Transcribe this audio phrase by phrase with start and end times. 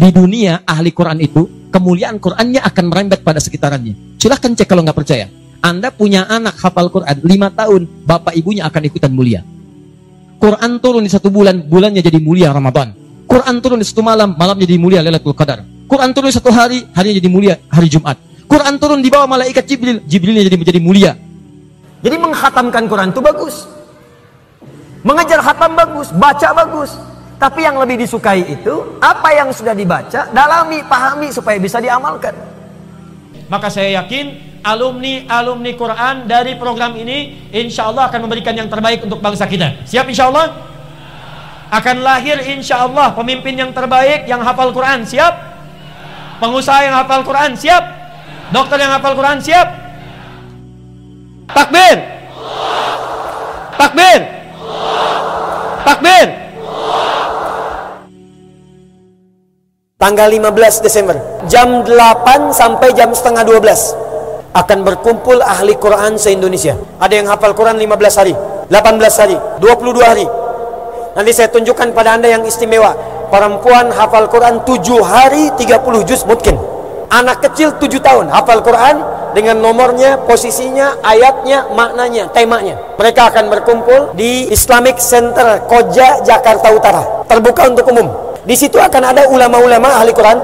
[0.00, 4.16] di dunia ahli Quran itu kemuliaan Qurannya akan merembet pada sekitarannya.
[4.16, 5.28] Silahkan cek kalau nggak percaya.
[5.60, 9.44] Anda punya anak hafal Quran lima tahun, bapak ibunya akan ikutan mulia.
[10.40, 12.96] Quran turun di satu bulan, bulannya jadi mulia Ramadan.
[13.28, 15.68] Quran turun di satu malam, malamnya jadi mulia Lailatul Qadar.
[15.84, 18.16] Quran turun di satu hari, harinya jadi mulia hari Jumat.
[18.48, 21.12] Quran turun di bawah malaikat Jibril, Jibrilnya jadi menjadi mulia.
[22.00, 23.68] Jadi menghatamkan Quran itu bagus.
[25.04, 27.09] Mengejar hatam bagus, baca bagus.
[27.40, 32.36] Tapi yang lebih disukai itu apa yang sudah dibaca, dalami, pahami supaya bisa diamalkan.
[33.48, 39.24] Maka saya yakin alumni-alumni Quran dari program ini insya Allah akan memberikan yang terbaik untuk
[39.24, 39.88] bangsa kita.
[39.88, 40.52] Siap insya Allah?
[41.72, 45.08] Akan lahir insya Allah pemimpin yang terbaik yang hafal Quran.
[45.08, 45.32] Siap?
[46.44, 47.56] Pengusaha yang hafal Quran.
[47.56, 47.84] Siap?
[48.52, 49.40] Dokter yang hafal Quran.
[49.40, 49.66] Siap?
[51.56, 51.96] Takbir!
[53.80, 54.20] Takbir!
[55.88, 56.49] Takbir!
[60.00, 61.12] Tanggal 15 Desember
[61.44, 64.08] Jam 8 sampai jam setengah 12
[64.56, 66.74] akan berkumpul ahli Quran se-Indonesia.
[66.98, 68.34] Ada yang hafal Quran 15 hari,
[68.66, 70.26] 18 hari, 22 hari.
[71.14, 72.96] Nanti saya tunjukkan pada Anda yang istimewa.
[73.30, 76.58] Perempuan hafal Quran 7 hari 30 juz mungkin.
[77.12, 79.04] Anak kecil 7 tahun hafal Quran
[79.36, 82.74] dengan nomornya, posisinya, ayatnya, maknanya, temanya.
[82.98, 87.02] Mereka akan berkumpul di Islamic Center Koja, Jakarta Utara.
[87.30, 88.29] Terbuka untuk umum.
[88.50, 90.42] Di situ akan ada ulama-ulama ahli Quran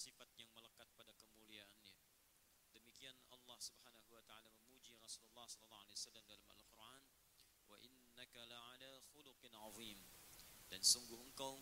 [0.00, 1.92] sifat-sifat yang melekat pada kemuliaannya.
[2.72, 7.02] Demikian Allah Subhanahu wa taala memuji Rasulullah sallallahu alaihi wasallam dalam Al-Qur'an,
[7.68, 10.00] "Wa innaka la'ala khuluqin 'azim."
[10.72, 11.60] Dan sungguh engkau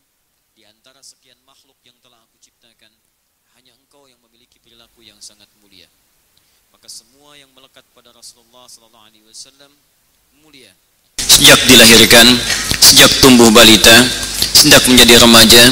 [0.55, 2.95] di antara sekian makhluk yang telah aku ciptakan,
[3.59, 5.91] hanya engkau yang memiliki perilaku yang sangat mulia.
[6.71, 9.75] Maka semua yang melekat pada Rasulullah sallallahu alaihi wasallam
[10.47, 10.71] mulia.
[11.19, 12.39] Sejak dilahirkan,
[12.87, 13.99] sejak tumbuh balita,
[14.55, 15.63] sejak menjadi remaja,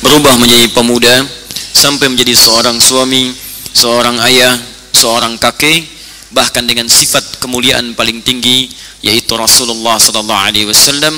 [0.00, 1.44] berubah menjadi pemuda,
[1.76, 3.28] sampai menjadi seorang suami,
[3.76, 4.56] seorang ayah,
[4.96, 5.84] seorang kakek,
[6.32, 8.72] bahkan dengan sifat kemuliaan paling tinggi
[9.04, 11.12] yaitu Rasulullah sallallahu alaihi wasallam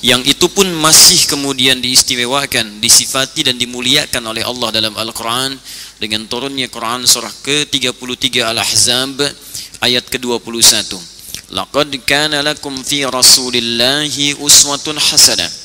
[0.00, 5.52] yang itu pun masih kemudian diistimewakan, disifati dan dimuliakan oleh Allah dalam Al-Qur'an
[6.00, 9.20] dengan turunnya Quran surah ke-33 Al-Ahzab
[9.84, 10.96] ayat ke-21.
[11.52, 15.59] Laqad kana lakum fi Rasulillahi uswatun hasanah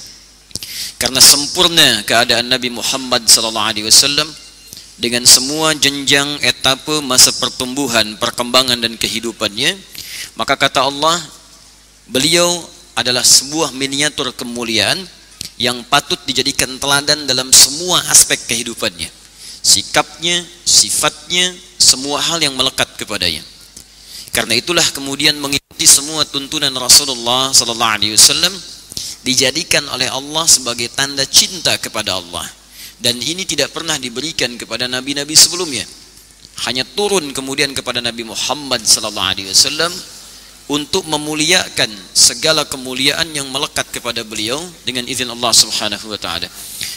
[0.98, 4.28] karena sempurna keadaan Nabi Muhammad sallallahu alaihi wasallam
[4.96, 9.76] dengan semua jenjang etape masa pertumbuhan, perkembangan dan kehidupannya,
[10.40, 11.20] maka kata Allah,
[12.08, 12.48] beliau
[12.96, 14.96] adalah sebuah miniatur kemuliaan
[15.60, 19.12] yang patut dijadikan teladan dalam semua aspek kehidupannya.
[19.66, 23.44] Sikapnya, sifatnya, semua hal yang melekat kepadanya.
[24.32, 28.52] Karena itulah kemudian mengikuti semua tuntunan Rasulullah sallallahu alaihi wasallam
[29.26, 32.46] dijadikan oleh Allah sebagai tanda cinta kepada Allah.
[32.96, 35.84] Dan ini tidak pernah diberikan kepada nabi-nabi sebelumnya.
[36.64, 39.92] Hanya turun kemudian kepada Nabi Muhammad sallallahu alaihi wasallam
[40.72, 44.58] untuk memuliakan segala kemuliaan yang melekat kepada beliau
[44.88, 46.48] dengan izin Allah Subhanahu wa taala.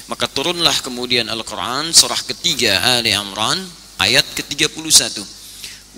[0.08, 3.60] Maka turunlah kemudian Al-Qur'an surah ketiga Ali Imran
[4.00, 5.20] ayat ke-31.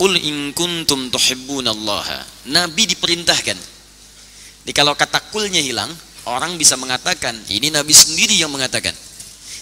[0.00, 2.49] Qul in kuntum tuhibbunallaha.
[2.50, 3.80] Nabi diperintahkan.
[4.64, 5.88] Jadi kalau kata kulnya hilang,
[6.28, 8.92] orang bisa mengatakan ini Nabi sendiri yang mengatakan.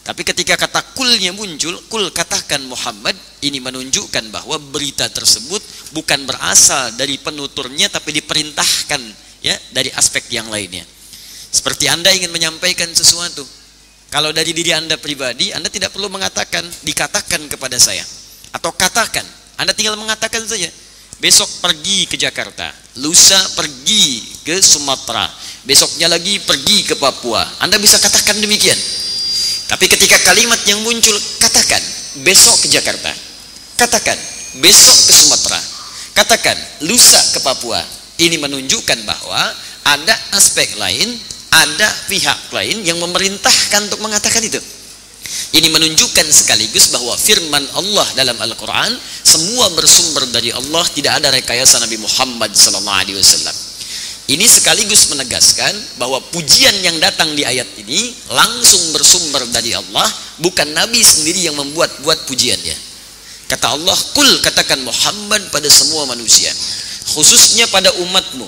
[0.02, 3.12] Tapi ketika kata kulnya muncul, kul katakan Muhammad,
[3.44, 5.60] ini menunjukkan bahwa berita tersebut
[5.92, 9.02] bukan berasal dari penuturnya tapi diperintahkan
[9.44, 10.82] ya dari aspek yang lainnya.
[11.52, 13.44] Seperti Anda ingin menyampaikan sesuatu.
[14.08, 18.00] Kalau dari diri Anda pribadi, Anda tidak perlu mengatakan, dikatakan kepada saya.
[18.56, 19.24] Atau katakan,
[19.60, 20.72] Anda tinggal mengatakan saja.
[21.18, 22.70] Besok pergi ke Jakarta,
[23.02, 25.26] lusa pergi ke Sumatera,
[25.66, 27.42] besoknya lagi pergi ke Papua.
[27.58, 28.78] Anda bisa katakan demikian.
[29.66, 31.82] Tapi ketika kalimat yang muncul, katakan
[32.22, 33.10] besok ke Jakarta.
[33.74, 34.14] Katakan
[34.62, 35.58] besok ke Sumatera.
[36.14, 36.56] Katakan
[36.86, 37.82] lusa ke Papua.
[38.18, 39.42] Ini menunjukkan bahwa
[39.90, 41.18] ada aspek lain,
[41.50, 44.62] ada pihak lain yang memerintahkan untuk mengatakan itu.
[45.52, 51.80] Ini menunjukkan sekaligus bahwa firman Allah dalam Al-Quran semua bersumber dari Allah, tidak ada rekayasa
[51.84, 53.68] Nabi Muhammad SAW.
[54.28, 60.04] Ini sekaligus menegaskan bahwa pujian yang datang di ayat ini langsung bersumber dari Allah,
[60.36, 62.76] bukan Nabi sendiri yang membuat-buat pujiannya.
[63.48, 66.52] Kata Allah, kul katakan Muhammad pada semua manusia,
[67.16, 68.44] khususnya pada umatmu,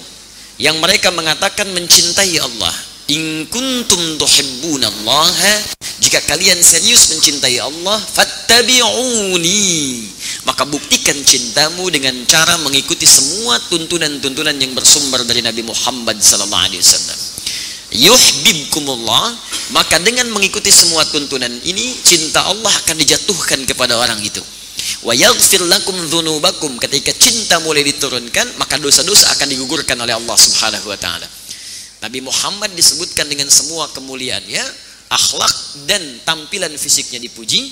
[0.61, 2.90] yang mereka mengatakan mencintai Allah.
[3.11, 5.55] In kuntum tuhibbunallaha,
[5.99, 9.67] jika kalian serius mencintai Allah, fattabi'uni.
[10.47, 16.79] Maka buktikan cintamu dengan cara mengikuti semua tuntunan-tuntunan yang bersumber dari Nabi Muhammad sallallahu alaihi
[16.79, 17.19] wasallam.
[19.75, 24.39] Maka dengan mengikuti semua tuntunan ini, cinta Allah akan dijatuhkan kepada orang itu.
[25.03, 25.99] Wa yaghfir lakum
[26.79, 31.27] ketika cinta mulai diturunkan, maka dosa-dosa akan digugurkan oleh Allah Subhanahu wa taala.
[32.01, 34.65] Nabi Muhammad disebutkan dengan semua kemuliaannya,
[35.13, 35.55] akhlak
[35.85, 37.69] dan tampilan fisiknya dipuji,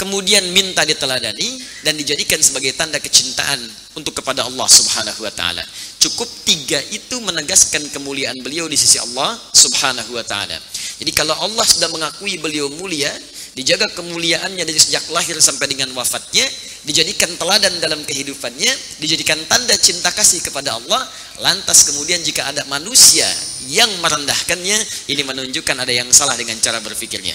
[0.00, 3.60] kemudian minta diteladani dan dijadikan sebagai tanda kecintaan
[3.94, 5.62] untuk kepada Allah Subhanahu wa taala.
[6.00, 10.56] Cukup tiga itu menegaskan kemuliaan beliau di sisi Allah Subhanahu wa taala.
[10.98, 13.10] Jadi kalau Allah sudah mengakui beliau mulia,
[13.54, 16.46] dijaga kemuliaannya dari sejak lahir sampai dengan wafatnya,
[16.84, 21.00] dijadikan teladan dalam kehidupannya, dijadikan tanda cinta kasih kepada Allah,
[21.40, 23.26] lantas kemudian jika ada manusia
[23.72, 27.34] yang merendahkannya, ini menunjukkan ada yang salah dengan cara berpikirnya.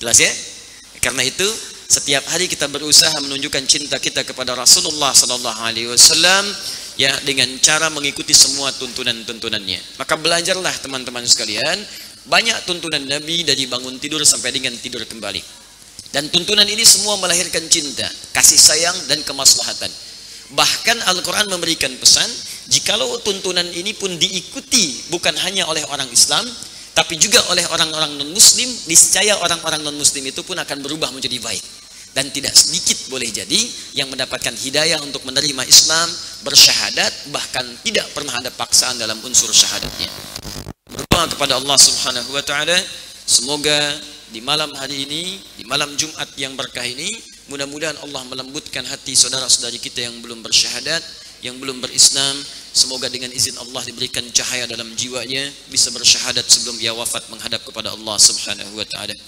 [0.00, 0.32] Jelas ya?
[0.98, 1.46] Karena itu
[1.88, 6.44] setiap hari kita berusaha menunjukkan cinta kita kepada Rasulullah sallallahu alaihi wasallam
[7.00, 9.96] ya dengan cara mengikuti semua tuntunan-tuntunannya.
[9.96, 11.80] Maka belajarlah teman-teman sekalian,
[12.28, 15.57] banyak tuntunan Nabi dari bangun tidur sampai dengan tidur kembali.
[16.08, 19.92] Dan tuntunan ini semua melahirkan cinta, kasih sayang dan kemaslahatan.
[20.56, 22.24] Bahkan Al-Quran memberikan pesan,
[22.72, 26.48] jikalau tuntunan ini pun diikuti bukan hanya oleh orang Islam,
[26.96, 31.64] tapi juga oleh orang-orang non-Muslim, niscaya orang-orang non-Muslim itu pun akan berubah menjadi baik.
[32.16, 33.60] Dan tidak sedikit boleh jadi
[33.94, 36.08] yang mendapatkan hidayah untuk menerima Islam,
[36.42, 40.08] bersyahadat, bahkan tidak pernah ada paksaan dalam unsur syahadatnya.
[40.88, 42.74] Berdoa kepada Allah Subhanahu wa taala,
[43.28, 43.76] semoga
[44.32, 47.16] di malam hari ini, di malam Jumat yang berkah ini,
[47.48, 51.00] mudah-mudahan Allah melembutkan hati saudara-saudari kita yang belum bersyahadat,
[51.40, 52.36] yang belum berislam,
[52.78, 57.90] Semoga dengan izin Allah diberikan cahaya dalam jiwanya bisa bersyahadat sebelum ia wafat menghadap kepada
[57.90, 59.18] Allah Subhanahu wa taala.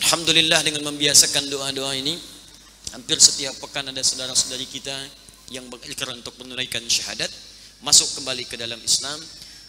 [0.00, 2.16] Alhamdulillah dengan membiasakan doa-doa ini
[2.96, 4.96] hampir setiap pekan ada saudara-saudari kita
[5.52, 7.28] yang berikrar untuk menunaikan syahadat
[7.84, 9.20] masuk kembali ke dalam Islam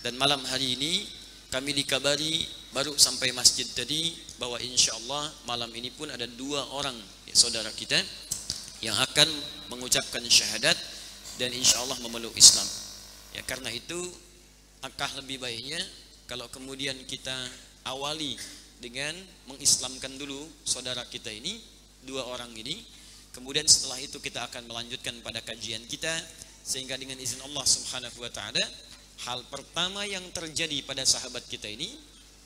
[0.07, 1.03] dan malam hari ini
[1.51, 6.93] kami dikabari baru sampai masjid tadi bahwa insya Allah malam ini pun ada dua orang
[7.25, 7.97] ya, saudara kita
[8.79, 9.27] yang akan
[9.73, 10.77] mengucapkan syahadat
[11.41, 12.65] dan insya Allah memeluk Islam.
[13.33, 13.97] Ya karena itu
[14.85, 15.79] angkah lebih baiknya
[16.29, 17.35] kalau kemudian kita
[17.89, 18.37] awali
[18.79, 19.11] dengan
[19.49, 21.59] mengislamkan dulu saudara kita ini,
[22.05, 22.85] dua orang ini.
[23.29, 26.11] Kemudian setelah itu kita akan melanjutkan pada kajian kita
[26.65, 28.61] sehingga dengan izin Allah Subhanahu wa taala
[29.29, 31.93] hal pertama yang terjadi pada sahabat kita ini,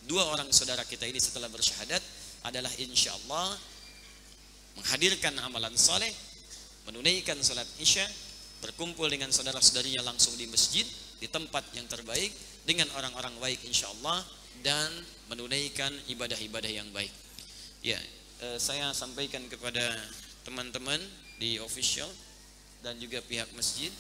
[0.07, 2.01] dua orang saudara kita ini setelah bersyahadat
[2.43, 3.55] adalah insya Allah
[4.79, 6.09] menghadirkan amalan soleh,
[6.89, 8.03] menunaikan salat isya,
[8.59, 10.83] berkumpul dengan saudara-saudarinya langsung di masjid,
[11.21, 12.31] di tempat yang terbaik
[12.67, 14.23] dengan orang-orang baik insya Allah
[14.63, 14.89] dan
[15.29, 17.11] menunaikan ibadah-ibadah yang baik.
[17.83, 17.99] Ya,
[18.43, 19.83] eh, saya sampaikan kepada
[20.43, 20.99] teman-teman
[21.39, 22.07] di official
[22.83, 23.91] dan juga pihak masjid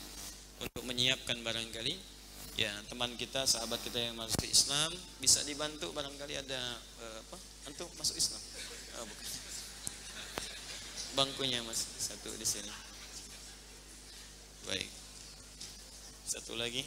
[0.59, 1.95] untuk menyiapkan barangkali
[2.53, 6.61] ya teman kita sahabat kita yang masuk Islam bisa dibantu barangkali ada
[7.01, 7.37] eh, apa?
[7.65, 8.41] Untuk masuk Islam?
[9.01, 9.27] Oh, bukan.
[11.17, 11.81] Bangkunya mas.
[11.97, 12.69] Satu di sini.
[14.69, 14.89] Baik.
[16.27, 16.85] Satu lagi.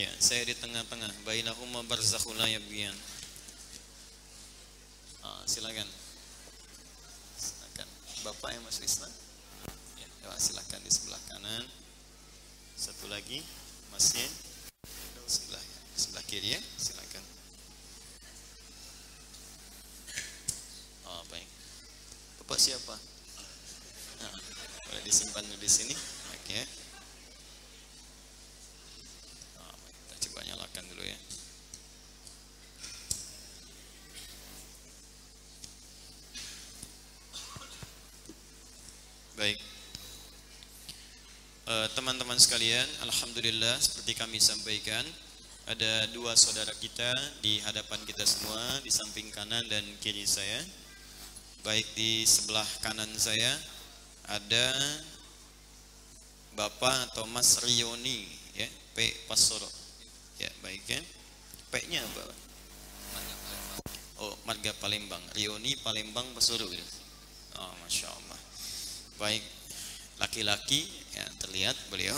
[0.00, 1.12] Ya saya di tengah-tengah.
[1.28, 2.96] Bainahuma barzakhun la yabghiyan.
[5.26, 5.88] Ah, silakan.
[7.36, 7.88] Silakan.
[8.24, 9.12] Bapak yang masuk Islam?
[9.98, 11.81] Ya silakan di sebelah kanan
[12.82, 13.38] satu lagi
[13.94, 14.26] masnya
[15.30, 15.62] sebelah
[15.94, 17.22] sebelah kiri ya silakan.
[21.06, 21.46] Oh baik.
[22.42, 22.98] Bapak siapa?
[24.18, 24.34] Nah,
[24.90, 25.94] boleh disimpan di sini.
[26.34, 26.58] Oke.
[29.62, 31.18] Oh, kita coba nyalakan dulu ya.
[39.38, 39.58] Baik.
[41.62, 41.86] Eh,
[42.32, 45.04] teman-teman sekalian, alhamdulillah seperti kami sampaikan
[45.68, 47.12] ada dua saudara kita
[47.44, 50.64] di hadapan kita semua di samping kanan dan kiri saya.
[51.60, 53.52] Baik di sebelah kanan saya
[54.32, 54.64] ada
[56.56, 58.24] Bapak atau Mas Rioni
[58.56, 58.64] ya,
[58.96, 59.68] P Pasoro.
[60.40, 61.04] Ya, baik ya.
[61.68, 62.32] P-nya apa?
[64.24, 65.20] Oh, Marga Palembang.
[65.36, 66.64] Rioni Palembang Pasoro.
[66.64, 68.40] Oh, Masya Allah.
[69.20, 69.44] Baik,
[70.20, 72.16] laki-laki ya terlihat beliau.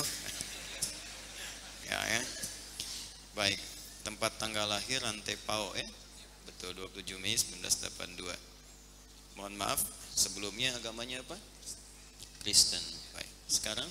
[1.90, 2.22] Ya ya.
[3.34, 3.60] Baik
[4.04, 5.88] tempat tanggal lahir Rantepao ya
[6.44, 8.36] betul 27 Mei 1982
[9.40, 9.80] mohon maaf
[10.14, 11.34] sebelumnya agamanya apa?
[12.44, 12.84] Kristen.
[13.16, 13.90] Baik sekarang?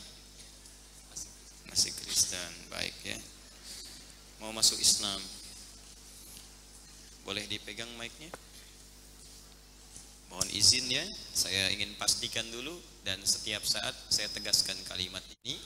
[1.67, 2.51] Masih Kristen.
[2.69, 3.17] Baik ya.
[4.39, 5.19] Mau masuk Islam.
[7.25, 8.29] Boleh dipegang mic-nya?
[10.29, 15.59] Mohon izin ya, saya ingin pastikan dulu dan setiap saat saya tegaskan kalimat ini.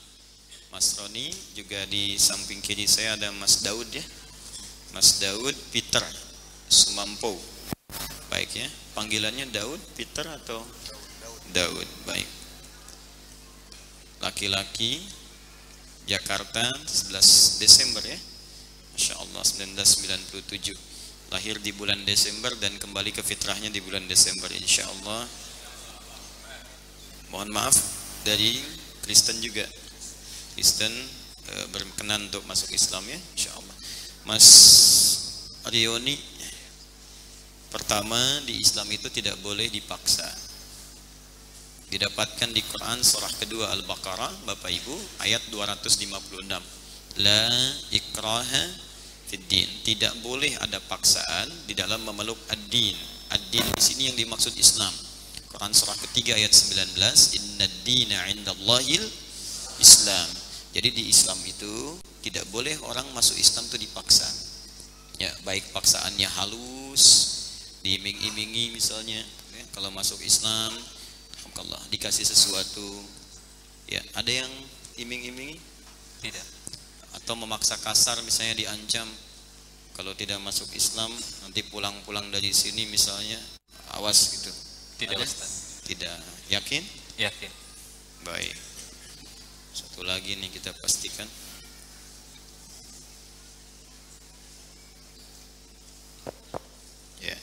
[0.68, 4.04] Mas Roni juga di samping kiri saya ada Mas Daud ya.
[4.92, 6.04] Mas Daud Peter
[6.68, 7.32] Sumampo.
[8.28, 10.60] Baik ya, panggilannya Daud, Peter atau
[11.56, 11.88] Daud.
[12.04, 12.28] Baik.
[14.20, 15.00] Laki-laki
[16.04, 18.18] Jakarta 11 Desember ya.
[18.98, 20.74] Masya Allah 1997
[21.30, 25.28] lahir di bulan Desember dan kembali ke fitrahnya di bulan Desember insya Allah
[27.30, 27.76] mohon maaf
[28.24, 28.60] dari
[29.04, 29.64] Kristen juga
[30.54, 30.90] Kristen
[31.48, 33.76] e, berkenan untuk masuk Islam ya insya Allah
[34.28, 34.46] Mas
[35.68, 36.16] Rioni
[37.68, 38.18] pertama
[38.48, 40.26] di Islam itu tidak boleh dipaksa
[41.88, 46.78] didapatkan di Quran surah kedua Al-Baqarah Bapak Ibu ayat 256
[47.18, 47.44] la
[47.90, 48.88] ikraha
[49.28, 49.68] fiddin.
[49.84, 52.96] Tidak boleh ada paksaan di dalam memeluk ad-din.
[53.28, 54.90] Ad-din di sini yang dimaksud Islam.
[55.48, 59.02] Quran surah ketiga ayat 19, "Inna dina 'indallahil
[59.80, 60.28] Islam."
[60.76, 64.28] Jadi di Islam itu tidak boleh orang masuk Islam itu dipaksa.
[65.18, 67.04] Ya, baik paksaannya halus,
[67.82, 69.18] diiming-imingi misalnya,
[69.56, 70.70] ya, kalau masuk Islam,
[71.40, 73.02] alhamdulillah dikasih sesuatu.
[73.88, 74.52] Ya, ada yang
[75.00, 75.58] iming-imingi?
[76.22, 76.58] Tidak
[77.16, 79.08] atau memaksa kasar misalnya diancam
[79.96, 81.10] kalau tidak masuk Islam
[81.44, 83.40] nanti pulang-pulang dari sini misalnya
[83.96, 84.52] awas gitu
[84.98, 85.22] Tidak, Ada?
[85.24, 85.86] Ustaz.
[85.86, 86.10] tidak
[86.50, 86.82] yakin
[87.16, 87.52] Yakin.
[88.22, 88.54] baik
[89.72, 91.26] satu lagi nih kita pastikan
[97.20, 97.36] ya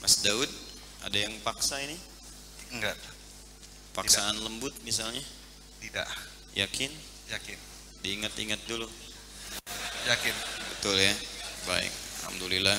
[0.00, 0.48] Mas Daud
[1.02, 1.96] ada yang paksa ini
[2.72, 2.96] Enggak.
[3.94, 5.22] paksaan lembut misalnya
[5.80, 6.06] Tidak.
[6.54, 6.90] yakin
[7.26, 7.58] Yakin.
[8.02, 8.86] diingat-ingat dulu
[10.06, 10.30] Yakin.
[10.70, 11.10] Betul ya.
[11.66, 11.90] Baik,
[12.22, 12.78] alhamdulillah.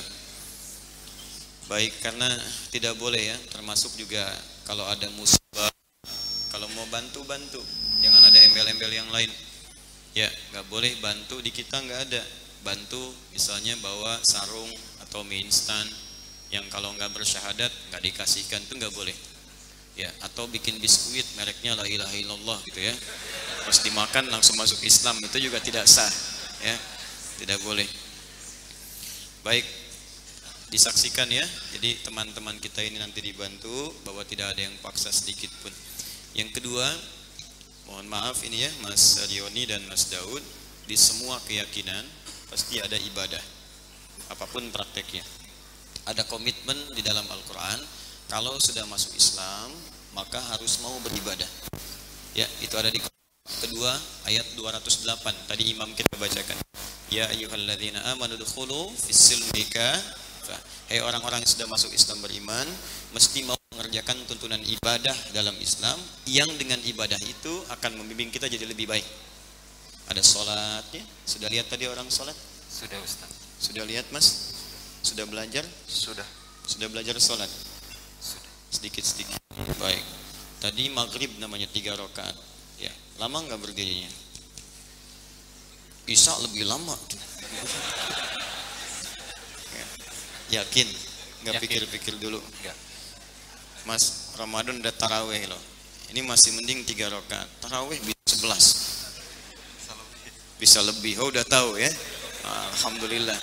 [1.68, 2.24] Baik karena
[2.72, 4.24] tidak boleh ya, termasuk juga
[4.64, 5.68] kalau ada musibah,
[6.48, 7.60] kalau mau bantu bantu,
[8.00, 9.28] jangan ada embel-embel yang lain.
[10.16, 12.24] Ya, nggak boleh bantu di kita nggak ada.
[12.64, 14.72] Bantu misalnya bawa sarung
[15.04, 15.84] atau mie instan
[16.48, 19.14] yang kalau nggak bersyahadat nggak dikasihkan itu nggak boleh.
[19.92, 22.94] Ya, atau bikin biskuit mereknya la ilaha illallah gitu ya.
[23.68, 26.08] Terus dimakan langsung masuk Islam itu juga tidak sah.
[26.64, 26.76] Ya,
[27.44, 27.84] tidak boleh.
[29.44, 29.68] Baik,
[30.68, 31.44] disaksikan ya.
[31.76, 35.72] Jadi teman-teman kita ini nanti dibantu bahwa tidak ada yang paksa sedikit pun.
[36.36, 36.86] Yang kedua,
[37.88, 40.44] mohon maaf ini ya Mas Rioni dan Mas Daud,
[40.84, 42.04] di semua keyakinan
[42.52, 43.40] pasti ada ibadah.
[44.28, 45.24] Apa pun prakteknya.
[46.08, 47.80] Ada komitmen di dalam Al-Qur'an
[48.32, 49.72] kalau sudah masuk Islam
[50.16, 51.48] maka harus mau beribadah.
[52.32, 53.00] Ya, itu ada di
[53.48, 53.92] kedua
[54.28, 56.56] ayat 208 tadi imam kita bacakan.
[57.08, 59.64] Ya ayyuhalladzina amanu dukhulu fis-silmi
[60.48, 60.60] kafah.
[60.88, 62.64] Hei orang-orang yang sudah masuk Islam beriman,
[63.12, 68.64] mesti mau mengerjakan tuntunan ibadah dalam Islam yang dengan ibadah itu akan membimbing kita jadi
[68.64, 69.04] lebih baik.
[70.08, 72.32] Ada sholatnya, sudah lihat tadi orang sholat?
[72.72, 73.28] Sudah Ustaz.
[73.60, 74.56] Sudah lihat mas?
[75.04, 75.68] Sudah belajar?
[75.84, 76.24] Sudah.
[76.64, 77.50] Sudah belajar sholat?
[78.16, 78.52] Sudah.
[78.72, 79.36] Sedikit-sedikit.
[79.76, 80.04] Baik.
[80.64, 82.34] Tadi maghrib namanya tiga rakaat.
[82.80, 82.90] Ya,
[83.20, 84.08] lama nggak berdirinya?
[86.08, 86.96] Isya lebih lama.
[87.04, 87.20] tuh.
[90.48, 90.64] Ya.
[90.64, 90.88] Yakin?
[91.44, 92.40] Nggak pikir-pikir dulu.
[92.40, 92.76] Enggak.
[93.86, 95.62] Mas, Ramadan udah taraweh loh.
[96.12, 97.48] Ini masih mending tiga rakaat.
[97.60, 98.64] Taraweh bisa sebelas.
[100.58, 101.20] Bisa lebih.
[101.20, 101.88] Oh udah tahu ya?
[102.74, 103.36] Alhamdulillah.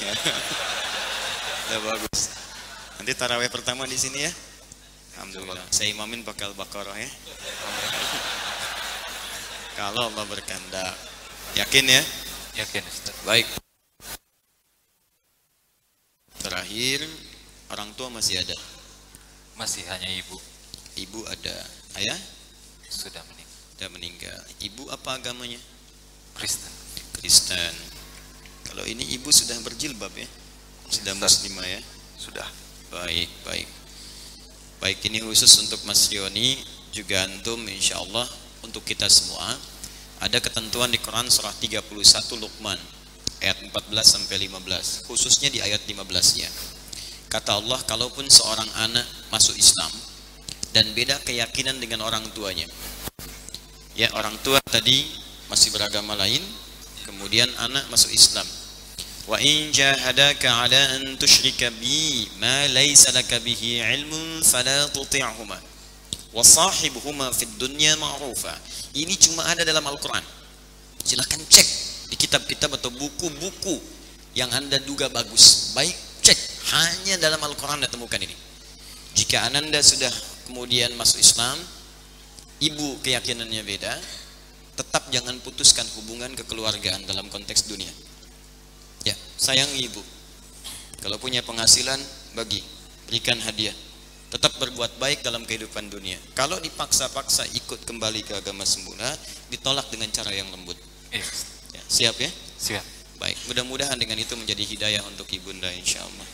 [0.00, 0.12] Ya.
[1.68, 2.20] Udah bagus.
[3.00, 4.32] Nanti taraweh pertama di sini ya.
[5.16, 5.64] Alhamdulillah.
[5.72, 7.10] Saya imamin pakai Al-Baqarah ya.
[9.76, 10.94] Kalau Allah berkehendak.
[11.56, 12.02] Yakin ya?
[12.60, 13.16] Yakin Ustaz.
[13.24, 13.48] Baik.
[16.40, 17.04] Terakhir,
[17.68, 18.56] orang tua masih ada.
[19.60, 20.40] Masih hanya ibu
[20.96, 21.56] Ibu ada.
[22.00, 22.18] Ayah
[22.90, 23.58] sudah meninggal.
[23.76, 24.40] sudah meninggal.
[24.60, 25.60] Ibu apa agamanya?
[26.34, 26.72] Kristen.
[27.20, 27.74] Kristen.
[28.66, 30.28] Kalau ini ibu sudah berjilbab ya?
[30.90, 31.80] Sudah muslimah ya?
[32.18, 32.44] Sudah.
[32.90, 33.68] Baik, baik.
[34.82, 36.58] Baik, ini khusus untuk Mas Yoni
[36.90, 38.26] juga antum insya Allah
[38.66, 39.56] untuk kita semua.
[40.20, 41.80] Ada ketentuan di Quran surah 31
[42.36, 42.80] Luqman
[43.40, 46.48] ayat 14 sampai 15, khususnya di ayat 15-nya.
[47.32, 49.90] Kata Allah, kalaupun seorang anak masuk Islam
[50.76, 52.68] dan beda keyakinan dengan orang tuanya.
[53.96, 55.08] Ya, orang tua tadi
[55.50, 56.42] masih beragama lain,
[57.08, 58.46] kemudian anak masuk Islam.
[59.26, 65.58] Wa in jahadaka ala an tusyrika bi ma laysa laka bihi ilmun fala tuti'huma
[66.34, 68.50] wa sahibuhuma fid dunya ma'rufa.
[68.96, 70.22] Ini cuma ada dalam Al-Qur'an.
[71.06, 73.78] Silakan cek di kitab-kitab atau buku-buku
[74.34, 75.72] yang Anda duga bagus.
[75.72, 75.94] Baik,
[76.26, 76.38] cek.
[76.74, 78.34] Hanya dalam Al-Qur'an Anda temukan ini.
[79.14, 80.10] Jika Anda sudah
[80.50, 81.58] kemudian masuk Islam,
[82.62, 83.94] ibu keyakinannya beda,
[84.74, 87.90] tetap jangan putuskan hubungan kekeluargaan dalam konteks dunia.
[89.06, 90.02] Ya, sayangi ibu.
[91.00, 91.98] Kalau punya penghasilan,
[92.36, 92.60] bagi,
[93.08, 93.74] berikan hadiah.
[94.30, 96.14] Tetap berbuat baik dalam kehidupan dunia.
[96.38, 99.10] Kalau dipaksa-paksa ikut kembali ke agama semula,
[99.50, 100.78] ditolak dengan cara yang lembut.
[101.90, 102.30] Ya, siap ya?
[102.54, 102.84] Siap.
[103.18, 106.28] Baik, mudah-mudahan dengan itu menjadi hidayah untuk ibunda insya Allah.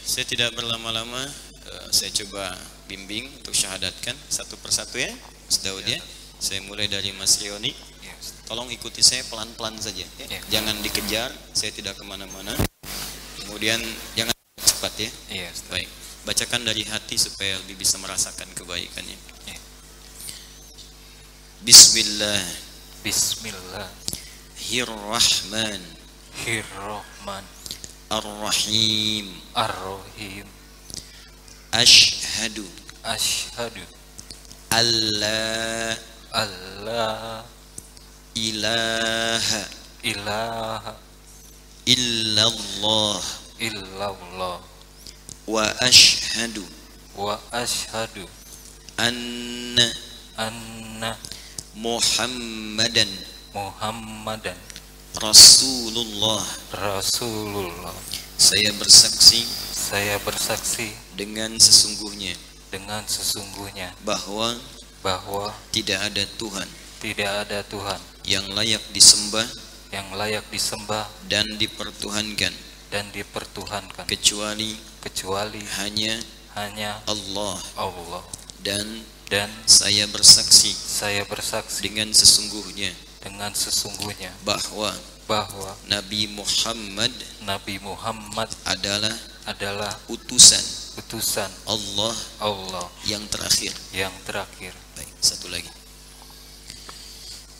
[0.00, 1.20] Saya tidak berlama-lama,
[1.68, 2.56] eh, saya coba
[2.88, 5.12] bimbing untuk syahadatkan satu persatu ya,
[5.46, 6.00] Mas Daud ya.
[6.40, 7.70] Saya mulai dari Mas Rioni.
[8.16, 8.48] Ustaz.
[8.48, 10.02] Tolong ikuti saya pelan-pelan saja.
[10.18, 10.26] Ya.
[10.26, 10.40] Ya.
[10.58, 12.56] Jangan dikejar, saya tidak ke mana-mana.
[13.44, 13.78] Kemudian
[14.16, 15.10] jangan cepat ya.
[15.30, 15.50] Iya.
[15.70, 15.88] Baik,
[16.24, 19.18] bacakan dari hati supaya lebih bisa merasakan kebaikannya.
[19.46, 19.58] Ya.
[21.62, 22.65] Bismillah.
[23.06, 25.94] Bismillahirrahmanirrahim.
[26.42, 27.46] Hirrahman.
[28.10, 29.30] Ar-Rahim.
[29.54, 30.50] Ar-Rahim.
[31.70, 32.66] Ashhadu.
[33.06, 33.86] Asyhadu
[34.74, 35.94] alla
[36.34, 37.46] alla
[38.34, 39.62] ilaha
[40.02, 40.98] ilaha
[41.86, 43.22] illallah.
[43.62, 44.58] illallah.
[45.46, 46.66] Wa ashhadu.
[47.14, 48.26] Wa asyhadu
[48.98, 49.94] anna
[50.34, 51.14] anna
[51.76, 53.08] Muhammadan.
[53.52, 54.56] Muhammadan.
[55.20, 56.44] Rasulullah.
[56.72, 57.92] Rasulullah.
[58.36, 62.36] Saya bersaksi Saya bersaksi dengan sesungguhnya
[62.68, 64.58] dengan sesungguhnya bahwa
[65.00, 69.46] bahwa tidak ada Tuhan tidak ada Tuhan yang layak disembah
[69.94, 72.52] yang layak disembah dan dipertuhankan.
[72.90, 74.04] dan dipertuhankan.
[74.10, 76.18] Kecuali kecuali hanya
[76.58, 78.22] hanya Allah Allah.
[78.60, 78.84] dan
[79.26, 84.94] dan saya bersaksi saya bersaksi dengan sesungguhnya dengan sesungguhnya bahwa
[85.26, 87.10] bahwa Nabi Muhammad
[87.42, 90.62] Nabi Muhammad adalah adalah utusan
[90.96, 93.68] utusan Allah Allah yang terakhir.
[93.92, 94.72] yang terakhir.
[94.96, 95.68] Baik, satu lagi.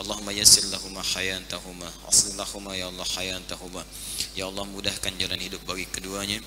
[0.00, 3.84] Allahumma yassir lahuma hayantahuma aslih lahuma ya Allah hayantahuma
[4.32, 6.40] Ya Allah mudahkan jalan hidup bagi keduanya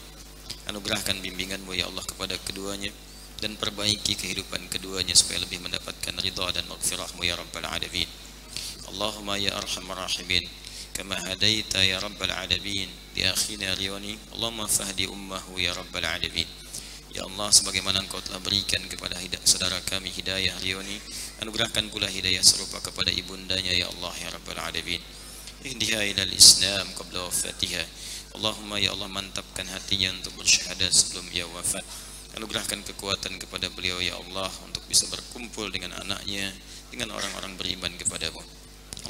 [0.68, 2.92] Anugerahkan bimbinganmu ya Allah kepada keduanya
[3.40, 8.10] dan perbaiki kehidupan keduanya supaya lebih mendapatkan ridha dan maghfirahmu ya Rabbal Alamin.
[8.92, 10.48] Allahumma ya Arhamar Rahimin
[11.06, 16.50] hadaita ya Rabbal Alamin di akhina Rioni Allahumma fahdi ummahu ya Rabbal Alamin.
[17.14, 20.98] Ya Allah sebagaimana engkau telah berikan kepada hidayah saudara kami hidayah Rioni
[21.46, 25.02] anugerahkan pula hidayah serupa kepada ibundanya ya Allah ya Rabbal Alamin.
[25.62, 27.82] Ihdiha ilal Islam qabla wafatiha
[28.37, 31.85] Allahumma ya Allah mantapkan hatinya untuk bersyahadat sebelum ia wafat
[32.33, 36.49] Anugerahkan kekuatan kepada beliau ya Allah Untuk bisa berkumpul dengan anaknya
[36.89, 38.41] Dengan orang-orang beriman kepadamu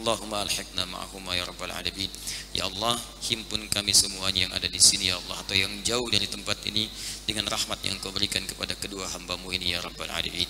[0.03, 2.11] Allahumma alhiqna ma'ahuma ya rabbal alamin
[2.57, 6.27] Ya Allah himpun kami semuanya yang ada di sini ya Allah Atau yang jauh dari
[6.27, 6.91] tempat ini
[7.29, 10.49] Dengan rahmat yang kau berikan kepada kedua hambamu ini ya rabbal alamin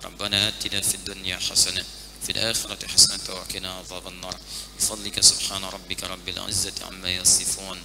[0.00, 4.36] Rabbana atina fid dunya hasanah في الآخرة حسنة وقنا عذاب النار
[4.78, 7.78] بفضلك سبحان ربك رب العزة عما يصفون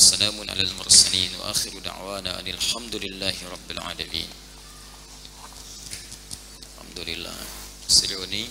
[0.00, 4.28] والسلام على المرسلين وآخر دعوانا أن الحمد لله رب العالمين
[6.76, 7.38] الحمد لله
[7.86, 8.44] Sirioni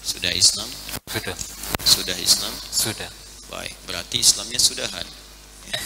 [0.00, 0.70] sudah Islam
[1.10, 1.36] Sudah,
[1.82, 3.10] sudah Islam sudah.
[3.50, 5.06] baik berarti Islamnya sudahan
[5.66, 5.82] Ya.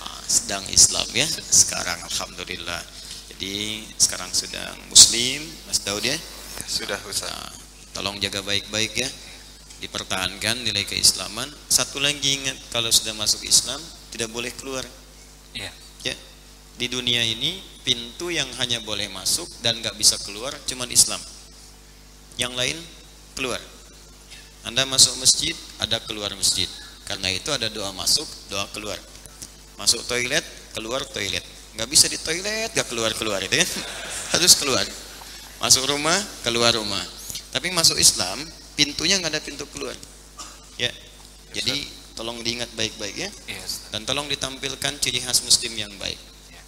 [0.00, 2.78] Ah, sedang Islam ya sekarang Alhamdulillah
[3.34, 6.14] jadi sekarang sedang Muslim Mas Daud ya
[6.56, 7.28] Ya, sudah Ustaz.
[7.28, 7.52] Nah,
[7.92, 9.08] tolong jaga baik-baik ya.
[9.81, 11.49] Dipertahankan nilai keislaman.
[11.65, 13.81] Satu lagi ingat kalau sudah masuk Islam
[14.13, 14.85] tidak boleh keluar.
[15.57, 15.73] Iya.
[16.05, 16.15] Ya.
[16.77, 21.19] Di dunia ini pintu yang hanya boleh masuk dan nggak bisa keluar cuman Islam.
[22.37, 22.77] Yang lain
[23.33, 23.61] keluar.
[24.61, 26.69] Anda masuk masjid, ada keluar masjid.
[27.09, 29.01] Karena itu ada doa masuk, doa keluar.
[29.81, 30.45] Masuk toilet,
[30.77, 31.41] keluar toilet.
[31.73, 33.69] Nggak bisa di toilet, nggak keluar-keluar itu kan.
[34.37, 34.85] Harus keluar.
[35.57, 37.01] Masuk rumah, keluar rumah.
[37.49, 38.37] Tapi masuk Islam,
[38.81, 39.93] pintunya nggak ada pintu keluar.
[40.81, 40.89] Ya.
[41.53, 41.85] Jadi
[42.17, 43.29] tolong diingat baik-baik ya.
[43.45, 43.65] Iya.
[43.93, 46.17] Dan tolong ditampilkan ciri khas muslim yang baik.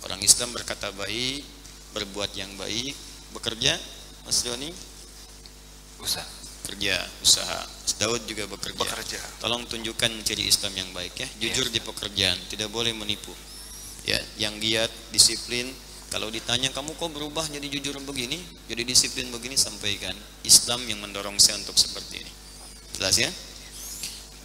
[0.06, 1.42] Orang Islam berkata baik,
[1.98, 2.94] berbuat yang baik,
[3.34, 3.74] bekerja,
[4.30, 4.70] Mas Doni,
[5.98, 6.28] Usah.
[6.70, 7.66] kerja, usaha.
[7.66, 8.78] Mas Daud juga bekerja.
[8.78, 9.20] Bekerja.
[9.42, 11.28] Tolong tunjukkan ciri Islam yang baik ya.
[11.42, 13.34] Jujur di pekerjaan, tidak boleh menipu.
[14.06, 15.72] Ya, yang giat, disiplin.
[16.14, 18.38] Kalau ditanya kamu kok berubah jadi jujur begini,
[18.70, 20.14] jadi disiplin begini, sampaikan
[20.46, 22.32] Islam yang mendorong saya untuk seperti ini.
[23.02, 23.34] Jelas ya?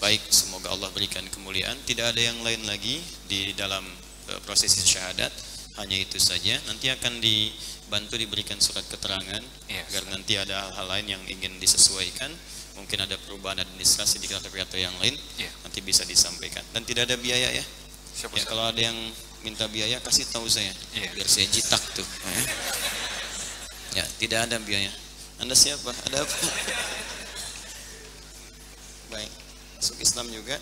[0.01, 1.77] Baik, semoga Allah berikan kemuliaan.
[1.85, 3.85] Tidak ada yang lain lagi di dalam
[4.33, 5.29] eh, prosesi syahadat.
[5.77, 6.57] Hanya itu saja.
[6.65, 12.33] Nanti akan dibantu diberikan surat keterangan Iya, agar nanti ada hal-hal lain yang ingin disesuaikan.
[12.81, 15.13] Mungkin ada perubahan administrasi di kata-kata yang lain.
[15.37, 15.53] Iya.
[15.69, 16.65] Nanti bisa disampaikan.
[16.73, 17.65] Dan tidak ada biaya ya.
[18.17, 18.97] Siapa Ya, kalau ada yang
[19.47, 20.71] minta biaya kasih tahu saya.
[20.95, 21.09] Iya.
[21.15, 22.07] Biar saya jitak tuh.
[23.95, 24.91] Ya, tidak ada biaya.
[25.39, 25.95] Anda siapa?
[26.11, 26.37] Ada apa?
[29.15, 29.31] Baik.
[29.79, 30.59] Masuk Islam juga?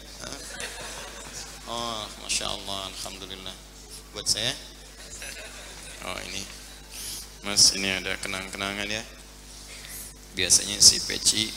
[1.66, 3.56] Oh, masya Allah, alhamdulillah.
[4.12, 4.52] Buat saya?
[6.06, 6.44] Oh ini,
[7.42, 9.02] Mas ini ada kenang-kenangan ya.
[10.36, 11.48] Biasanya si peci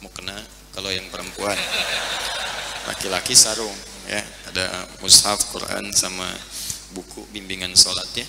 [0.00, 0.38] mau kena
[0.72, 1.58] kalau yang perempuan.
[2.86, 3.74] Laki-laki sarung
[4.08, 4.22] ya.
[4.48, 6.26] Ada mushaf Quran sama
[6.96, 8.26] buku bimbingan sholat ya.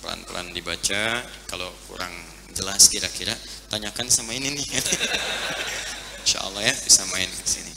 [0.00, 1.20] Pelan-pelan dibaca.
[1.46, 2.12] Kalau kurang
[2.56, 3.36] jelas kira-kira,
[3.68, 4.66] tanyakan sama ini nih.
[6.24, 7.72] Insya Allah ya bisa main ke sini.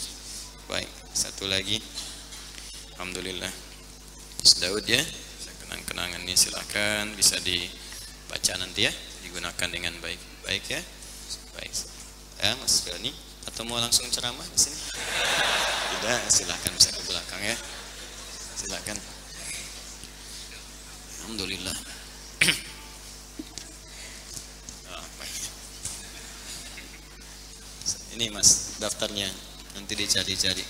[0.72, 1.84] Baik, satu lagi.
[2.96, 3.52] Alhamdulillah.
[4.44, 5.00] Daud ya,
[5.64, 10.20] kenang-kenangan ini silakan bisa dibaca nanti ya, digunakan dengan baik.
[10.44, 10.82] Baik ya.
[11.56, 11.72] Baik.
[12.44, 13.12] Ya, Mas Gani
[13.48, 14.80] atau mau langsung ceramah di sini?
[15.94, 17.58] Tidak, silahkan bisa ke belakang ya.
[18.56, 18.98] Silakan.
[21.20, 21.76] Alhamdulillah.
[24.94, 25.00] Ah.
[28.14, 29.28] Ini Mas daftarnya
[29.76, 30.64] nanti dicari-cari.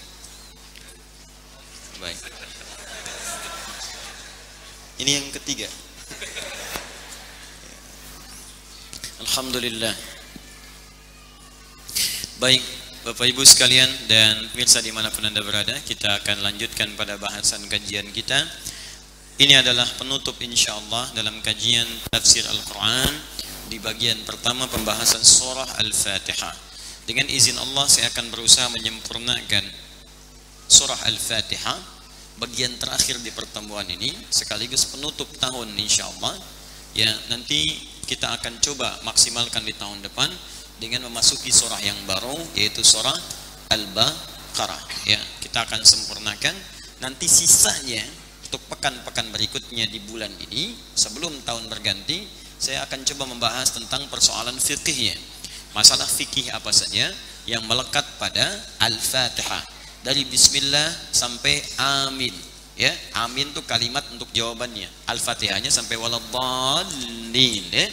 [2.00, 2.20] Baik.
[5.04, 5.68] Ini yang ketiga.
[9.24, 9.96] Alhamdulillah.
[12.40, 12.64] Baik,
[13.04, 17.68] Bapak Ibu sekalian dan pemirsa di mana pun Anda berada, kita akan lanjutkan pada bahasan
[17.68, 18.40] kajian kita.
[19.36, 23.12] Ini adalah penutup insya Allah dalam kajian tafsir Al-Quran
[23.68, 26.56] di bagian pertama pembahasan surah Al-Fatihah.
[27.04, 29.68] Dengan izin Allah saya akan berusaha menyempurnakan
[30.72, 31.76] surah Al-Fatihah
[32.40, 36.40] bagian terakhir di pertemuan ini sekaligus penutup tahun insya Allah
[36.96, 37.68] ya nanti
[38.08, 40.32] kita akan coba maksimalkan di tahun depan
[40.84, 43.16] dengan memasuki surah yang baru yaitu surah
[43.72, 45.08] Al-Baqarah.
[45.08, 46.52] Ya kita akan sempurnakan.
[47.00, 48.04] Nanti sisanya
[48.44, 52.28] untuk pekan-pekan berikutnya di bulan ini sebelum tahun berganti
[52.60, 55.16] saya akan coba membahas tentang persoalan fikihnya
[55.74, 57.10] masalah fikih apa saja
[57.50, 58.46] yang melekat pada
[58.80, 59.64] Al-Fatihah.
[60.04, 62.34] Dari bismillah sampai amin.
[62.74, 62.92] Ya
[63.24, 64.88] amin tuh kalimat untuk jawabannya.
[65.08, 67.88] Al-fatihahnya sampai waladhdallin ya.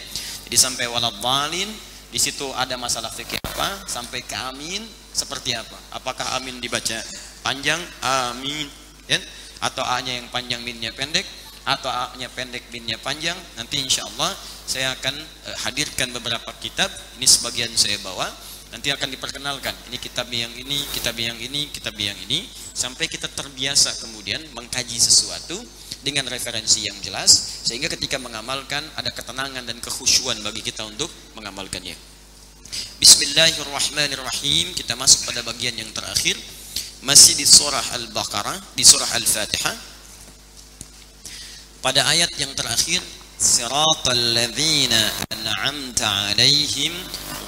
[0.49, 1.69] Jadi sampai waladhdallin
[2.11, 3.87] di situ ada masalah fikih apa?
[3.87, 4.83] Sampai ke amin
[5.15, 5.79] seperti apa?
[5.95, 6.99] Apakah amin dibaca
[7.47, 7.79] panjang?
[8.03, 8.67] Amin.
[9.07, 9.23] Ya?
[9.63, 11.23] Atau a-nya yang panjang minnya pendek?
[11.63, 13.39] Atau a-nya pendek minnya panjang?
[13.55, 14.35] Nanti insya Allah
[14.67, 16.91] saya akan eh, hadirkan beberapa kitab.
[17.23, 18.27] Ini sebagian saya bawa.
[18.75, 19.75] Nanti akan diperkenalkan.
[19.91, 22.43] Ini kitab yang ini kitab yang ini kitab yang ini.
[22.75, 25.59] Sampai kita terbiasa kemudian mengkaji sesuatu
[26.01, 31.93] dengan referensi yang jelas sehingga ketika mengamalkan ada ketenangan dan kekhusyuan bagi kita untuk mengamalkannya.
[33.01, 34.73] Bismillahirrahmanirrahim.
[34.73, 36.39] Kita masuk pada bagian yang terakhir.
[37.01, 39.73] Masih di surah Al-Baqarah di surah Al-Fatihah
[41.81, 43.01] pada ayat yang terakhir
[43.41, 45.01] siratal ladzina
[45.33, 46.93] an'amta alaihim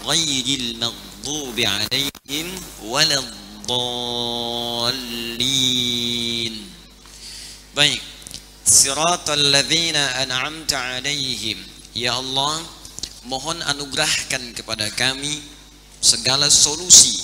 [0.09, 2.49] ghairil maghdubi alaihim
[2.88, 3.35] waladdallin.
[7.77, 8.12] Baik
[8.73, 11.05] ladzina an'amta
[11.93, 12.57] ya Allah
[13.29, 15.45] mohon anugerahkan kepada kami
[16.01, 17.21] segala solusi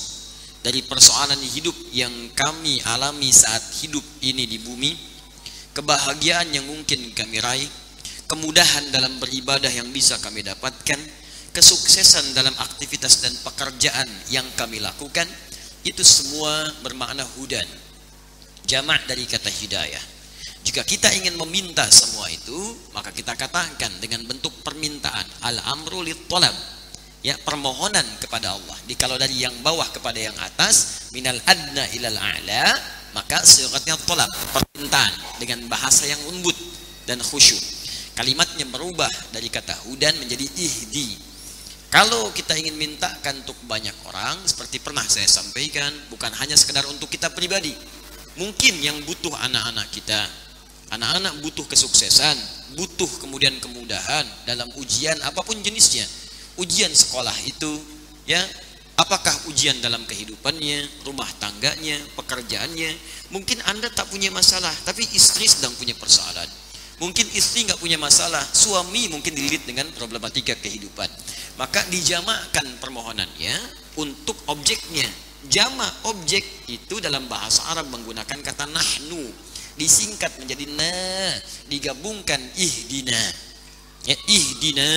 [0.61, 4.93] dari persoalan hidup yang kami alami saat hidup ini di bumi
[5.73, 7.71] kebahagiaan yang mungkin kami raih
[8.29, 11.01] kemudahan dalam beribadah yang bisa kami dapatkan
[11.57, 15.25] kesuksesan dalam aktivitas dan pekerjaan yang kami lakukan
[15.81, 17.65] itu semua bermakna hudan
[18.69, 20.18] jamak dari kata hidayah
[20.67, 22.59] jika kita ingin meminta semua itu
[22.95, 26.05] maka kita katakan dengan bentuk permintaan al-amru
[27.23, 28.79] ya permohonan kepada Allah.
[28.87, 32.67] Di kalau dari yang bawah kepada yang atas minal adna ilal a'la
[33.17, 36.55] maka sigatnya talab permintaan dengan bahasa yang lembut
[37.09, 37.61] dan khusyuk.
[38.15, 41.19] Kalimatnya berubah dari kata hudan menjadi ihdi.
[41.89, 47.09] Kalau kita ingin mintakan untuk banyak orang seperti pernah saya sampaikan bukan hanya sekedar untuk
[47.09, 47.73] kita pribadi.
[48.37, 50.21] Mungkin yang butuh anak-anak kita
[50.91, 56.05] anak-anak butuh kesuksesan butuh kemudian kemudahan dalam ujian apa pun jenisnya.
[56.59, 57.71] Ujian sekolah itu
[58.27, 58.43] ya
[58.99, 62.93] apakah ujian dalam kehidupannya rumah tangganya pekerjaannya?
[63.33, 66.47] Mungkin anda tak punya masalah tapi istri sedang punya persoalan.
[66.99, 71.07] Mungkin istri nggak punya masalah suami mungkin dililit dengan problematika kehidupan.
[71.57, 73.55] Maka dijamakkan permohonannya
[73.99, 75.07] untuk objeknya.
[75.47, 79.48] Jamak objek itu dalam bahasa Arab menggunakan kata nahnu
[79.79, 80.95] disingkat menjadi na
[81.71, 83.23] digabungkan ihdina
[84.05, 84.91] ya ihdina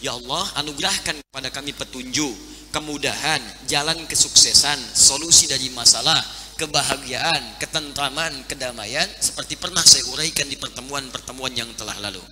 [0.00, 2.32] ya Allah anugerahkan kepada kami petunjuk
[2.72, 6.18] kemudahan jalan kesuksesan solusi dari masalah
[6.56, 12.22] kebahagiaan ketentraman kedamaian seperti pernah saya uraikan di pertemuan-pertemuan yang telah lalu.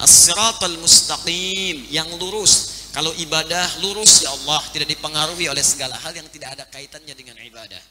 [0.00, 2.88] As-siratal mustaqim yang lurus.
[2.90, 7.38] Kalau ibadah lurus ya Allah tidak dipengaruhi oleh segala hal yang tidak ada kaitannya dengan
[7.38, 7.82] ibadah.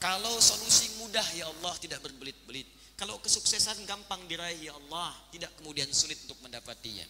[0.00, 5.90] Kalau solusi mudah ya Allah tidak berbelit-belit kalau kesuksesan gampang diraih ya Allah, tidak kemudian
[5.90, 7.02] sulit untuk mendapatinya.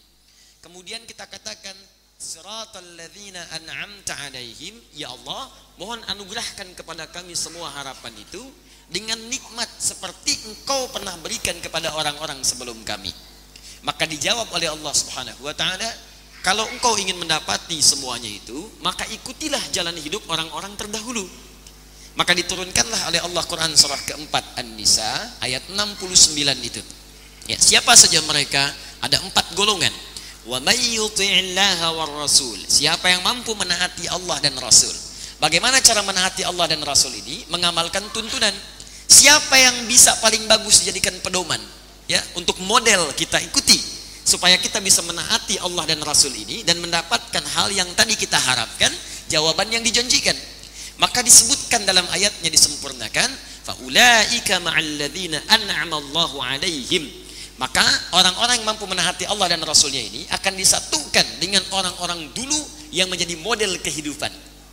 [0.64, 1.76] Kemudian kita katakan
[2.16, 8.40] siratal ladzina an'amta alaihim, ya Allah, mohon anugerahkan kepada kami semua harapan itu
[8.88, 13.12] dengan nikmat seperti Engkau pernah berikan kepada orang-orang sebelum kami.
[13.84, 15.92] Maka dijawab oleh Allah Subhanahu wa taala,
[16.40, 21.28] kalau engkau ingin mendapati semuanya itu, maka ikutilah jalan hidup orang-orang terdahulu.
[22.12, 26.82] Maka diturunkanlah oleh Allah Quran surah keempat An-Nisa ayat 69 itu.
[27.48, 28.68] Ya, siapa saja mereka?
[29.00, 29.90] Ada empat golongan.
[30.44, 32.58] Wa war rasul.
[32.66, 34.92] Siapa yang mampu menaati Allah dan Rasul.
[35.38, 37.46] Bagaimana cara menaati Allah dan Rasul ini?
[37.50, 38.54] Mengamalkan tuntunan.
[39.10, 41.58] Siapa yang bisa paling bagus dijadikan pedoman?
[42.06, 43.78] Ya, untuk model kita ikuti
[44.22, 48.90] supaya kita bisa menaati Allah dan Rasul ini dan mendapatkan hal yang tadi kita harapkan,
[49.26, 50.34] jawaban yang dijanjikan.
[51.00, 53.28] Maka disebutkan dalam ayatnya disempurnakan,
[53.64, 57.08] faulaika ma'alladzina an'ama Allahu 'alaihim.
[57.60, 57.84] Maka
[58.18, 62.58] orang-orang yang mampu menahati Allah dan Rasulnya ini akan disatukan dengan orang-orang dulu
[62.90, 64.32] yang menjadi model kehidupan.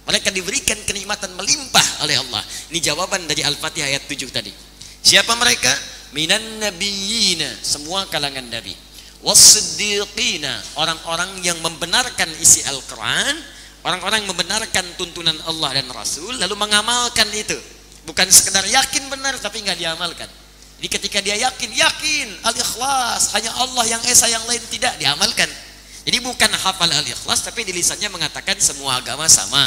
[0.09, 2.41] Mereka diberikan kenikmatan melimpah oleh Allah.
[2.73, 4.49] Ini jawaban dari Al-Fatihah ayat 7 tadi.
[5.05, 5.69] Siapa mereka?
[6.17, 8.73] Minan nabiyina, semua kalangan nabi.
[9.21, 10.49] Wasiddiqina,
[10.81, 13.37] orang-orang yang membenarkan isi Al-Quran,
[13.89, 17.57] orang-orang yang membenarkan tuntunan Allah dan Rasul, lalu mengamalkan itu.
[18.05, 20.29] Bukan sekedar yakin benar, tapi nggak diamalkan.
[20.79, 25.49] Jadi ketika dia yakin, yakin, al-ikhlas, hanya Allah yang esa, yang lain tidak, diamalkan.
[26.05, 29.59] Jadi bukan hafal al-ikhlas, tapi di lisannya mengatakan semua agama sama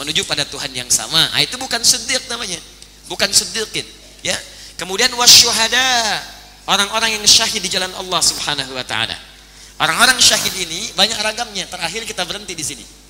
[0.00, 1.20] menuju pada Tuhan yang sama.
[1.34, 2.58] Ah, itu bukan siddiq namanya.
[3.10, 3.84] Bukan siddiqin,
[4.24, 4.34] ya.
[4.80, 5.86] Kemudian wasyuhada,
[6.66, 9.14] orang-orang yang syahid di jalan Allah Subhanahu wa taala.
[9.78, 11.66] Orang-orang syahid ini banyak ragamnya.
[11.66, 13.03] Terakhir kita berhenti di sini.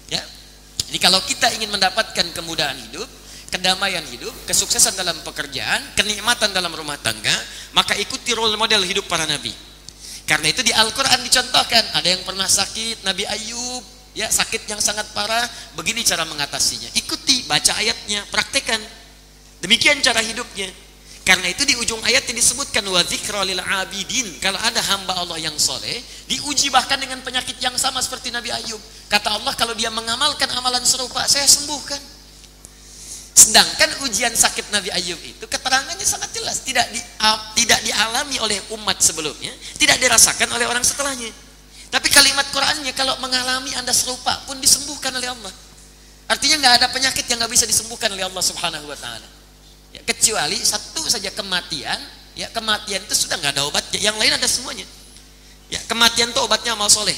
[0.94, 3.10] Jadi kalau kita ingin mendapatkan kemudahan hidup,
[3.50, 7.34] kedamaian hidup, kesuksesan dalam pekerjaan, kenikmatan dalam rumah tangga,
[7.74, 9.50] maka ikuti role model hidup para nabi.
[10.22, 13.82] Karena itu di Al-Quran dicontohkan, ada yang pernah sakit, Nabi Ayub,
[14.14, 15.42] ya sakit yang sangat parah,
[15.74, 16.86] begini cara mengatasinya.
[16.94, 18.78] Ikuti, baca ayatnya, praktekkan.
[19.66, 20.70] Demikian cara hidupnya.
[21.24, 23.00] Karena itu di ujung ayat yang disebutkan wa
[23.48, 24.28] lil abidin.
[24.44, 28.76] Kalau ada hamba Allah yang soleh, diuji bahkan dengan penyakit yang sama seperti Nabi Ayub.
[29.08, 31.96] Kata Allah kalau dia mengamalkan amalan serupa, saya sembuhkan.
[33.34, 37.00] Sedangkan ujian sakit Nabi Ayub itu keterangannya sangat jelas, tidak di,
[37.56, 41.32] tidak dialami oleh umat sebelumnya, tidak dirasakan oleh orang setelahnya.
[41.88, 45.52] Tapi kalimat Qurannya kalau mengalami anda serupa pun disembuhkan oleh Allah.
[46.28, 49.28] Artinya nggak ada penyakit yang nggak bisa disembuhkan oleh Allah Subhanahu Wa Taala.
[49.94, 51.96] Ya, kecuali satu saja kematian,
[52.34, 53.98] ya kematian itu sudah nggak ada obatnya.
[54.02, 54.86] Yang lain ada semuanya.
[55.70, 57.16] Ya kematian itu obatnya amal soleh.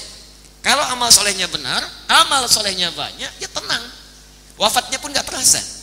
[0.61, 3.85] Kalau amal solehnya benar, amal solehnya banyak, ya tenang.
[4.61, 5.77] Wafatnya pun nggak terasa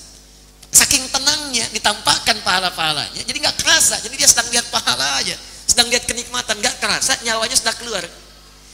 [0.73, 5.38] saking tenangnya ditampakkan pahala-pahalanya jadi nggak kerasa jadi dia sedang lihat pahala aja
[5.69, 8.01] sedang lihat kenikmatan nggak kerasa nyawanya sudah keluar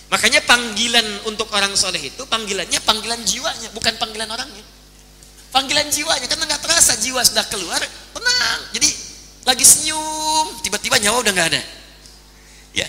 [0.08, 4.64] makanya panggilan untuk orang soleh itu panggilannya panggilan jiwanya bukan panggilan orangnya
[5.50, 7.82] panggilan jiwanya karena nggak terasa jiwa sudah keluar
[8.14, 8.60] tenang.
[8.76, 8.90] Jadi
[9.46, 11.62] lagi senyum tiba-tiba nyawa udah nggak ada.
[12.74, 12.88] Ya.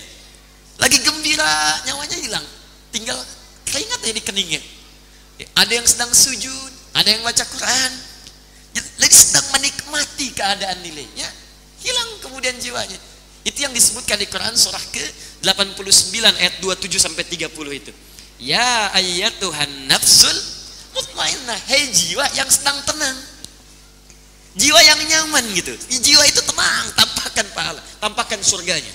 [0.81, 2.47] Lagi gembira nyawanya hilang.
[2.91, 3.19] Tinggal
[3.69, 4.63] keringat ya di keningnya.
[5.41, 7.93] Ya, ada yang sedang sujud ada yang baca Quran.
[9.01, 11.29] Lagi sedang menikmati keadaan nilainya
[11.81, 12.97] hilang kemudian jiwanya.
[13.41, 15.01] Itu yang disebutkan di Quran surah ke
[15.41, 15.81] 89
[16.37, 17.93] ayat 27 sampai 30 itu.
[18.41, 20.37] Ya ayat Tuhan nafsul
[20.95, 23.19] mutmainnah hei jiwa yang sedang tenang.
[24.59, 25.73] Jiwa yang nyaman gitu.
[26.03, 28.91] Jiwa itu tenang tampakkan pahala tampakkan surganya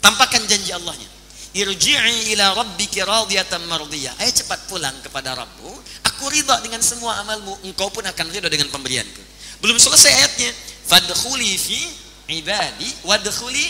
[0.00, 1.10] tampakkan janji Allahnya.
[1.56, 4.12] Irji'i ila rabbiki radiyatan mardiyah.
[4.20, 5.72] Ayo cepat pulang kepada Rabbu
[6.04, 7.52] aku ridha dengan semua amalmu.
[7.64, 9.22] Engkau pun akan ridha dengan pemberianku.
[9.60, 10.52] Belum selesai ayatnya.
[10.86, 11.80] Fadkhuli fi
[12.40, 13.66] ibadi wadkhuli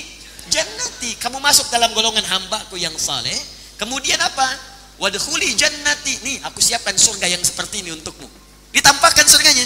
[0.51, 1.15] jannati.
[1.19, 3.35] Kamu masuk dalam golongan hambaku yang saleh.
[3.79, 4.47] Kemudian apa
[4.97, 8.29] wadkhuli jannati nih aku siapkan surga yang seperti ini untukmu
[8.73, 9.65] ditampakkan surganya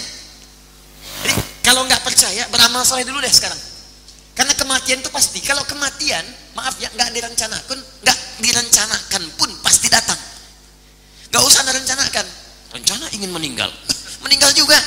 [1.27, 3.59] jadi kalau nggak percaya beramal saleh dulu deh sekarang
[4.41, 5.45] karena kematian itu pasti.
[5.45, 6.25] Kalau kematian,
[6.57, 10.17] maaf ya, nggak direncanakan, nggak direncanakan pun pasti datang.
[11.29, 12.27] Gak usah direncanakan.
[12.73, 13.69] Rencana ingin meninggal,
[14.25, 14.81] meninggal juga.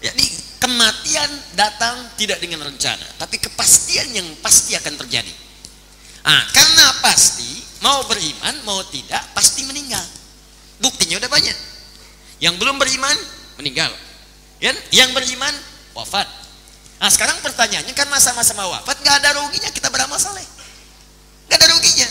[0.00, 0.24] Jadi
[0.64, 1.28] kematian
[1.60, 5.32] datang tidak dengan rencana, tapi kepastian yang pasti akan terjadi.
[6.24, 10.02] Ah, karena pasti mau beriman mau tidak pasti meninggal.
[10.78, 11.56] Buktinya udah banyak.
[12.38, 13.16] Yang belum beriman
[13.58, 13.90] meninggal.
[14.58, 15.54] Ya, yang beriman
[15.94, 16.26] wafat.
[16.98, 20.42] Nah sekarang pertanyaannya kan masa-masa wafat nggak ada ruginya kita beramal soleh,
[21.46, 22.08] nggak ada ruginya.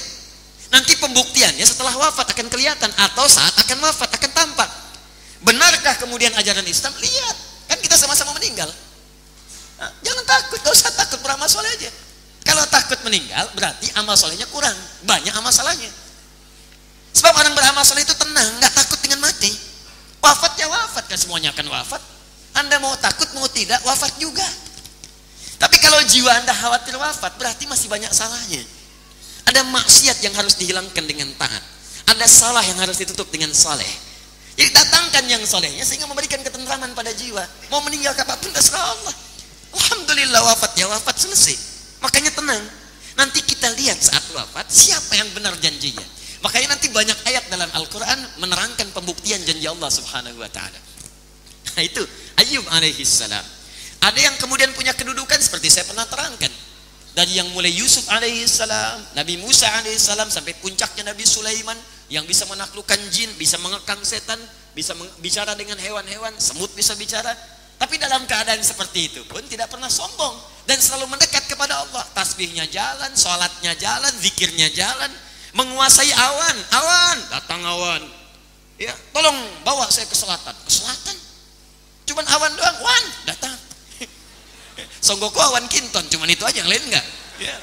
[0.71, 4.69] Nanti pembuktiannya setelah wafat akan kelihatan atau saat akan wafat akan tampak.
[5.43, 6.91] Benarkah kemudian ajaran Islam?
[6.97, 7.35] Lihat,
[7.71, 8.67] kan kita sama-sama meninggal.
[9.77, 11.91] Nah, jangan takut, gak usah takut beramal soleh aja.
[12.47, 15.91] Kalau takut meninggal berarti amal solehnya kurang, banyak amal salahnya.
[17.11, 19.51] Sebab orang beramal soleh itu tenang, nggak takut dengan mati.
[20.23, 21.99] Wafat ya wafat, kan semuanya akan wafat.
[22.55, 24.47] Anda mau takut mau tidak wafat juga.
[25.59, 28.63] Tapi kalau jiwa Anda khawatir wafat, berarti masih banyak salahnya.
[29.51, 31.63] Ada maksiat yang harus dihilangkan dengan taat.
[32.07, 33.87] Ada salah yang harus ditutup dengan saleh.
[34.55, 37.43] Jadi datangkan yang solehnya sehingga memberikan ketentraman pada jiwa.
[37.69, 39.15] Mau meninggal kapan pun terserah Allah.
[39.75, 41.66] Alhamdulillah wafat ya wafat selesai.
[42.01, 42.63] Makanya tenang.
[43.17, 46.05] Nanti kita lihat saat wafat siapa yang benar janjinya.
[46.45, 50.77] Makanya nanti banyak ayat dalam Al-Quran menerangkan pembuktian janji Allah subhanahu wa ta'ala.
[51.73, 52.05] Nah, itu
[52.37, 53.45] Ayub alaihissalam.
[54.05, 56.53] Ada yang kemudian punya kedudukan seperti saya pernah terangkan.
[57.17, 61.73] Dari yang mulai Yusuf alaihissalam, Nabi Musa alaihissalam sampai puncaknya Nabi Sulaiman
[62.13, 64.37] yang bisa menaklukkan jin, bisa mengekang setan,
[64.77, 67.33] bisa bicara dengan hewan-hewan, semut bisa bicara.
[67.77, 70.33] Tapi dalam keadaan seperti itu pun tidak pernah sombong
[70.65, 72.01] dan selalu mendekat kepada Allah.
[72.17, 75.13] Tasbihnya jalan, sholatnya jalan, zikirnya jalan,
[75.53, 78.03] menguasai awan, awan, datang awan.
[78.81, 80.53] Ya, tolong bawa saya ke selatan.
[80.65, 81.15] Ke selatan?
[82.09, 83.53] Cuman awan doang, wan, datang.
[85.05, 87.05] Songgoko awan kinton, cuman itu aja yang lain enggak.
[87.37, 87.55] Ya.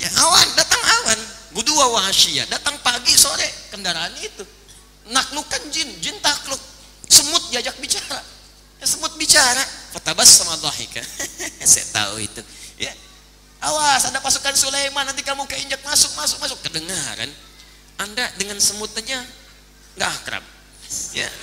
[0.00, 1.20] Ya, awan, datang awan.
[1.52, 4.44] Gudua wahasya, datang pagi sore kendaraan itu.
[5.12, 6.60] Naklukan jin, jin takluk.
[7.08, 8.20] Semut diajak bicara.
[8.82, 9.64] Semut bicara.
[9.94, 11.02] Fatabas sama dhahika.
[11.70, 12.42] Saya tahu itu.
[12.78, 12.94] Ya.
[13.58, 16.58] Awas, ada pasukan Sulaiman, nanti kamu keinjak masuk, masuk, masuk.
[16.62, 17.26] Kedengaran.
[17.98, 19.18] Anda dengan semut aja
[19.98, 20.44] nggak akrab.
[21.10, 21.26] Ya.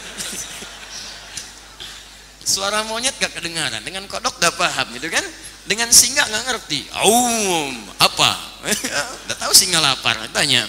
[2.46, 5.26] Suara monyet gak kedengaran, dengan kodok udah paham gitu kan?
[5.66, 6.86] Dengan singa nggak ngerti.
[6.94, 8.32] Aum, apa?
[9.26, 10.62] udah tahu singa lapar, tanya.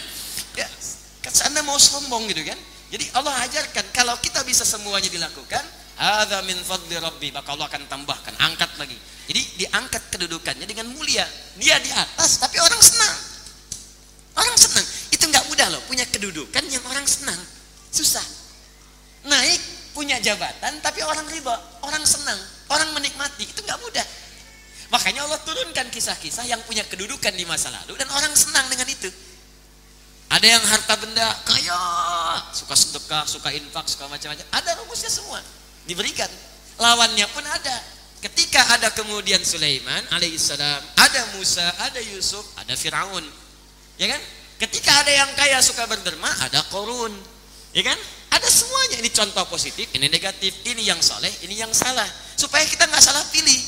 [0.56, 0.64] Ya,
[1.20, 2.56] kan Anda mau sombong gitu kan?
[2.88, 5.60] Jadi Allah ajarkan kalau kita bisa semuanya dilakukan,
[5.96, 8.96] ada min fadli rabbi, maka Allah akan tambahkan, angkat lagi.
[9.32, 11.24] Jadi diangkat kedudukannya dengan mulia.
[11.56, 13.14] Dia di atas tapi orang senang.
[14.36, 14.84] Orang senang.
[15.08, 17.40] Itu nggak mudah loh, punya kedudukan yang orang senang.
[17.88, 18.22] Susah.
[19.24, 19.58] Naik
[19.96, 22.36] punya jabatan tapi orang riba, orang senang,
[22.68, 23.48] orang menikmati.
[23.48, 24.04] Itu nggak mudah.
[24.92, 29.08] Makanya Allah turunkan kisah-kisah yang punya kedudukan di masa lalu dan orang senang dengan itu.
[30.28, 31.80] Ada yang harta benda kaya,
[32.52, 34.44] suka sedekah, suka infak, suka macam-macam.
[34.52, 35.40] Ada rumusnya semua
[35.86, 36.28] diberikan.
[36.76, 37.76] Lawannya pun ada.
[38.20, 43.22] Ketika ada kemudian Sulaiman alaihissalam, ada Musa, ada Yusuf, ada Firaun.
[43.96, 44.20] Ya kan?
[44.56, 47.12] Ketika ada yang kaya suka berderma, ada korun.
[47.70, 47.96] Ya kan?
[48.32, 49.00] Ada semuanya.
[49.04, 52.08] Ini contoh positif, ini negatif, ini yang soleh, ini yang salah.
[52.36, 53.60] Supaya kita nggak salah pilih.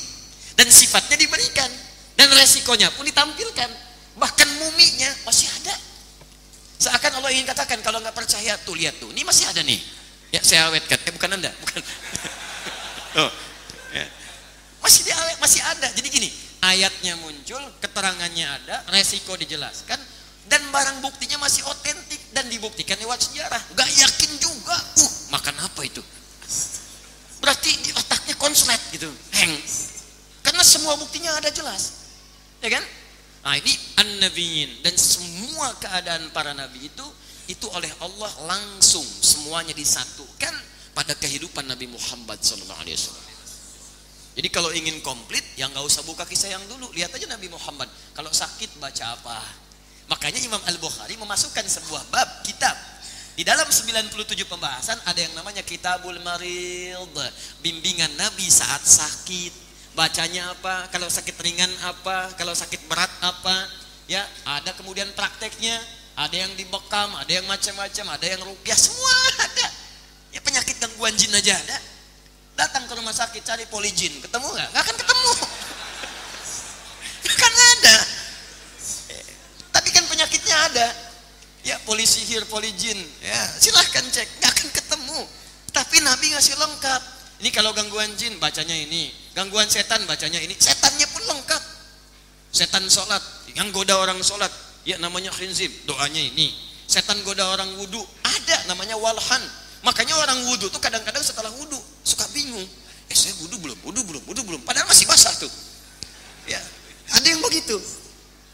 [0.57, 1.71] Dan sifatnya diberikan.
[2.19, 3.71] Dan resikonya pun ditampilkan.
[4.19, 5.77] Bahkan muminya masih ada.
[6.79, 9.79] Seakan Allah ingin katakan kalau nggak percaya tuh lihat tuh, ini masih ada nih.
[10.29, 11.81] Ya saya awetkan, eh bukan anda, bukan.
[13.25, 13.31] oh,
[13.97, 14.05] ya.
[14.85, 15.89] Masih diawet, masih ada.
[15.97, 16.29] Jadi gini,
[16.61, 19.97] ayatnya muncul, keterangannya ada, resiko dijelaskan,
[20.53, 23.61] dan barang buktinya masih otentik dan dibuktikan lewat sejarah.
[23.73, 26.05] Gak yakin juga, uh makan apa itu?
[27.41, 29.53] Berarti di otaknya konslet gitu, hang.
[30.45, 32.05] Karena semua buktinya ada jelas,
[32.61, 32.85] ya kan?
[33.49, 37.07] Nah ini an-nabiyyin dan semua keadaan para nabi itu
[37.49, 40.55] itu oleh Allah langsung semuanya disatukan
[40.93, 43.27] pada kehidupan Nabi Muhammad wasallam.
[44.39, 47.91] Jadi kalau ingin komplit ya nggak usah buka kisah yang dulu, lihat aja Nabi Muhammad.
[48.15, 49.41] Kalau sakit baca apa?
[50.07, 52.77] Makanya Imam Al-Bukhari memasukkan sebuah bab kitab
[53.39, 56.99] di dalam 97 pembahasan ada yang namanya Kitabul Marid,
[57.63, 59.55] bimbingan Nabi saat sakit.
[59.95, 60.91] Bacanya apa?
[60.91, 62.35] Kalau sakit ringan apa?
[62.35, 63.55] Kalau sakit berat apa?
[64.11, 65.79] Ya, ada kemudian prakteknya,
[66.19, 69.67] ada yang dibekam, ada yang macam-macam, ada yang rukyah, semua ada.
[70.35, 71.79] Ya penyakit gangguan jin aja ada.
[72.59, 74.69] Datang ke rumah sakit cari polijin, ketemu nggak?
[74.75, 75.33] Nggak akan ketemu.
[77.39, 77.97] kan ada.
[79.71, 80.87] Tapi kan penyakitnya ada.
[81.63, 82.99] Ya polisi hir, polijin.
[83.23, 85.21] Ya silahkan cek, nggak akan ketemu.
[85.71, 87.03] Tapi Nabi ngasih lengkap.
[87.39, 90.59] Ini kalau gangguan jin bacanya ini, gangguan setan bacanya ini.
[90.59, 91.63] Setannya pun lengkap.
[92.51, 93.23] Setan sholat,
[93.55, 94.51] yang goda orang sholat,
[94.85, 96.55] ya namanya khinzib, doanya ini.
[96.89, 99.43] Setan goda orang wudhu, ada namanya walhan.
[99.85, 102.65] Makanya orang wudhu tuh kadang-kadang setelah wudhu suka bingung.
[103.09, 104.61] Eh saya wudhu belum, wudhu belum, wudhu belum.
[104.65, 105.51] Padahal masih basah tuh.
[106.49, 106.61] Ya,
[107.13, 107.77] ada yang begitu.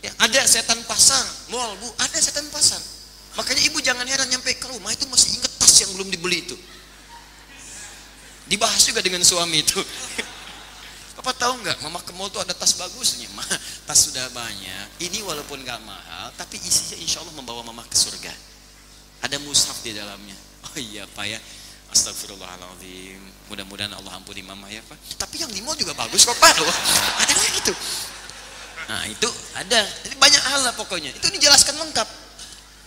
[0.05, 2.83] Ya, ada setan pasar, mall bu, ada setan pasar.
[3.41, 6.57] Makanya ibu jangan heran nyampe ke rumah itu masih inget tas yang belum dibeli itu.
[8.45, 9.81] Dibahas juga dengan suami itu.
[11.25, 13.49] Papa tahu nggak, mama ke mall tuh ada tas bagusnya, mah
[13.89, 15.01] tas sudah banyak.
[15.09, 18.29] Ini walaupun nggak mahal, tapi isinya insya Allah membawa mama ke surga.
[19.25, 20.37] Ada mushaf di dalamnya.
[20.65, 21.41] Oh iya pak ya,
[21.97, 23.21] Astagfirullahaladzim.
[23.49, 25.01] Mudah-mudahan Allah ampuni mama ya pak.
[25.17, 26.61] Tapi yang di mall juga bagus kok pak.
[26.61, 26.69] Loh,
[27.25, 27.77] ada lagi tuh.
[28.93, 29.81] Nah itu ada.
[30.05, 31.09] Jadi banyak hal lah pokoknya.
[31.15, 32.09] Itu dijelaskan lengkap.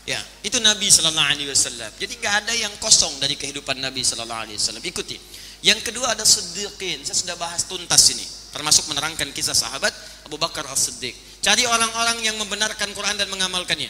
[0.06, 1.92] Ya, itu Nabi Shallallahu Alaihi Wasallam.
[1.98, 4.84] Jadi nggak ada yang kosong dari kehidupan Nabi Shallallahu Alaihi Wasallam.
[4.86, 5.18] Ikuti.
[5.66, 7.02] Yang kedua ada Siddiqin.
[7.02, 8.26] Saya sudah bahas tuntas ini.
[8.54, 9.94] Termasuk menerangkan kisah sahabat
[10.26, 11.14] Abu Bakar As-Siddiq.
[11.42, 13.90] Cari orang-orang yang membenarkan Quran dan mengamalkannya.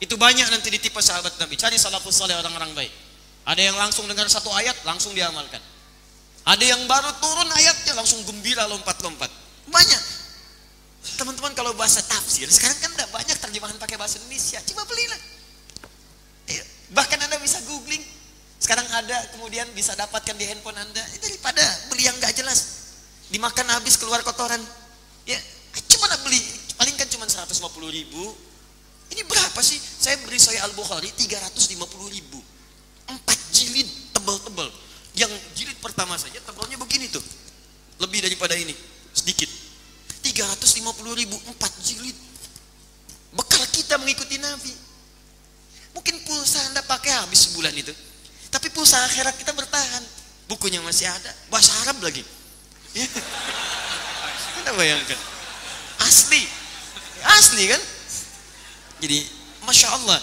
[0.00, 1.60] Itu banyak nanti ditipu sahabat Nabi.
[1.60, 2.92] Cari salafus saleh orang-orang baik.
[3.44, 5.60] Ada yang langsung dengar satu ayat langsung diamalkan.
[6.48, 9.28] Ada yang baru turun ayatnya langsung gembira lompat-lompat.
[9.68, 10.02] Banyak.
[11.16, 14.60] Teman-teman kalau bahasa tafsir sekarang kan udah banyak terjemahan pakai bahasa Indonesia.
[14.72, 15.20] Coba belilah.
[16.48, 16.64] Iya.
[16.92, 18.00] Bahkan Anda bisa googling.
[18.60, 21.00] Sekarang ada kemudian bisa dapatkan di handphone anda.
[21.16, 22.92] Eh, daripada beli yang nggak jelas
[23.32, 24.60] dimakan habis keluar kotoran.
[25.24, 25.40] Ya
[25.88, 26.36] cuma beli
[26.76, 27.56] paling kan cuma 150
[27.88, 28.36] ribu.
[29.10, 29.80] Ini berapa sih?
[29.80, 31.72] Saya beri Sahih Al Bukhari 350
[32.12, 32.38] ribu.
[33.08, 34.68] Empat jilid tebal-tebal.
[35.16, 37.24] Yang jilid pertama saja tebalnya begini tuh.
[37.96, 38.76] Lebih daripada ini
[39.16, 39.48] sedikit.
[40.20, 40.84] 350
[41.16, 42.14] ribu empat jilid.
[43.32, 44.70] Bekal kita mengikuti Nabi.
[45.96, 48.09] Mungkin pulsa anda pakai habis sebulan itu
[48.50, 50.02] tapi pulsa akhirat kita bertahan.
[50.50, 51.30] Bukunya masih ada.
[51.46, 52.26] Bahasa Arab lagi.
[52.94, 53.06] Ya.
[54.62, 55.18] anda bayangkan.
[56.02, 56.42] Asli.
[57.22, 57.82] Asli kan?
[59.00, 59.18] Jadi
[59.62, 60.18] masya Allah.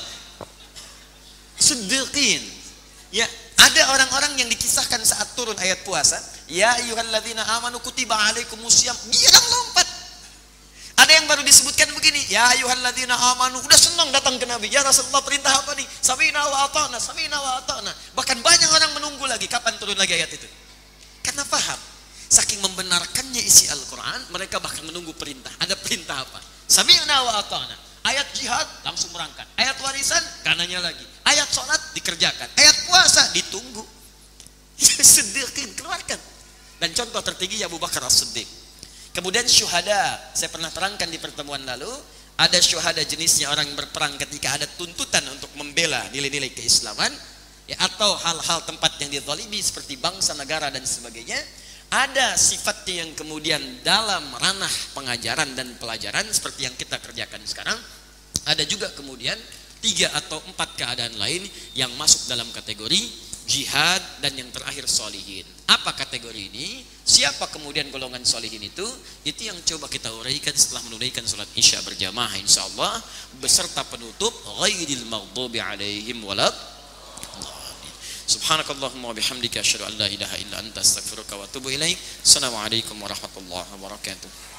[1.57, 2.43] Sedekhin
[3.09, 3.25] ya
[3.57, 6.17] ada orang-orang yang dikisahkan saat turun ayat puasa.
[6.47, 9.76] Ya ayyuhalladzina amanu kutiba alaikumusiyam dia kan lompat
[10.97, 15.21] ada yang baru disebutkan begini ya ayyuhalladzina amanu udah senang datang ke Nabi ya Rasulullah
[15.21, 19.77] perintah apa nih samina wa ata'na samina wa ata'na bahkan banyak orang menunggu lagi kapan
[19.77, 20.49] turun lagi ayat itu
[21.21, 21.79] karena paham
[22.27, 28.27] saking membenarkannya isi Al-Quran mereka bahkan menunggu perintah ada perintah apa samina wa ata'na Ayat
[28.39, 29.43] jihad langsung berangkat.
[29.59, 31.03] Ayat warisan kanannya lagi.
[31.27, 32.47] Ayat sholat dikerjakan.
[32.55, 33.83] Ayat puasa ditunggu.
[34.79, 36.15] Sedekhin keluarkan.
[36.79, 38.47] Dan contoh tertinggi Abu Bakar As-Siddiq.
[39.17, 41.89] Kemudian syuhada, saya pernah terangkan di pertemuan lalu,
[42.37, 47.09] ada syuhada jenisnya orang berperang ketika ada tuntutan untuk membela nilai-nilai keislaman,
[47.65, 51.41] ya, atau hal-hal tempat yang dizalimi seperti bangsa, negara dan sebagainya.
[51.89, 57.79] Ada sifatnya yang kemudian dalam ranah pengajaran dan pelajaran seperti yang kita kerjakan sekarang.
[58.45, 59.39] Ada juga kemudian
[59.81, 61.41] tiga atau empat keadaan lain
[61.73, 63.01] yang masuk dalam kategori
[63.47, 65.47] jihad dan yang terakhir solihin.
[65.71, 66.83] Apa kategori ini?
[67.07, 68.83] Siapa kemudian golongan solihin itu?
[69.23, 72.99] Itu yang coba kita uraikan setelah menunaikan sholat isya berjamaah insya Allah
[73.39, 76.53] beserta penutup ghairil maghdubi alaihim walad
[78.27, 81.95] Subhanakallahumma bihamdika asyhadu an la ilaha illa anta astaghfiruka wa atubu ilaik.
[82.27, 84.56] Assalamualaikum warahmatullahi wabarakatuh.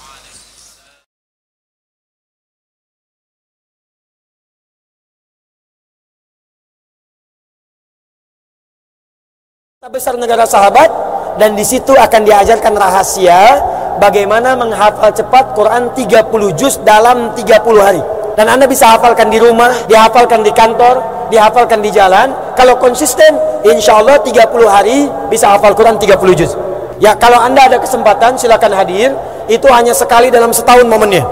[9.87, 10.91] Besar negara sahabat
[11.39, 13.63] dan di situ akan diajarkan rahasia
[14.03, 17.47] bagaimana menghafal cepat Quran 30 juz dalam 30
[17.79, 18.03] hari.
[18.35, 20.99] Dan Anda bisa hafalkan di rumah, dihafalkan di kantor,
[21.31, 22.35] dihafalkan di jalan.
[22.59, 26.59] Kalau konsisten, insya Allah 30 hari bisa hafal Quran 30 juz.
[26.99, 29.15] Ya, kalau Anda ada kesempatan, silakan hadir.
[29.47, 31.23] Itu hanya sekali dalam setahun momennya.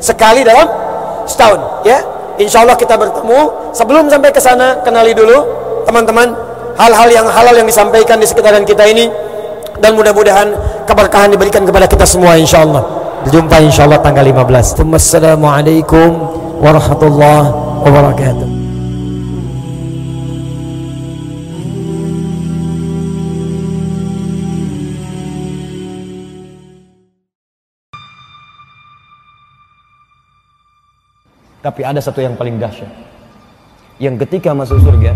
[0.00, 0.72] Sekali dalam
[1.28, 2.00] setahun, ya.
[2.40, 3.76] Insya Allah kita bertemu.
[3.76, 5.44] Sebelum sampai ke sana, kenali dulu,
[5.84, 6.32] teman-teman,
[6.76, 9.08] hal-hal yang halal yang disampaikan di sekitaran kita ini.
[9.82, 10.54] Dan mudah-mudahan
[10.86, 16.10] keberkahan diberikan kepada kita semua insya Allah berjumpa insya Allah tanggal 15 Assalamualaikum
[16.62, 17.50] warahmatullahi
[17.86, 18.48] wabarakatuh.
[31.62, 32.90] Tapi ada satu yang paling dahsyat.
[34.02, 35.14] Yang ketika masuk surga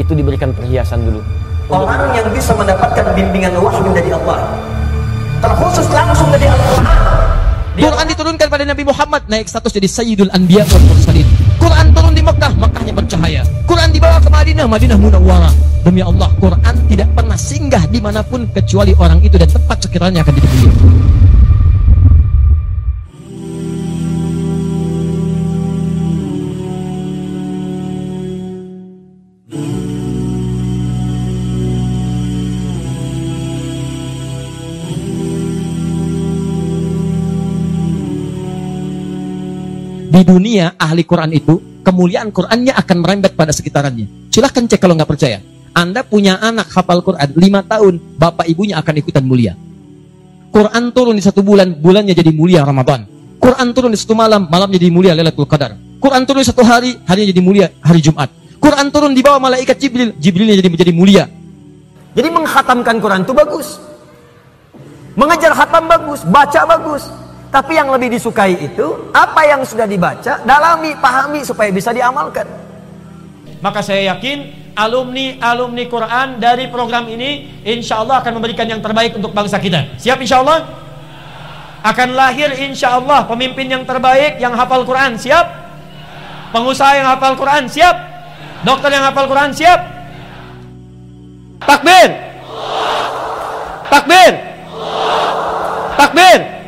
[0.00, 1.20] itu diberikan perhiasan dulu
[1.68, 4.56] orang yang bisa mendapatkan bimbingan wahyu dari Allah
[5.44, 7.20] terkhusus langsung dari Al-Quran
[7.80, 11.24] Quran diturunkan pada Nabi Muhammad naik status jadi Sayyidul Anbiya wal Mursalin.
[11.56, 13.42] Quran turun di Mekah, Mekahnya bercahaya.
[13.64, 15.54] Quran dibawa ke Madinah, Madinah munawwarah.
[15.80, 20.20] Demi Allah, Quran tidak pernah singgah di mana pun kecuali orang itu dan tempat sekiranya
[20.20, 20.72] akan dipilih.
[40.10, 44.28] Di dunia ahli Quran itu kemuliaan Qurannya akan merembet pada sekitarannya.
[44.34, 45.38] Silahkan cek kalau nggak percaya.
[45.70, 49.54] Anda punya anak hafal Quran lima tahun, bapak ibunya akan ikutan mulia.
[50.50, 53.06] Quran turun di satu bulan, bulannya jadi mulia Ramadan.
[53.38, 55.78] Quran turun di satu malam, malamnya jadi mulia Lailatul Qadar.
[56.02, 58.28] Quran turun di satu hari, harinya jadi mulia hari Jumat.
[58.58, 61.24] Quran turun di bawah malaikat Jibril, Jibrilnya jadi menjadi mulia.
[62.14, 63.78] jadi menghatamkan Quran itu bagus
[65.14, 67.02] mengejar hatam bagus baca bagus
[67.50, 72.46] tapi yang lebih disukai itu apa yang sudah dibaca dalami pahami supaya bisa diamalkan
[73.60, 79.36] Maka saya yakin alumni-alumni Quran dari program ini insya Allah akan memberikan yang terbaik untuk
[79.36, 80.00] bangsa kita.
[80.00, 80.64] Siap insya Allah?
[81.84, 85.20] Akan lahir insya Allah pemimpin yang terbaik yang hafal Quran.
[85.20, 85.46] Siap?
[86.56, 87.68] Pengusaha yang hafal Quran.
[87.68, 87.96] Siap?
[88.64, 89.52] Dokter yang hafal Quran.
[89.52, 89.80] Siap?
[91.60, 92.08] Takbir!
[93.92, 94.32] Takbir!
[96.00, 96.59] Takbir!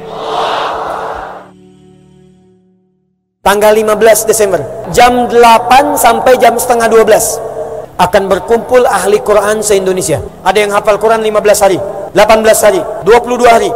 [3.42, 4.62] Tanggal 15 Desember
[4.94, 10.22] jam 8 sampai jam setengah 12 akan berkumpul ahli Quran se-Indonesia.
[10.46, 11.78] Ada yang hafal Quran 15 hari,
[12.14, 13.70] 18 hari, 22 hari.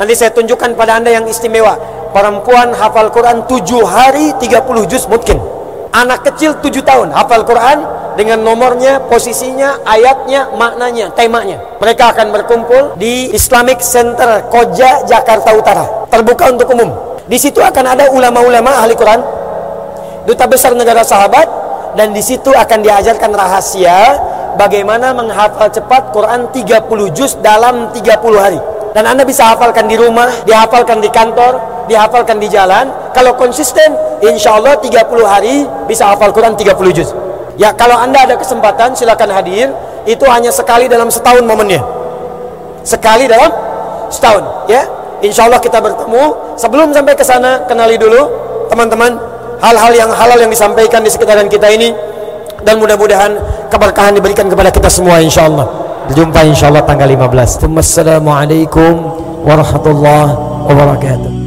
[0.00, 1.76] Nanti saya tunjukkan pada Anda yang istimewa.
[2.16, 5.36] Perempuan hafal Quran 7 hari 30 juz mungkin.
[5.92, 7.84] Anak kecil 7 tahun hafal Quran
[8.16, 11.60] dengan nomornya, posisinya, ayatnya, maknanya, temanya.
[11.84, 15.84] Mereka akan berkumpul di Islamic Center Koja Jakarta Utara.
[16.08, 17.09] Terbuka untuk umum.
[17.30, 19.22] Di situ akan ada ulama-ulama ahli Quran,
[20.26, 21.46] duta besar negara sahabat,
[21.94, 24.18] dan di situ akan diajarkan rahasia
[24.58, 28.02] bagaimana menghafal cepat Quran 30 juz dalam 30
[28.34, 28.58] hari.
[28.90, 32.90] Dan Anda bisa hafalkan di rumah, dihafalkan di kantor, dihafalkan di jalan.
[33.14, 33.94] Kalau konsisten,
[34.26, 37.14] insya Allah 30 hari bisa hafal Quran 30 juz.
[37.54, 39.70] Ya, kalau Anda ada kesempatan, silakan hadir.
[40.02, 41.78] Itu hanya sekali dalam setahun momennya.
[42.82, 43.54] Sekali dalam
[44.10, 44.82] setahun, ya.
[45.20, 46.56] Insya Allah kita bertemu.
[46.56, 48.28] Sebelum sampai ke sana, kenali dulu
[48.72, 49.16] teman-teman
[49.60, 51.92] hal-hal yang halal yang disampaikan di sekitaran kita ini
[52.64, 53.36] dan mudah-mudahan
[53.68, 55.68] keberkahan diberikan kepada kita semua insya Allah.
[56.10, 57.68] Jumpa insya Allah tanggal 15.
[57.70, 58.94] Wassalamualaikum
[59.44, 60.32] warahmatullahi
[60.66, 61.39] wabarakatuh.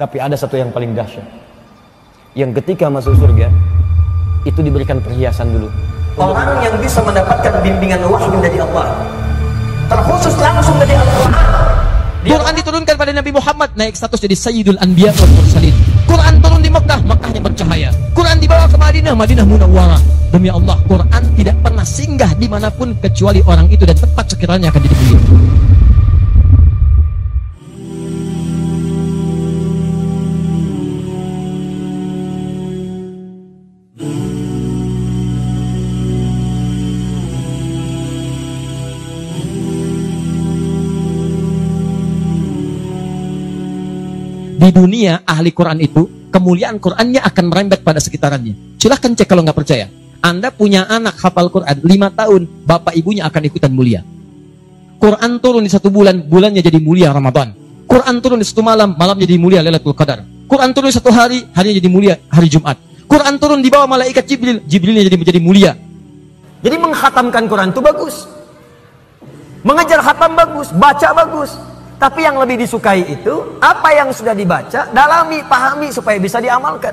[0.00, 1.24] Tapi ada satu yang paling dahsyat.
[2.32, 3.52] Yang ketika masuk surga,
[4.48, 5.68] itu diberikan perhiasan dulu.
[6.16, 8.88] Orang yang bisa mendapatkan bimbingan wahyu dari Allah,
[9.88, 11.34] terkhusus langsung dari Al-Quran.
[12.22, 15.74] Quran diturunkan pada Nabi Muhammad naik status jadi Sayyidul Anbiya wal Mursalin.
[16.06, 17.90] Quran turun di Mekah, Mekahnya bercahaya.
[18.14, 20.00] Quran dibawa ke Madinah, Madinah munawwarah.
[20.30, 24.70] Demi Allah, Quran tidak pernah singgah di mana pun kecuali orang itu dan tempat sekiranya
[24.72, 25.20] akan dipilih.
[44.82, 48.82] Dunia ahli Quran itu kemuliaan Qurannya akan merembet pada sekitarannya.
[48.82, 49.86] Silahkan cek kalau nggak percaya.
[50.18, 54.02] Anda punya anak hafal Quran lima tahun, bapak ibunya akan ikutan mulia.
[54.98, 57.54] Quran turun di satu bulan, bulannya jadi mulia Ramadan.
[57.86, 60.22] Quran turun di satu malam, malam jadi mulia Lailatul Qadar.
[60.50, 62.78] Quran turun di satu hari, harinya jadi mulia hari Jumat.
[63.06, 65.72] Quran turun di bawah malaikat Jibril, Jibrilnya jadi menjadi mulia.
[66.62, 68.26] Jadi menghatamkan Quran itu bagus.
[69.62, 71.50] Mengejar hatam bagus, baca bagus.
[72.02, 76.90] Tapi yang lebih disukai itu apa yang sudah dibaca, dalami, pahami supaya bisa diamalkan.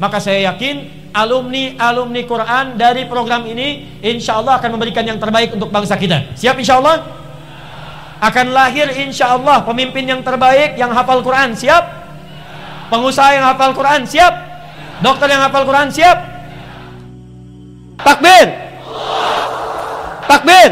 [0.00, 5.52] Maka saya yakin alumni alumni Quran dari program ini insya Allah akan memberikan yang terbaik
[5.52, 6.32] untuk bangsa kita.
[6.40, 7.04] Siap insya Allah?
[8.16, 11.52] Akan lahir insya Allah pemimpin yang terbaik yang hafal Quran.
[11.52, 11.84] Siap?
[12.88, 14.08] Pengusaha yang hafal Quran.
[14.08, 14.34] Siap?
[15.04, 15.92] Dokter yang hafal Quran.
[15.92, 16.16] Siap?
[18.00, 18.46] Takbir!
[20.24, 20.70] Takbir!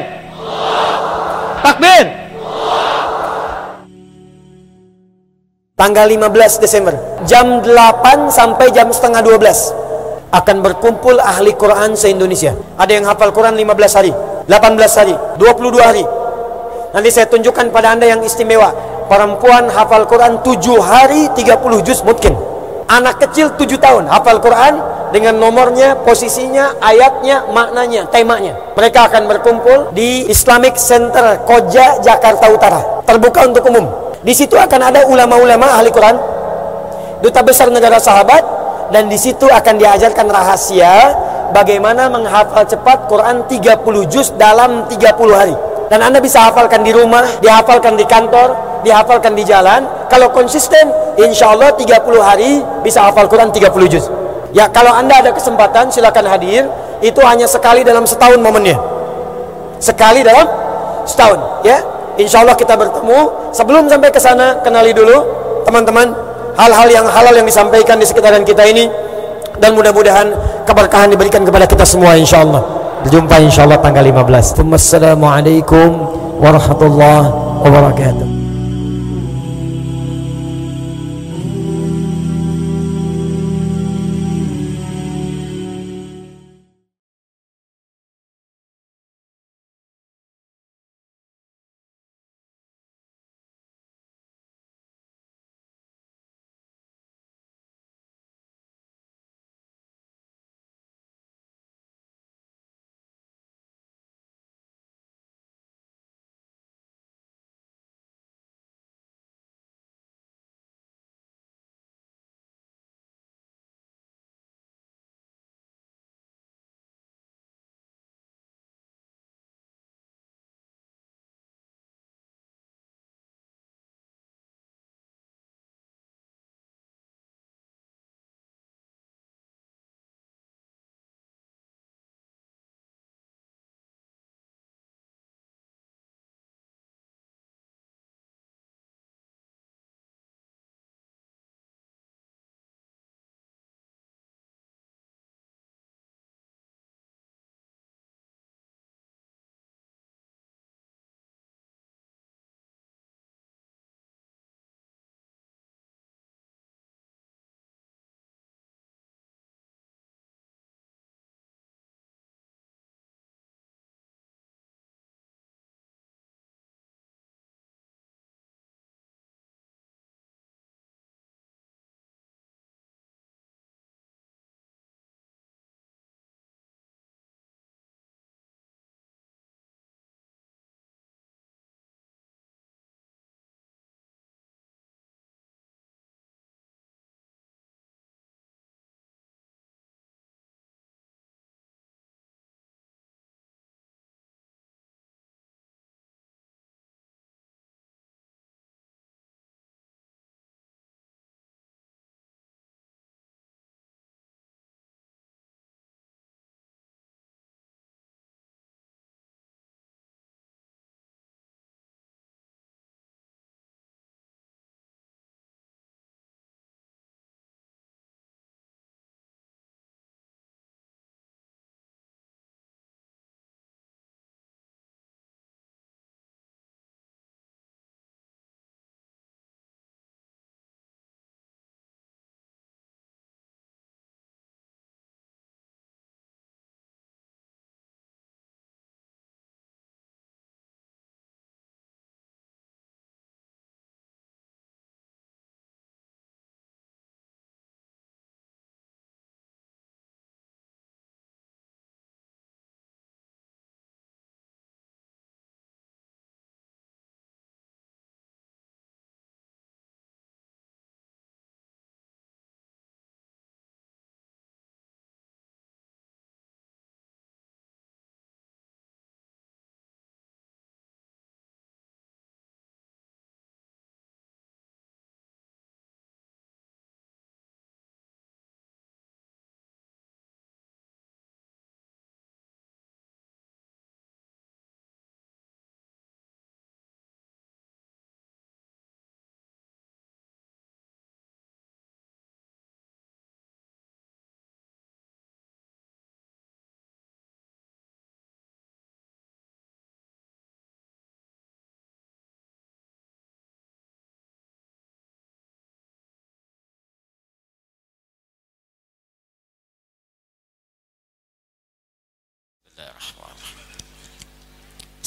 [1.60, 2.19] Takbir!
[5.80, 6.92] Tanggal 15 Desember
[7.24, 12.52] Jam 8 sampai jam setengah 12 Akan berkumpul ahli Quran se-Indonesia.
[12.76, 14.12] Ada yang hafal Quran 15 hari
[14.44, 16.04] 18 hari 22 hari.
[16.92, 18.76] Nanti saya tunjukkan pada anda yang istimewa.
[19.08, 22.36] Perempuan hafal Quran 7 hari 30 juz mungkin
[22.86, 24.78] Anak kecil 7 tahun hafal Quran
[25.10, 28.54] Dengan nomornya, posisinya, ayatnya, maknanya, temanya.
[28.78, 33.02] Mereka akan berkumpul di Islamic Center Koja, Jakarta Utara.
[33.02, 36.16] Terbuka untuk umum di situ akan ada ulama-ulama ahli Quran,
[37.24, 38.42] duta besar negara sahabat,
[38.92, 41.14] dan di situ akan diajarkan rahasia
[41.56, 45.56] bagaimana menghafal cepat Quran 30 juz dalam 30 hari.
[45.90, 48.54] Dan Anda bisa hafalkan di rumah, dihafalkan di kantor,
[48.86, 49.82] dihafalkan di jalan.
[50.06, 50.86] Kalau konsisten,
[51.18, 54.06] insya Allah 30 hari bisa hafal Quran 30 juz.
[54.54, 56.66] Ya, kalau Anda ada kesempatan, silakan hadir.
[57.00, 58.76] Itu hanya sekali dalam setahun momennya.
[59.80, 60.46] Sekali dalam
[61.08, 61.80] setahun, ya.
[62.18, 63.52] Insya Allah kita bertemu.
[63.54, 65.22] Sebelum sampai ke sana, kenali dulu
[65.66, 66.10] teman-teman
[66.56, 68.90] hal-hal yang halal yang disampaikan di sekitaran kita ini
[69.60, 70.32] dan mudah-mudahan
[70.64, 72.64] keberkahan diberikan kepada kita semua insya Allah.
[73.04, 74.64] Berjumpa insya Allah tanggal 15.
[74.66, 75.88] Wassalamualaikum
[76.40, 77.28] warahmatullahi
[77.64, 78.39] wabarakatuh.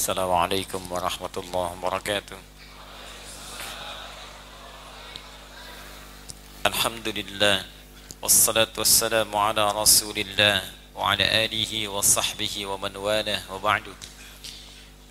[0.04, 2.38] Assalamualaikum warahmatullahi wabarakatuh.
[6.70, 7.66] Alhamdulillah
[8.22, 10.62] wassalatu wassalamu ala Rasulillah
[10.94, 13.96] wa ala alihi wa sahbihi wa man walah wa ba'du.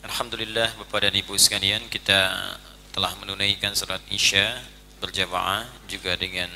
[0.06, 2.52] Alhamdulillah Bapak dan Ibu sekalian kita
[2.93, 4.60] telah menunaikan salat Isya
[5.02, 6.52] berjamaah juga dengan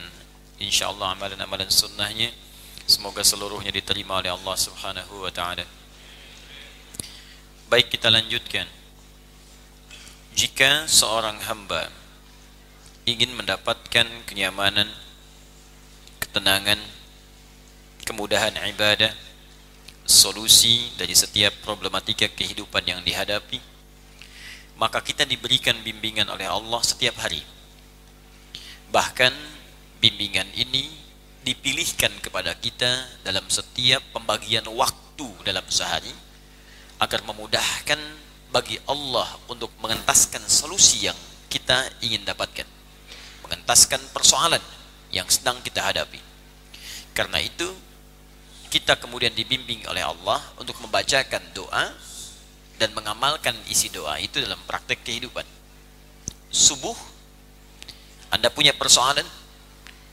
[0.63, 2.31] insyaallah amalan-amalan sunnahnya
[2.87, 5.67] semoga seluruhnya diterima oleh Allah Subhanahu wa taala.
[7.67, 8.63] Baik kita lanjutkan.
[10.39, 11.91] Jika seorang hamba
[13.03, 14.87] ingin mendapatkan kenyamanan,
[16.23, 16.79] ketenangan,
[18.07, 19.11] kemudahan ibadah,
[20.07, 23.59] solusi dari setiap problematika kehidupan yang dihadapi,
[24.79, 27.43] maka kita diberikan bimbingan oleh Allah setiap hari.
[28.95, 29.35] Bahkan
[29.99, 30.87] bimbingan ini
[31.43, 36.26] dipilihkan kepada kita dalam setiap pembagian waktu dalam sehari
[36.97, 38.01] agar memudahkan
[38.51, 41.19] bagi Allah untuk mengentaskan solusi yang
[41.53, 42.65] kita ingin dapatkan.
[43.45, 44.63] Mengentaskan persoalan
[45.13, 46.19] yang sedang kita hadapi.
[47.13, 47.69] Karena itu
[48.73, 51.95] kita kemudian dibimbing oleh Allah untuk membacakan doa
[52.77, 55.45] dan mengamalkan isi doa itu dalam praktek kehidupan.
[56.53, 56.97] Subuh
[58.33, 59.25] anda punya persoalan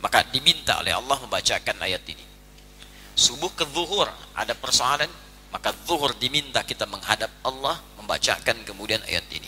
[0.03, 2.25] maka diminta oleh Allah membacakan ayat ini.
[3.15, 5.07] Subuh ke zuhur ada persoalan
[5.53, 9.45] maka zuhur diminta kita menghadap Allah membacakan kemudian ayat ini.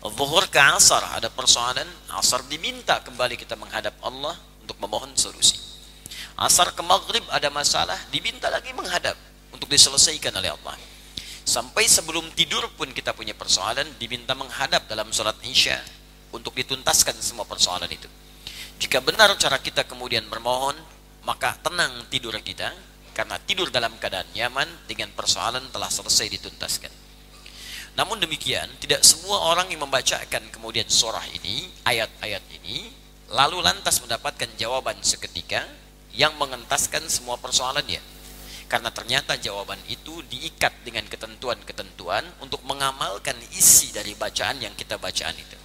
[0.00, 1.84] Zuhur ke asar ada persoalan
[2.16, 4.32] asar diminta kembali kita menghadap Allah
[4.64, 5.60] untuk memohon solusi.
[6.40, 9.20] Asar ke maghrib ada masalah diminta lagi menghadap
[9.52, 10.80] untuk diselesaikan oleh Allah.
[11.44, 15.76] Sampai sebelum tidur pun kita punya persoalan diminta menghadap dalam sholat isya
[16.32, 18.08] untuk dituntaskan semua persoalan itu.
[18.80, 20.78] Jika benar cara kita kemudian bermohon
[21.26, 22.72] maka tenang tidur kita
[23.18, 26.94] karena tidur dalam keadaan nyaman dengan persoalan telah selesai dituntaskan.
[27.98, 32.86] Namun demikian, tidak semua orang yang membacakan kemudian surah ini, ayat-ayat ini,
[33.34, 35.66] lalu lantas mendapatkan jawaban seketika
[36.14, 37.98] yang mengentaskan semua persoalannya.
[38.70, 45.34] Karena ternyata jawaban itu diikat dengan ketentuan-ketentuan untuk mengamalkan isi dari bacaan yang kita bacaan
[45.34, 45.58] itu.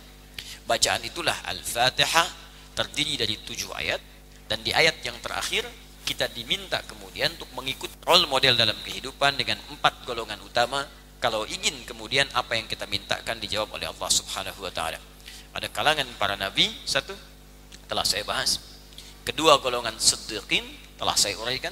[0.65, 2.33] Bacaan itulah Al-Fatihah
[2.73, 4.01] terdiri dari tujuh ayat
[4.49, 5.69] dan di ayat yang terakhir
[6.03, 10.83] kita diminta kemudian untuk mengikut role model dalam kehidupan dengan empat golongan utama
[11.23, 14.99] kalau ingin kemudian apa yang kita mintakan dijawab oleh Allah Subhanahu wa taala.
[15.55, 17.15] Ada kalangan para nabi satu
[17.87, 18.59] telah saya bahas.
[19.23, 20.67] Kedua golongan siddiqin
[20.99, 21.71] telah saya uraikan.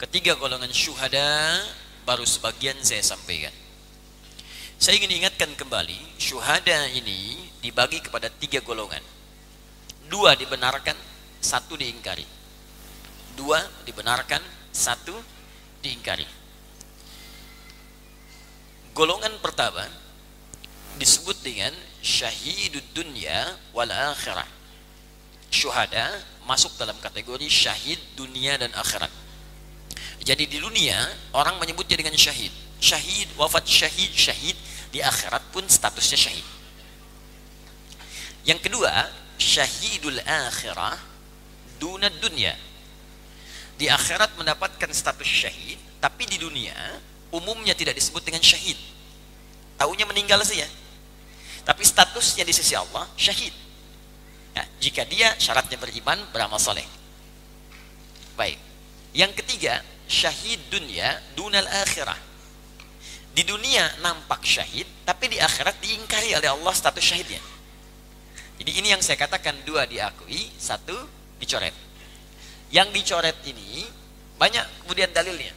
[0.00, 1.60] Ketiga golongan syuhada
[2.08, 3.52] baru sebagian saya sampaikan.
[4.80, 9.04] Saya ingin ingatkan kembali, syuhada ini dibagi kepada tiga golongan.
[10.10, 10.96] Dua dibenarkan,
[11.38, 12.41] satu diingkari
[13.36, 14.40] dua dibenarkan,
[14.72, 15.14] satu
[15.82, 16.24] diingkari.
[18.92, 19.88] Golongan pertama
[21.00, 21.72] disebut dengan
[22.04, 24.46] syahidud dunya wal akhirah.
[25.52, 29.10] Syuhada masuk dalam kategori syahid dunia dan akhirat.
[30.22, 30.96] Jadi di dunia
[31.34, 32.52] orang menyebutnya dengan syahid.
[32.82, 34.56] Syahid, wafat syahid, syahid
[34.90, 36.46] di akhirat pun statusnya syahid.
[38.42, 38.90] Yang kedua,
[39.38, 40.98] syahidul akhirah
[41.78, 42.54] dunad dunya
[43.76, 46.74] di akhirat mendapatkan status syahid, tapi di dunia
[47.32, 48.76] umumnya tidak disebut dengan syahid.
[49.80, 50.68] Taunya meninggal saja.
[51.62, 53.54] Tapi statusnya di sisi Allah syahid.
[54.52, 56.84] Ya, jika dia syaratnya beriman, beramal soleh.
[58.36, 58.60] Baik.
[59.16, 62.18] Yang ketiga, syahid dunia dunal akhirah.
[63.32, 67.40] Di dunia nampak syahid, tapi di akhirat diingkari oleh Allah status syahidnya.
[68.60, 70.94] Jadi ini yang saya katakan dua diakui, satu
[71.40, 71.91] dicoret
[72.72, 73.84] yang dicoret ini
[74.40, 75.52] banyak kemudian dalilnya.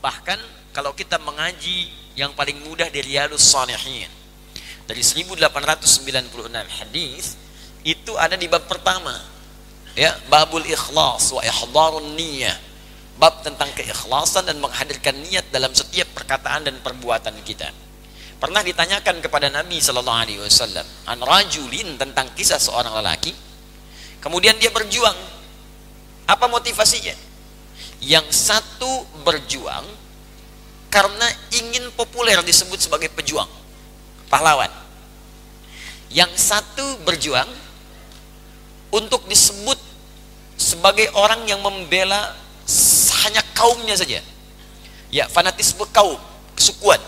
[0.00, 0.38] Bahkan
[0.70, 4.08] kalau kita mengaji yang paling mudah dari Riyadus Salihin
[4.86, 7.36] dari 1896 hadis
[7.84, 9.12] itu ada di bab pertama.
[9.94, 12.56] Ya babul ikhlas wa ihdarun niyyah.
[13.14, 17.70] Bab tentang keikhlasan dan menghadirkan niat dalam setiap perkataan dan perbuatan kita.
[18.42, 21.94] Pernah ditanyakan kepada Nabi Shallallahu Alaihi Wasallam an rajulin?
[21.94, 23.30] tentang kisah seorang lelaki.
[24.18, 25.14] Kemudian dia berjuang
[26.24, 27.14] apa motivasinya?
[28.00, 29.84] Yang satu berjuang
[30.92, 33.48] karena ingin populer disebut sebagai pejuang,
[34.30, 34.70] pahlawan.
[36.14, 37.48] Yang satu berjuang
[38.94, 39.74] untuk disebut
[40.54, 42.38] sebagai orang yang membela
[43.26, 44.22] hanya kaumnya saja.
[45.10, 46.18] Ya, fanatisme kaum,
[46.54, 47.02] kesukuan.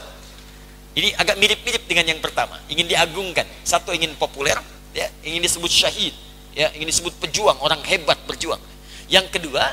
[0.97, 3.44] Ini agak mirip-mirip dengan yang pertama, ingin diagungkan.
[3.62, 4.56] Satu ingin populer,
[4.97, 6.14] ya, ingin disebut syahid,
[6.56, 8.59] ya, ingin disebut pejuang, orang hebat berjuang.
[9.07, 9.65] Yang kedua,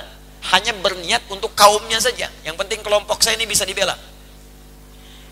[0.54, 2.28] hanya berniat untuk kaumnya saja.
[2.44, 3.96] Yang penting kelompok saya ini bisa dibela.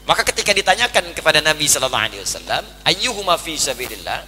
[0.07, 4.26] Maka ketika ditanyakan kepada Nabi sallallahu alaihi wasallam, ayyuhuma fi sabilillah?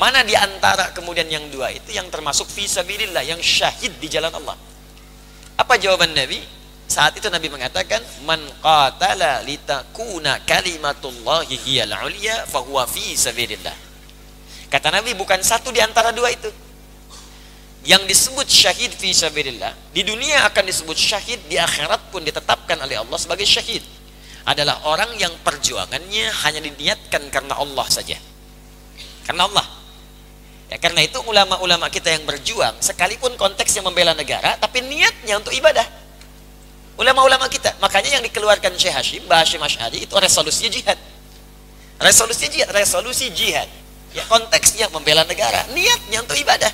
[0.00, 4.32] Mana di antara kemudian yang dua itu yang termasuk fi sabilillah, yang syahid di jalan
[4.32, 4.56] Allah?
[5.60, 6.40] Apa jawaban Nabi?
[6.90, 13.76] Saat itu Nabi mengatakan, "Man qatala litakuna kalimatullahi hiyal ulya fahuwa fi sabilillah."
[14.72, 16.48] Kata Nabi bukan satu di antara dua itu.
[17.80, 23.00] Yang disebut syahid fi sabilillah, di dunia akan disebut syahid, di akhirat pun ditetapkan oleh
[23.00, 23.80] Allah sebagai syahid.
[24.44, 28.20] Adalah orang yang perjuangannya hanya diniatkan karena Allah saja.
[29.24, 29.66] Karena Allah.
[30.68, 35.82] Ya, karena itu ulama-ulama kita yang berjuang, sekalipun konteksnya membela negara, tapi niatnya untuk ibadah.
[37.00, 40.98] Ulama-ulama kita, makanya yang dikeluarkan Syekh Hashim, Hashim Ash'ari itu resolusinya jihad.
[42.00, 43.68] Resolusi jihad, resolusi jihad.
[44.16, 46.72] Ya konteksnya membela negara, niatnya untuk ibadah.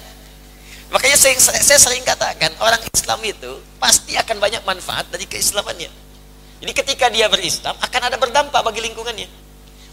[0.91, 5.91] Makanya saya, saya sering katakan, orang Islam itu pasti akan banyak manfaat dari keislamannya.
[6.63, 9.29] Jadi ketika dia berislam, akan ada berdampak bagi lingkungannya.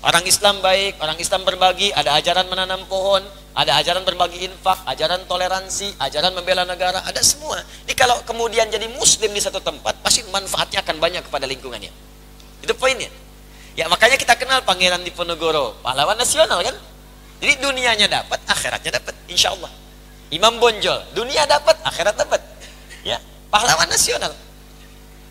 [0.03, 3.23] Orang Islam baik, orang Islam berbagi, ada ajaran menanam pohon,
[3.55, 7.61] ada ajaran berbagi infak, ajaran toleransi, ajaran membela negara, ada semua.
[7.87, 11.91] Jadi kalau kemudian jadi muslim di satu tempat, pasti manfaatnya akan banyak kepada lingkungannya.
[12.59, 13.07] Itu poinnya.
[13.73, 16.75] Ya makanya kita kenal Pangeran Diponegoro, pahlawan nasional kan?
[17.41, 19.71] Jadi dunianya dapat, akhiratnya dapat, insya Allah.
[20.33, 22.41] Imam Bonjol, dunia dapat, akhirat dapat.
[23.05, 23.21] Ya,
[23.53, 24.33] pahlawan nasional.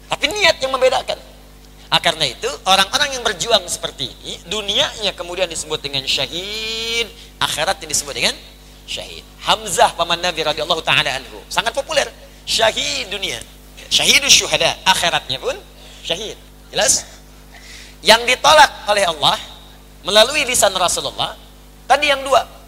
[0.07, 1.19] Tapi niat yang membedakan.
[1.93, 7.05] Ah, karena itu orang-orang yang berjuang seperti ini dunianya kemudian disebut dengan syahid,
[7.37, 8.33] akhiratnya disebut dengan
[8.89, 9.21] syahid.
[9.45, 12.09] Hamzah paman Nabi radhiyallahu taala anhu sangat populer.
[12.49, 13.37] Syahid dunia,
[13.93, 15.53] syahidus syuhada, akhiratnya pun
[16.01, 16.39] syahid.
[16.73, 17.05] Jelas?
[18.01, 19.37] Yang ditolak oleh Allah
[20.01, 21.37] melalui lisan Rasulullah
[21.85, 22.62] tadi yang dua.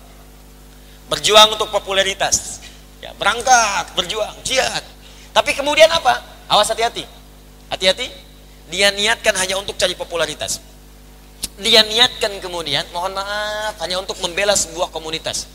[1.09, 2.65] Berjuang untuk popularitas.
[3.05, 4.83] Ya, berangkat, berjuang, jihad.
[5.37, 6.25] Tapi kemudian apa?
[6.49, 7.05] Awas hati-hati.
[7.69, 8.09] Hati-hati
[8.73, 10.61] dia niatkan hanya untuk cari popularitas.
[11.61, 15.47] Dia niatkan kemudian, mohon maaf, hanya untuk membela sebuah komunitas.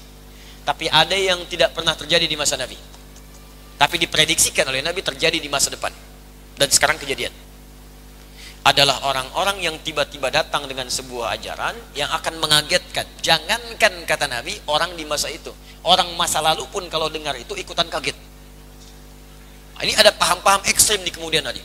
[0.63, 2.77] Tapi ada yang tidak pernah terjadi di masa Nabi.
[3.79, 5.89] Tapi diprediksikan oleh Nabi terjadi di masa depan.
[6.55, 7.33] Dan sekarang kejadian.
[8.59, 13.07] Adalah orang-orang yang tiba-tiba datang dengan sebuah ajaran yang akan mengagetkan.
[13.23, 15.49] Jangankan kata Nabi, orang di masa itu.
[15.87, 18.19] Orang masa lalu pun kalau dengar itu ikutan kaget.
[19.79, 21.63] Ini ada paham-paham ekstrim di kemudian hari.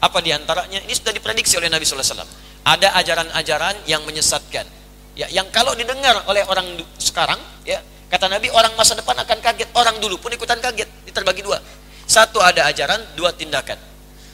[0.00, 0.80] Apa di antaranya?
[0.80, 2.24] Ini sudah diprediksi oleh Nabi SAW.
[2.64, 4.64] Ada ajaran-ajaran yang menyesatkan.
[5.12, 7.36] Ya, yang kalau didengar oleh orang sekarang,
[7.68, 9.68] ya, kata Nabi orang masa depan akan kaget.
[9.76, 10.88] Orang dulu pun ikutan kaget.
[11.04, 11.60] Ini terbagi dua.
[12.08, 13.76] Satu ada ajaran, dua tindakan.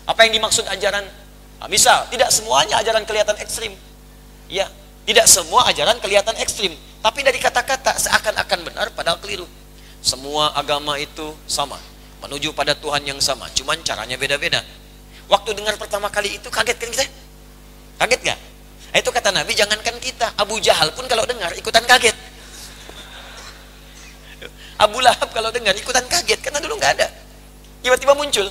[0.07, 1.26] Apa yang dimaksud ajaran?
[1.57, 3.73] Nah, misal, tidak semuanya ajaran kelihatan ekstrim.
[4.47, 4.69] Ya,
[5.07, 6.75] tidak semua ajaran kelihatan ekstrim.
[7.01, 9.47] Tapi dari kata-kata seakan-akan benar padahal keliru.
[10.03, 11.79] Semua agama itu sama.
[12.23, 13.47] Menuju pada Tuhan yang sama.
[13.55, 14.63] Cuman caranya beda-beda.
[15.27, 17.05] Waktu dengar pertama kali itu kaget kan kita?
[17.99, 18.39] Kaget gak?
[18.93, 20.27] Nah, itu kata Nabi, jangankan kita.
[20.39, 22.15] Abu Jahal pun kalau dengar ikutan kaget.
[24.77, 27.09] Abu Lahab kalau dengar ikutan kaget karena dulu nggak ada.
[27.81, 28.47] Tiba-tiba muncul.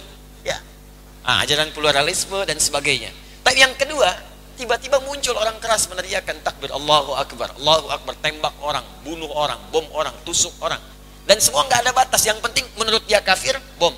[1.26, 3.10] Ah, ajaran pluralisme dan sebagainya.
[3.42, 4.14] Tapi yang kedua,
[4.56, 9.86] tiba-tiba muncul orang keras meneriakan takbir Allahu Akbar, Allahu Akbar, tembak orang, bunuh orang, bom
[9.98, 10.80] orang, tusuk orang.
[11.26, 12.22] Dan semua nggak ada batas.
[12.30, 13.94] Yang penting menurut dia kafir, bom.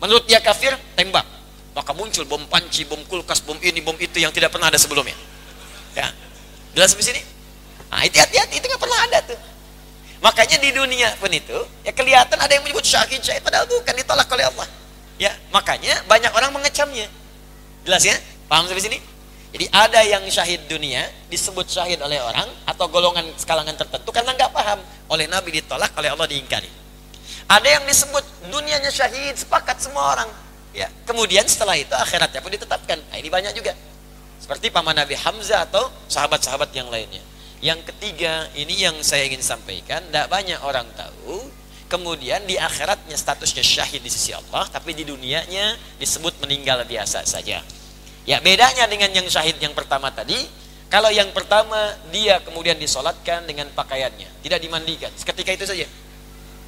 [0.00, 1.28] Menurut dia kafir, tembak
[1.72, 5.16] maka muncul bom panci, bom kulkas, bom ini, bom itu yang tidak pernah ada sebelumnya.
[5.96, 6.08] Ya,
[6.76, 7.20] jelas di sini.
[7.88, 9.40] Nah, itu hati-hati, itu nggak pernah ada tuh.
[10.22, 14.28] Makanya di dunia pun itu, ya kelihatan ada yang menyebut syahid, syahid, padahal bukan ditolak
[14.28, 14.68] oleh Allah.
[15.20, 17.08] Ya, makanya banyak orang mengecamnya.
[17.84, 18.16] Jelas ya?
[18.48, 18.98] Paham sampai sini?
[19.52, 24.48] Jadi ada yang syahid dunia disebut syahid oleh orang atau golongan kalangan tertentu karena nggak
[24.48, 24.80] paham.
[25.12, 26.68] Oleh Nabi ditolak, oleh Allah diingkari.
[27.44, 30.30] Ada yang disebut dunianya syahid, sepakat semua orang.
[30.72, 32.96] Ya, kemudian setelah itu akhiratnya pun ditetapkan.
[33.12, 33.76] Nah, ini banyak juga.
[34.40, 37.20] Seperti paman Nabi Hamzah atau sahabat-sahabat yang lainnya.
[37.60, 41.44] Yang ketiga, ini yang saya ingin sampaikan, tidak banyak orang tahu.
[41.92, 47.60] Kemudian di akhiratnya statusnya syahid di sisi Allah, tapi di dunianya disebut meninggal biasa saja.
[48.24, 50.40] Ya, bedanya dengan yang syahid yang pertama tadi,
[50.88, 55.84] kalau yang pertama dia kemudian disolatkan dengan pakaiannya, tidak dimandikan, seketika itu saja.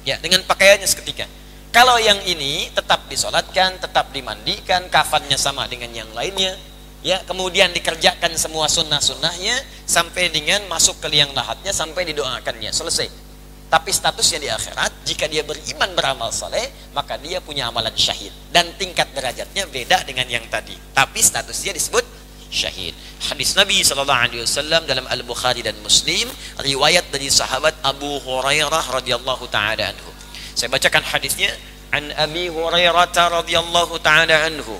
[0.05, 1.25] Ya, dengan pakaiannya seketika.
[1.73, 6.53] Kalau yang ini tetap disolatkan, tetap dimandikan, kafannya sama dengan yang lainnya,
[7.01, 9.57] ya kemudian dikerjakan semua sunnah-sunnahnya
[9.89, 13.24] sampai dengan masuk ke liang lahatnya sampai didoakannya selesai.
[13.65, 18.31] Tapi statusnya di akhirat, jika dia beriman beramal soleh, maka dia punya amalan syahid.
[18.53, 20.77] Dan tingkat derajatnya beda dengan yang tadi.
[20.93, 22.05] Tapi statusnya disebut
[22.53, 22.93] syahid.
[23.25, 26.29] Hadis Nabi Shallallahu Alaihi Wasallam dalam Al Bukhari dan Muslim,
[26.61, 30.11] riwayat dari sahabat Abu Hurairah radhiyallahu taala anhu.
[30.55, 31.51] Saya bacakan hadisnya.
[31.91, 34.77] An Abi Hurairah radhiyallahu taala anhu.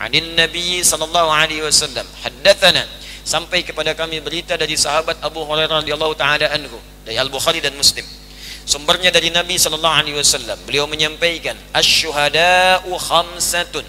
[0.00, 2.06] Anin Nabi Shallallahu Alaihi Wasallam.
[2.24, 2.88] Haddathana
[3.26, 7.76] sampai kepada kami berita dari sahabat Abu Hurairah radhiyallahu taala anhu dari Al Bukhari dan
[7.76, 8.19] Muslim
[8.64, 13.86] sumbernya dari Nabi sallallahu alaihi wasallam beliau menyampaikan asy-syuhada'u khamsatun.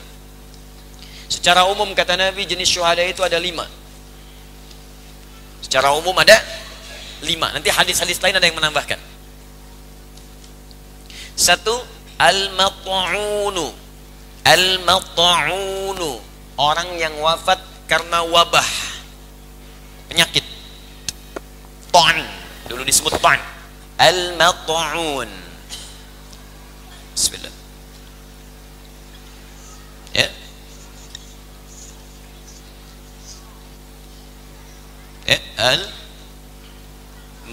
[1.31, 3.63] Secara umum kata Nabi jenis syuhada itu ada lima.
[5.63, 6.35] Secara umum ada
[7.23, 7.47] lima.
[7.55, 8.99] Nanti hadis-hadis lain ada yang menambahkan.
[11.39, 11.71] Satu
[12.19, 13.71] al-mat'unu.
[14.43, 16.11] Al-mat'unu.
[16.59, 18.67] Orang yang wafat karena wabah.
[20.11, 20.43] Penyakit.
[21.95, 22.17] Ton
[22.67, 23.50] dulu disebut ton
[24.01, 25.29] al-mat'un.
[27.13, 27.53] Bismillah.
[30.17, 30.27] Ya.
[35.29, 35.81] Ya al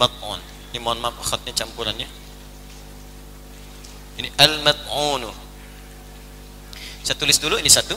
[0.01, 0.41] mat'un
[0.73, 2.09] ini mohon maaf khatnya campurannya.
[4.19, 5.31] Ini al mat'unu
[7.09, 7.97] saya tulis dulu ini satu.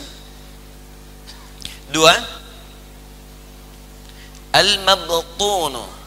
[1.92, 2.16] Dua.
[4.56, 6.01] Al mabtunu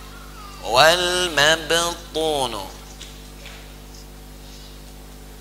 [0.69, 2.65] wal mabtunu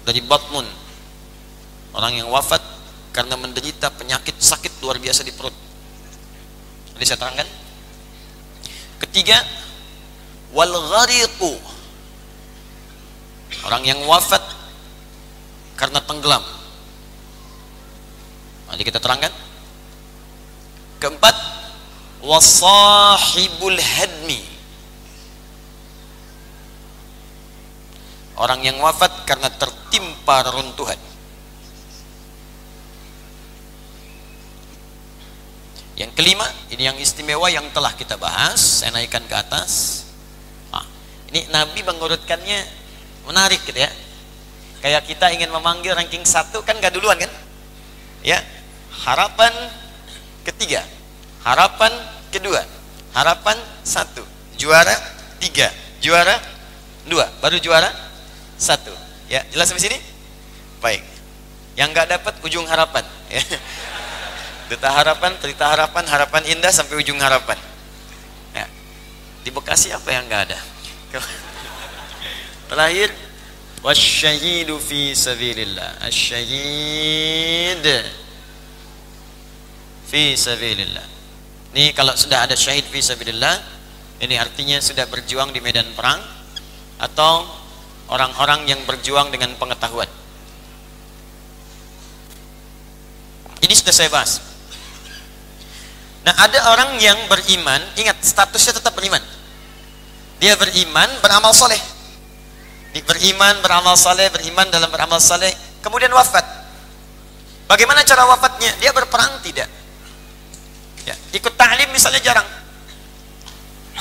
[0.03, 0.67] dari batmun.
[1.93, 2.59] Orang yang wafat
[3.13, 5.53] karena menderita penyakit sakit luar biasa di perut.
[6.97, 7.47] Jadi saya terangkan.
[9.07, 9.37] Ketiga
[10.51, 11.53] wal ghariqu
[13.69, 14.41] orang yang wafat
[15.77, 16.41] karena tenggelam.
[18.67, 19.31] Nanti kita terangkan.
[20.97, 21.35] Keempat
[22.23, 24.52] wasahibul hadmi
[28.37, 30.97] orang yang wafat karena tertimpa reruntuhan.
[35.93, 40.03] Yang kelima ini yang istimewa yang telah kita bahas saya naikkan ke atas.
[40.73, 40.85] Ah,
[41.29, 42.59] ini Nabi mengurutkannya
[43.29, 43.91] menarik gitu ya.
[44.81, 47.29] Kayak kita ingin memanggil ranking satu kan gak duluan kan?
[48.25, 48.41] Ya
[49.03, 49.51] harapan
[50.45, 50.85] ketiga
[51.41, 51.91] harapan
[52.29, 52.61] kedua
[53.11, 54.21] harapan satu
[54.55, 54.93] juara
[55.41, 55.67] tiga
[55.99, 56.37] juara
[57.09, 57.89] dua baru juara
[58.57, 58.93] satu.
[59.31, 59.97] Ya jelas sampai sini?
[60.79, 61.03] Baik.
[61.73, 63.05] Yang nggak dapat ujung harapan.
[63.33, 63.41] Ya.
[64.69, 67.57] Duta harapan cerita harapan harapan indah sampai ujung harapan.
[68.53, 68.65] Ya.
[69.41, 70.59] Di Bekasi apa yang nggak ada?
[72.69, 73.09] Terakhir.
[73.83, 76.07] Wasyahidu fi sabilillah.
[76.07, 77.83] Asyahid.
[80.07, 81.07] Fi sabilillah.
[81.73, 83.73] Ini kalau sudah ada syahid fi sabilillah
[84.21, 86.21] ini artinya sudah berjuang di medan perang
[87.01, 87.43] atau
[88.13, 90.05] orang-orang yang berjuang dengan pengetahuan.
[93.65, 94.37] Ini sudah saya bahas.
[96.21, 99.19] Nah ada orang yang beriman ingat statusnya tetap beriman.
[100.37, 101.81] Dia beriman beramal soleh.
[102.93, 105.49] Beriman beramal soleh beriman dalam beramal soleh
[105.81, 106.45] kemudian wafat.
[107.65, 108.69] Bagaimana cara wafatnya?
[108.77, 109.65] Dia berperang tidak?
[111.09, 112.47] Ya, ikut ta'lim misalnya jarang.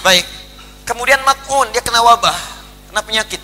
[0.05, 0.43] Baik
[0.83, 2.37] kemudian mat'un dia kena wabah
[2.91, 3.41] kena penyakit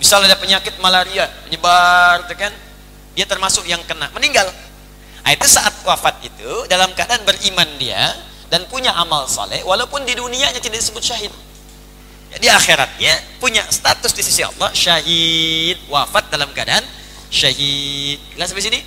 [0.00, 2.52] misalnya ada penyakit malaria menyebar gitu kan
[3.14, 4.48] dia termasuk yang kena meninggal.
[5.20, 8.16] Nah, itu saat wafat itu dalam keadaan beriman dia
[8.48, 11.32] dan punya amal saleh walaupun di dunianya tidak disebut syahid.
[12.32, 13.12] Ya, di akhiratnya
[13.42, 15.76] punya status di sisi Allah syahid.
[15.90, 16.82] Wafat dalam keadaan
[17.28, 18.18] syahid.
[18.34, 18.80] Jelas sampai sini.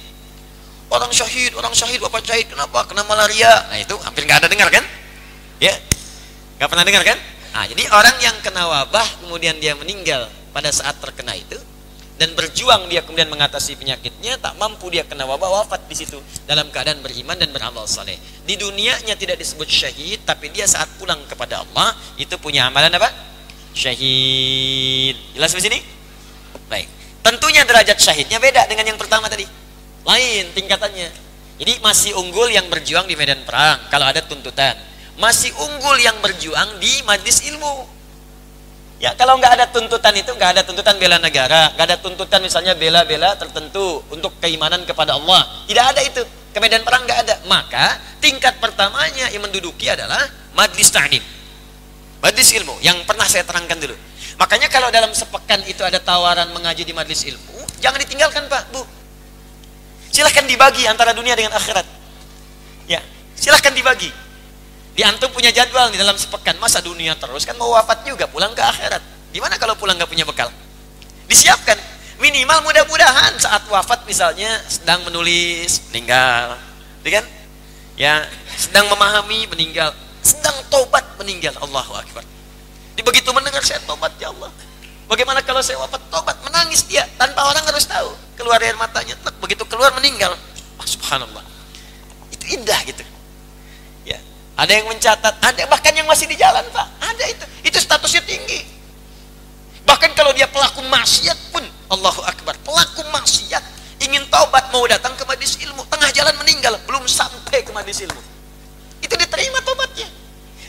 [0.90, 2.48] Orang syahid orang syahid wafat syahid.
[2.50, 2.90] Kenapa?
[2.90, 3.70] Kena malaria.
[3.70, 4.84] Nah itu hampir nggak ada dengar kan?
[5.62, 5.78] Ya?
[6.58, 7.18] Nggak pernah dengar kan?
[7.54, 11.58] Nah jadi orang yang kena wabah kemudian dia meninggal pada saat terkena itu
[12.14, 16.70] dan berjuang dia kemudian mengatasi penyakitnya tak mampu dia kena wabah wafat di situ dalam
[16.70, 18.22] keadaan beriman dan beramal saleh.
[18.46, 23.10] Di dunianya tidak disebut syahid tapi dia saat pulang kepada Allah itu punya amalan apa?
[23.74, 25.18] Syahid.
[25.34, 25.80] Jelas di sini?
[26.70, 26.86] Baik.
[27.26, 29.50] Tentunya derajat syahidnya beda dengan yang pertama tadi.
[30.06, 31.10] Lain tingkatannya.
[31.58, 34.78] Jadi masih unggul yang berjuang di medan perang kalau ada tuntutan.
[35.18, 37.93] Masih unggul yang berjuang di majlis ilmu
[39.04, 42.72] Ya kalau nggak ada tuntutan itu nggak ada tuntutan bela negara, nggak ada tuntutan misalnya
[42.72, 46.24] bela-bela tertentu untuk keimanan kepada Allah, tidak ada itu.
[46.56, 47.36] Ke medan perang nggak ada.
[47.44, 50.24] Maka tingkat pertamanya yang menduduki adalah
[50.56, 51.20] majlis ta'lim.
[52.24, 53.98] Majlis ilmu yang pernah saya terangkan dulu.
[54.40, 58.88] Makanya kalau dalam sepekan itu ada tawaran mengaji di majlis ilmu, jangan ditinggalkan Pak, Bu.
[60.16, 61.84] Silahkan dibagi antara dunia dengan akhirat.
[62.88, 63.04] Ya,
[63.36, 64.23] silahkan dibagi.
[64.94, 68.54] Di antum punya jadwal di dalam sepekan masa dunia terus kan mau wafat juga pulang
[68.54, 69.02] ke akhirat.
[69.34, 70.54] Gimana kalau pulang nggak punya bekal?
[71.26, 71.82] Disiapkan
[72.22, 76.62] minimal mudah-mudahan saat wafat misalnya sedang menulis meninggal,
[77.02, 77.26] ya kan?
[77.98, 78.14] Ya
[78.54, 81.58] sedang memahami meninggal, sedang tobat meninggal.
[81.58, 82.22] Allahu akbar.
[82.94, 84.54] Di begitu mendengar saya tobat ya Allah.
[85.10, 89.18] Bagaimana kalau saya wafat tobat menangis dia tanpa orang harus tahu keluar air matanya.
[89.42, 90.38] Begitu keluar meninggal.
[90.78, 91.42] Ah, subhanallah.
[92.30, 93.02] Itu indah gitu.
[94.54, 96.88] Ada yang mencatat, ada bahkan yang masih di jalan, Pak.
[97.02, 97.46] Ada itu.
[97.74, 98.62] Itu statusnya tinggi.
[99.84, 103.64] Bahkan kalau dia pelaku maksiat pun, Allahu Akbar, pelaku maksiat
[104.04, 108.22] ingin taubat mau datang ke majlis ilmu, tengah jalan meninggal, belum sampai ke majlis ilmu.
[109.02, 110.08] Itu diterima taubatnya.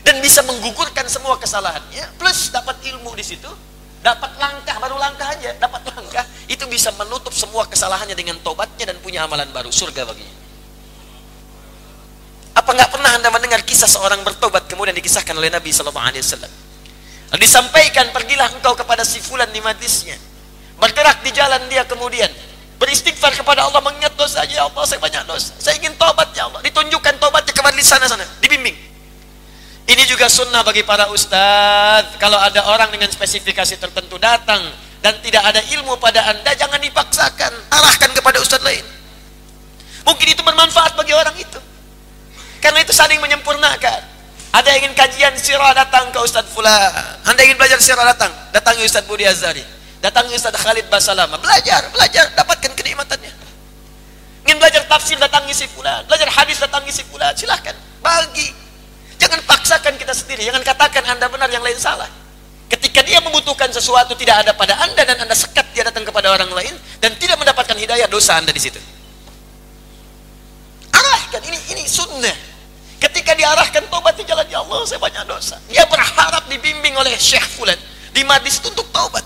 [0.05, 3.49] Dan bisa menggugurkan semua kesalahannya, plus dapat ilmu di situ,
[4.05, 8.97] dapat langkah, baru langkah aja, dapat langkah, itu bisa menutup semua kesalahannya dengan taubatnya dan
[9.01, 10.44] punya amalan baru, surga baginya.
[12.65, 16.49] Apa nggak pernah anda mendengar kisah seorang bertobat kemudian dikisahkan oleh Nabi Sallallahu Alaihi Wasallam?
[17.37, 20.17] Disampaikan pergilah engkau kepada si fulan di majlisnya.
[20.81, 22.25] Bergerak di jalan dia kemudian
[22.81, 25.53] beristighfar kepada Allah mengingat dosa ya Allah saya banyak dosa.
[25.61, 26.65] Saya ingin tobat ya Allah.
[26.65, 28.73] Ditunjukkan tobatnya ke majlis sana sana, dibimbing.
[29.85, 32.17] Ini juga sunnah bagi para ustadz.
[32.17, 34.73] Kalau ada orang dengan spesifikasi tertentu datang
[35.05, 37.53] dan tidak ada ilmu pada anda, jangan dipaksakan.
[37.69, 38.81] Arahkan kepada ustadz lain.
[40.01, 41.74] Mungkin itu bermanfaat bagi orang itu.
[42.65, 44.17] Karena itu saling menyempurnakan.
[44.49, 46.89] Ada yang ingin kajian sirah datang ke Ustadz Fulan.
[47.21, 49.61] Anda ingin belajar sirah datang, datangi Ustadz Budi Azari.
[50.01, 51.37] Datangi Ustadz Khalid Basalama.
[51.37, 53.29] Belajar, belajar, dapatkan kenikmatannya.
[54.49, 56.09] Ingin belajar tafsir, datangi si Fulan.
[56.09, 57.37] Belajar hadis, datangi si Fulan.
[57.37, 58.49] Silahkan, bagi.
[59.21, 60.49] Jangan paksakan kita sendiri.
[60.49, 62.09] Jangan katakan Anda benar, yang lain salah.
[62.65, 66.49] Ketika dia membutuhkan sesuatu tidak ada pada Anda dan Anda sekat dia datang kepada orang
[66.49, 68.81] lain dan tidak mendapatkan hidayah, dosa Anda di situ.
[70.89, 72.54] Arahkan, ini ini sunnah.
[73.05, 75.61] Ketika diarahkan tobat di jalan ya Allah, saya banyak dosa.
[75.69, 77.77] Dia berharap dibimbing oleh Syekh Fulan
[78.09, 79.21] di majlis itu untuk taubat.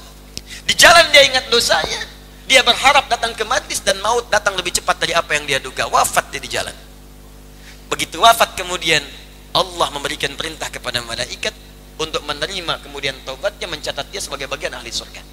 [0.67, 2.03] Di jalan dia ingat dosanya,
[2.43, 5.87] dia berharap datang ke majlis dan maut datang lebih cepat dari apa yang dia duga.
[5.87, 6.75] Wafat dia di jalan.
[7.87, 9.01] Begitu wafat kemudian
[9.55, 11.55] Allah memberikan perintah kepada malaikat
[11.95, 15.23] untuk menerima kemudian taubatnya mencatat dia sebagai bagian ahli surga.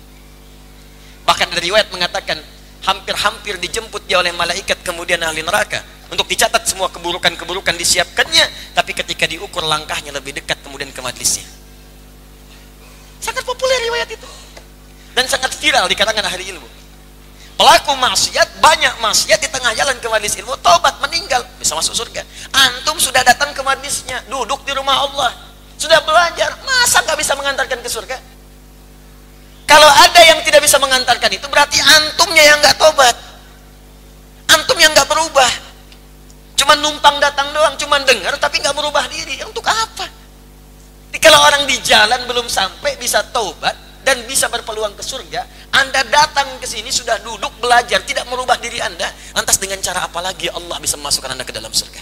[1.26, 2.38] Bahkan dari riwayat mengatakan
[2.84, 5.80] hampir-hampir dijemput dia oleh malaikat kemudian ahli neraka
[6.12, 11.46] untuk dicatat semua keburukan-keburukan disiapkannya tapi ketika diukur langkahnya lebih dekat kemudian ke majlisnya.
[13.18, 14.28] Sangat populer riwayat itu.
[15.16, 16.68] Dan sangat viral di kalangan ahli ilmu.
[17.56, 22.20] Pelaku maksiat banyak maksiat di tengah jalan ke majlis ilmu tobat meninggal bisa masuk surga.
[22.52, 25.32] Antum sudah datang ke majlisnya duduk di rumah Allah
[25.76, 28.16] sudah belajar masa nggak bisa mengantarkan ke surga
[29.66, 33.16] kalau ada yang tidak bisa mengantarkan itu berarti antumnya yang nggak tobat
[34.46, 35.66] antum yang nggak berubah
[36.56, 39.44] Cuma numpang datang doang, cuma dengar tapi nggak merubah diri.
[39.44, 40.08] Untuk apa?
[41.12, 45.44] Jadi kalau orang di jalan belum sampai bisa taubat dan bisa berpeluang ke surga,
[45.76, 49.04] Anda datang ke sini sudah duduk belajar, tidak merubah diri Anda,
[49.36, 52.00] lantas dengan cara apa lagi Allah bisa memasukkan Anda ke dalam surga?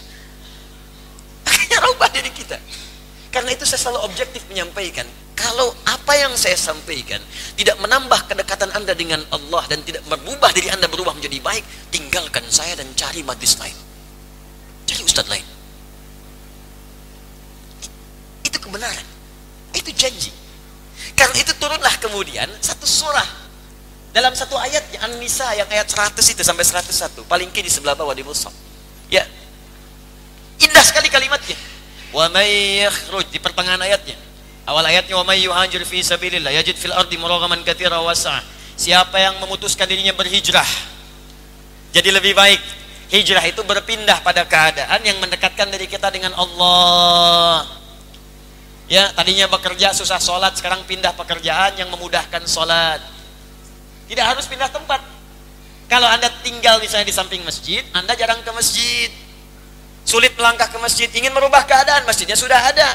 [1.50, 2.56] Akhirnya rubah diri kita.
[3.34, 5.02] Karena itu saya selalu objektif menyampaikan,
[5.34, 7.18] kalau apa yang saya sampaikan
[7.58, 12.46] tidak menambah kedekatan Anda dengan Allah dan tidak merubah diri Anda berubah menjadi baik, tinggalkan
[12.46, 13.74] saya dan cari majlis lain.
[14.86, 15.42] Cari ustadz lain.
[18.46, 19.06] Itu kebenaran.
[19.74, 20.30] Itu janji.
[21.18, 23.26] Karena itu turunlah kemudian satu surah
[24.14, 28.22] dalam satu ayat An-Nisa yang ayat 100 itu sampai 101 paling kiri sebelah bawah di
[28.22, 28.54] mushaf.
[29.10, 29.26] Ya.
[30.62, 31.73] Indah sekali kalimatnya.
[32.14, 32.86] Wa may
[33.28, 34.14] di pertengahan ayatnya.
[34.70, 35.42] Awal ayatnya wa may
[35.82, 38.38] fi sabilillah yajid fil ardi muragaman katsira wasa.
[38.78, 40.94] Siapa yang memutuskan dirinya berhijrah
[41.94, 42.58] jadi lebih baik
[43.04, 47.62] Hijrah itu berpindah pada keadaan yang mendekatkan diri kita dengan Allah.
[48.90, 52.98] Ya, tadinya bekerja susah sholat, sekarang pindah pekerjaan yang memudahkan sholat.
[54.10, 54.98] Tidak harus pindah tempat.
[55.86, 59.12] Kalau Anda tinggal misalnya di samping masjid, Anda jarang ke masjid.
[60.04, 62.88] Sulit melangkah ke masjid, ingin merubah keadaan, masjidnya sudah ada.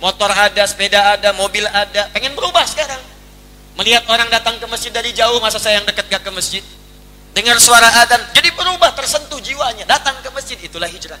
[0.00, 3.00] Motor ada, sepeda ada, mobil ada, pengen berubah sekarang.
[3.76, 6.64] Melihat orang datang ke masjid dari jauh, masa saya yang dekat gak ke masjid?
[7.30, 11.18] dengar suara adzan jadi berubah tersentuh jiwanya datang ke masjid itulah hijrah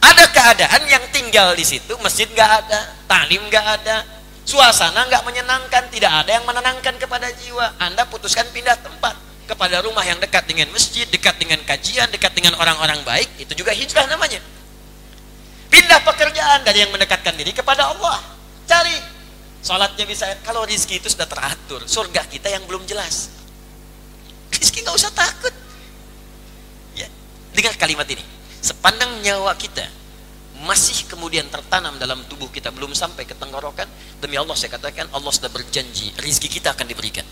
[0.00, 4.04] ada keadaan yang tinggal di situ masjid nggak ada talim nggak ada
[4.44, 9.16] suasana nggak menyenangkan tidak ada yang menenangkan kepada jiwa anda putuskan pindah tempat
[9.50, 13.74] kepada rumah yang dekat dengan masjid dekat dengan kajian dekat dengan orang-orang baik itu juga
[13.74, 14.38] hijrah namanya.
[15.66, 18.22] Pindah pekerjaan dari yang mendekatkan diri kepada Allah.
[18.70, 19.18] Cari.
[19.60, 23.28] Sholatnya bisa kalau rizki itu sudah teratur surga kita yang belum jelas.
[24.54, 25.52] Rizki nggak usah takut.
[26.94, 27.10] Ya,
[27.54, 28.22] dengar kalimat ini.
[28.62, 29.84] Sepandang nyawa kita
[30.64, 33.88] masih kemudian tertanam dalam tubuh kita belum sampai ke tenggorokan
[34.20, 37.24] demi Allah saya katakan Allah sudah berjanji rizki kita akan diberikan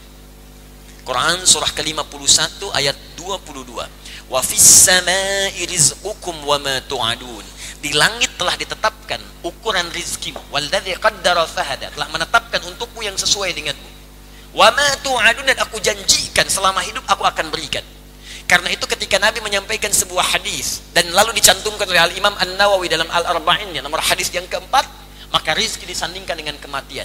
[1.07, 7.45] Quran surah ke-51 ayat 22 wa fis samai rizqukum wa ma tu'adun.
[7.79, 10.39] Di langit telah ditetapkan ukuran rizkimu.
[10.51, 11.89] Walladzi qaddara fahada.
[11.95, 13.91] Telah menetapkan untukmu yang sesuai denganmu.
[14.53, 17.85] Wa ma tu'adun dan aku janjikan selama hidup aku akan berikan.
[18.49, 22.89] Karena itu ketika Nabi menyampaikan sebuah hadis dan lalu dicantumkan oleh Al Imam An Nawawi
[22.89, 24.89] dalam Al Arba'innya nomor hadis yang keempat,
[25.29, 27.05] maka rizki disandingkan dengan kematian.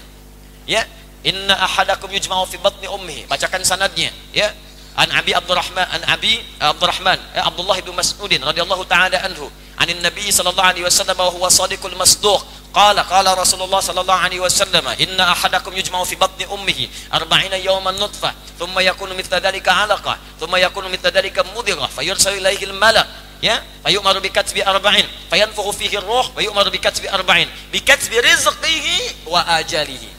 [0.63, 0.87] Ya,
[1.24, 3.26] inna ahadakum yujma'u fi batni ummihi.
[3.26, 4.52] Bacakan sanadnya, ya.
[4.98, 9.46] An Abi Abdurrahman, an Abi Abdurrahman, eh, Abdullah bin Mas'udin radhiyallahu taala anhu,
[9.78, 12.42] anin Nabi sallallahu alaihi wasallam wa huwa sadiqul masduq.
[12.68, 17.52] قال قال رسول الله صلى الله عليه وسلم إن أحدكم يجمع في بطن أمه أربعين
[17.64, 23.06] يوما نطفة ثم يكون مثل ذلك علقة ثم يكون مثل ذلك مضغة فيرسل إليه الملك
[23.42, 30.10] ya fayu'maru bikatbi arba'in fayanfukhu fihi ruh wa yu'maru bikatbi arba'in bikatbi rizqihi wa ajalihi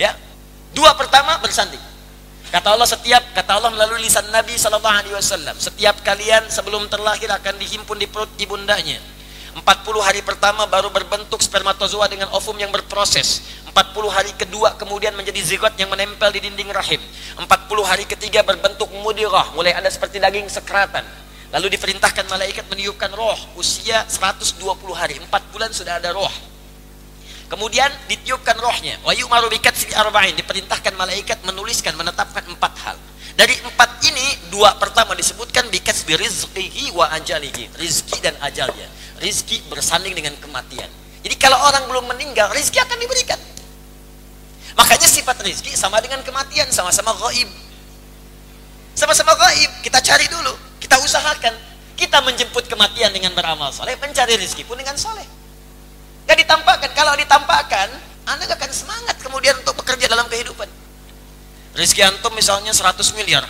[0.00, 0.12] ya.
[0.74, 1.80] Dua pertama bersanding.
[2.50, 7.98] Kata Allah setiap kata Allah melalui lisan Nabi wasallam setiap kalian sebelum terlahir akan dihimpun
[7.98, 8.98] di perut ibundanya.
[9.54, 9.62] 40
[10.02, 13.42] hari pertama baru berbentuk spermatozoa dengan ovum yang berproses.
[13.70, 16.98] 40 hari kedua kemudian menjadi zigot yang menempel di dinding rahim.
[17.38, 17.46] 40
[17.86, 21.06] hari ketiga berbentuk mudirah mulai ada seperti daging sekratan
[21.54, 24.58] Lalu diperintahkan malaikat meniupkan roh usia 120
[24.90, 26.53] hari, 4 bulan sudah ada roh.
[27.54, 28.98] Kemudian ditiupkan rohnya.
[29.06, 32.98] Wa yu'maru bikatsi arba'in, diperintahkan malaikat menuliskan menetapkan empat hal.
[33.38, 38.90] Dari empat ini dua pertama disebutkan bikatsi rizqihi wa ajalihi, rizki dan ajalnya.
[39.22, 40.90] Rizki bersanding dengan kematian.
[41.22, 43.38] Jadi kalau orang belum meninggal, rizki akan diberikan.
[44.74, 47.46] Makanya sifat rizki sama dengan kematian, sama-sama gaib.
[48.98, 50.50] Sama-sama gaib, kita cari dulu
[50.82, 51.54] kita usahakan.
[51.94, 55.43] Kita menjemput kematian dengan beramal soleh, mencari rezeki pun dengan soleh.
[56.24, 56.90] Gak ditampakkan.
[56.96, 57.88] Kalau ditampakkan,
[58.24, 60.68] Anda akan semangat kemudian untuk bekerja dalam kehidupan.
[61.74, 63.44] Rizki antum misalnya 100 miliar.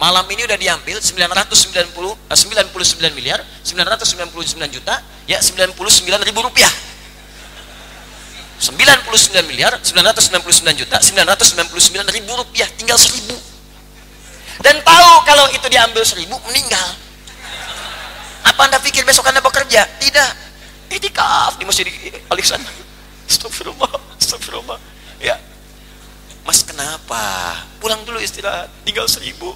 [0.00, 4.94] Malam ini udah diambil 990 99 miliar, 999 juta,
[5.28, 5.76] ya 99
[6.24, 6.72] ribu rupiah.
[8.60, 13.50] 99 miliar, 999 juta, 999 ribu rupiah, tinggal seribu
[14.60, 16.88] dan tahu kalau itu diambil seribu meninggal
[18.44, 20.30] apa anda pikir besok anda bekerja tidak
[20.90, 21.86] itikaf di masjid
[22.28, 22.70] Alexander.
[23.30, 24.78] Astagfirullah astagfirullah.
[25.22, 25.38] Ya.
[26.42, 27.22] Mas kenapa?
[27.78, 28.68] Pulang dulu istirahat.
[28.82, 29.54] Tinggal seribu.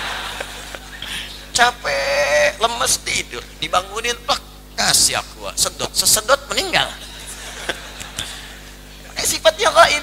[1.56, 2.60] Capek.
[2.60, 3.42] Lemes tidur.
[3.58, 4.16] Dibangunin.
[4.28, 4.42] Plak.
[4.76, 5.48] Kasih aku.
[5.56, 5.90] Sedot.
[5.92, 6.88] Sesedot meninggal.
[9.20, 10.00] Eh, sifatnya lain.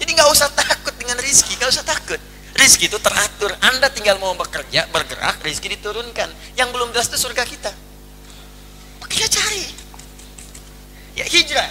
[0.00, 2.16] Jadi nggak usah takut dengan rizki nggak usah takut.
[2.56, 3.52] Rizki itu teratur.
[3.60, 6.32] Anda tinggal mau bekerja, bergerak, rizki diturunkan.
[6.56, 7.68] Yang belum jelas itu surga kita.
[9.08, 9.64] Kita cari.
[11.14, 11.70] Ya hijrah.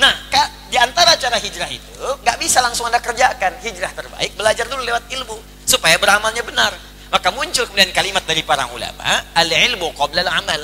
[0.00, 3.60] Nah, kak, di antara cara hijrah itu, nggak bisa langsung Anda kerjakan.
[3.60, 5.36] Hijrah terbaik, belajar dulu lewat ilmu.
[5.68, 6.72] Supaya beramalnya benar.
[7.10, 10.62] Maka muncul kemudian kalimat dari para ulama, al-ilmu qabla al-amal.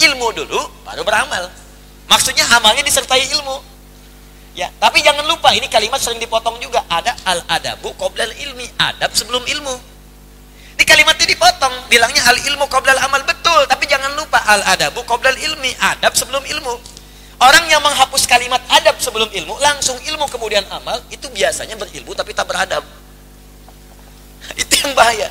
[0.00, 1.52] Ilmu dulu, baru beramal.
[2.08, 3.60] Maksudnya amalnya disertai ilmu.
[4.56, 6.82] Ya, tapi jangan lupa ini kalimat sering dipotong juga.
[6.88, 9.76] Ada al-adabu qoblal ilmi, adab sebelum ilmu.
[10.80, 15.36] Di kalimat ini dipotong, bilangnya al ilmu qoblal amal betul, tapi jangan lupa al-adabu qoblal
[15.36, 16.72] ilmi, adab sebelum ilmu.
[17.36, 22.32] Orang yang menghapus kalimat adab sebelum ilmu, langsung ilmu kemudian amal, itu biasanya berilmu tapi
[22.32, 22.80] tak beradab.
[24.60, 25.28] Itu yang bahaya.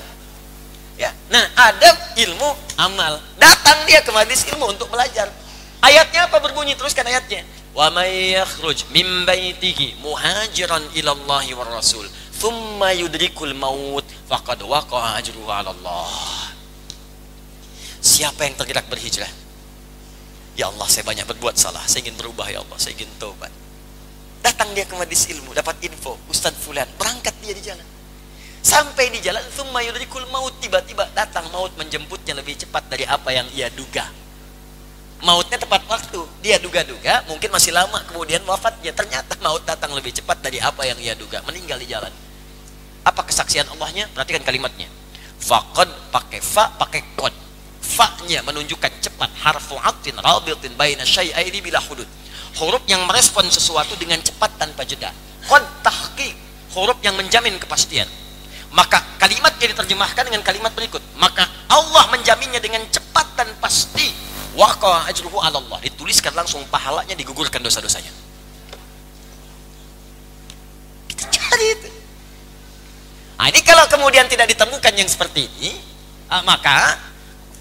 [1.01, 1.09] Ya.
[1.33, 3.17] Nah, adab, ilmu, amal.
[3.41, 5.33] Datang dia ke majlis ilmu untuk belajar.
[5.81, 6.77] Ayatnya apa berbunyi?
[6.77, 7.41] Teruskan ayatnya.
[7.73, 12.05] Wa may yakhruj min baitihi muhajiran ila Allah wa Rasul
[12.39, 16.07] thumma yudrikul maut faqad waqa'a ajruhu 'ala Allah.
[17.99, 19.27] Siapa yang tergerak berhijrah?
[20.55, 21.83] Ya Allah, saya banyak berbuat salah.
[21.83, 23.51] Saya ingin berubah ya Allah, saya ingin tobat.
[24.39, 27.83] Datang dia ke majlis ilmu, dapat info, Ustaz Fulan, berangkat dia di jalan.
[28.63, 33.47] Sampai di jalan, thumma yudrikul maut, tiba-tiba datang maut menjemputnya lebih cepat dari apa yang
[33.51, 34.07] ia duga
[35.23, 36.21] mautnya tepat waktu.
[36.39, 38.95] Dia duga-duga mungkin masih lama kemudian wafatnya.
[38.95, 41.43] Ternyata maut datang lebih cepat dari apa yang ia duga.
[41.43, 42.11] Meninggal di jalan.
[43.09, 44.05] Apa kesaksian Allahnya?
[44.13, 44.85] Perhatikan kalimatnya.
[45.41, 47.33] Faqad pakai fa pakai qad.
[47.81, 52.05] Fa-nya menunjukkan cepat harfu atin rabitin baina syai'aini bila hudud.
[52.61, 55.09] Huruf yang merespon sesuatu dengan cepat tanpa jeda.
[55.49, 56.37] Qad tahqiq,
[56.77, 58.05] huruf yang menjamin kepastian.
[58.69, 61.01] Maka kalimat yang diterjemahkan dengan kalimat berikut.
[61.17, 64.13] Maka Allah menjaminnya dengan cepat dan pasti
[64.53, 65.81] waqa ajruhu 'ala Allah.
[65.81, 68.13] Dituliskan langsung pahalanya digugurkan dosa-dosanya.
[71.09, 71.98] Kita cari itu.
[73.39, 75.71] Nah, ini kalau kemudian tidak ditemukan yang seperti ini,
[76.27, 76.99] ah, maka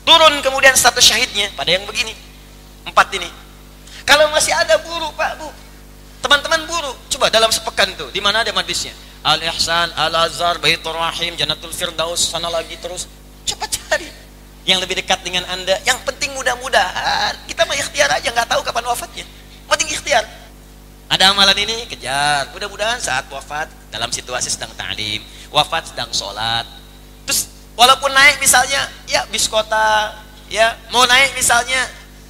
[0.03, 2.11] turun kemudian status syahidnya pada yang begini.
[2.83, 3.31] Empat ini.
[4.03, 5.47] Kalau masih ada buru, Pak, Bu.
[6.19, 8.91] Teman-teman buru, coba dalam sepekan tuh, di mana ada majlisnya?
[9.23, 13.07] Al-Ihsan, Al-Azhar, Baitur Rahim, Jannatul Firdaus, sana lagi terus.
[13.47, 14.11] Coba cari
[14.67, 15.79] yang lebih dekat dengan anda.
[15.87, 19.25] Yang penting mudah-mudahan kita mau ikhtiar aja, nggak tahu kapan wafatnya.
[19.71, 20.27] Penting ikhtiar.
[21.09, 22.51] Ada amalan ini kejar.
[22.51, 25.23] Mudah-mudahan saat wafat dalam situasi sedang ta'lim,
[25.53, 26.65] wafat sedang sholat.
[27.25, 30.11] Terus Walaupun naik misalnya ya bis kota,
[30.51, 31.79] ya mau naik misalnya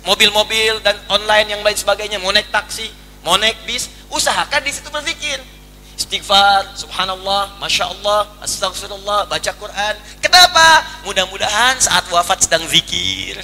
[0.04, 2.84] mobil-mobil dan online yang lain sebagainya, mau naik taksi,
[3.24, 5.40] mau naik bis, usahakan di situ berzikir.
[5.96, 9.94] Istighfar, subhanallah, masya Allah, astagfirullah, baca Quran.
[10.20, 10.84] Kenapa?
[11.08, 13.40] Mudah-mudahan saat wafat sedang zikir.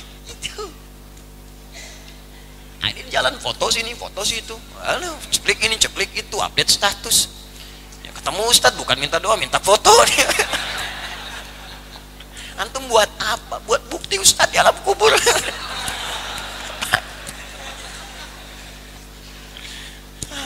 [2.85, 4.53] Nah, ini jalan foto sini, foto situ.
[4.85, 7.44] Halo, ceplik ini, ceplik itu, update status.
[8.25, 9.93] Ketemu Ustadz bukan minta doa, minta foto.
[12.65, 13.61] Antum buat apa?
[13.69, 15.13] Buat bukti Ustadz di alam kubur.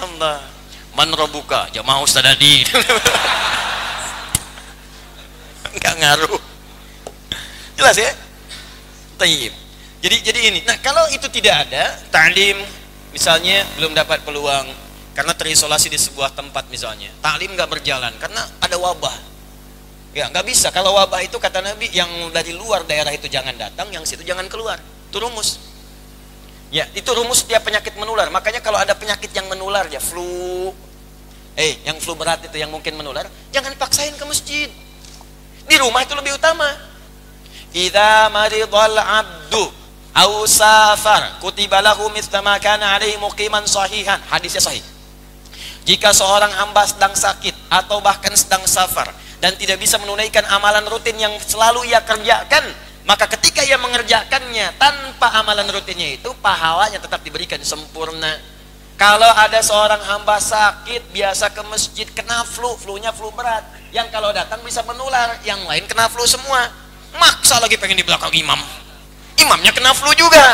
[0.03, 0.43] Allah.
[0.99, 2.67] Man robuka, jamaah Ustadz Adi.
[5.79, 6.43] Enggak ngaruh.
[7.79, 8.11] Jelas ya?
[9.23, 9.55] Tayyib.
[10.03, 10.67] Jadi jadi ini.
[10.67, 12.59] Nah, kalau itu tidak ada, ta'lim
[13.15, 14.67] misalnya belum dapat peluang
[15.19, 17.11] karena terisolasi di sebuah tempat misalnya.
[17.19, 19.19] Ta'lim nggak berjalan karena ada wabah.
[20.15, 20.71] Ya, nggak bisa.
[20.71, 24.47] Kalau wabah itu kata Nabi yang dari luar daerah itu jangan datang, yang situ jangan
[24.47, 24.79] keluar.
[25.11, 25.59] Itu rumus.
[26.71, 28.31] Ya, itu rumus setiap penyakit menular.
[28.31, 30.71] Makanya kalau ada penyakit yang menular ya flu,
[31.59, 34.71] eh yang flu berat itu yang mungkin menular, jangan paksain ke masjid.
[35.67, 36.71] Di rumah itu lebih utama.
[37.75, 39.67] Idza maridal abdu
[40.15, 44.23] au safar kutiba lahu mithla ma kana alaihi muqiman sahihan.
[44.31, 44.98] Hadisnya sahih.
[45.89, 49.09] Jika seorang hamba sedang sakit atau bahkan sedang safar
[49.41, 52.61] dan tidak bisa menunaikan amalan rutin yang selalu ia kerjakan,
[53.09, 58.37] maka ketika ia mengerjakannya tanpa amalan rutinnya itu pahalanya tetap diberikan sempurna.
[59.01, 64.29] Kalau ada seorang hamba sakit biasa ke masjid kena flu, flunya flu berat, yang kalau
[64.29, 66.69] datang bisa menular, yang lain kena flu semua.
[67.17, 68.61] Maksa lagi pengen di belakang imam.
[69.41, 70.53] Imamnya kena flu juga.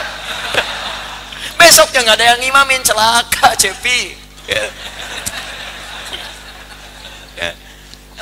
[1.59, 4.24] Besoknya nggak ada yang imamin celaka, cepi.
[4.45, 4.65] Ya.
[7.35, 7.51] Ya.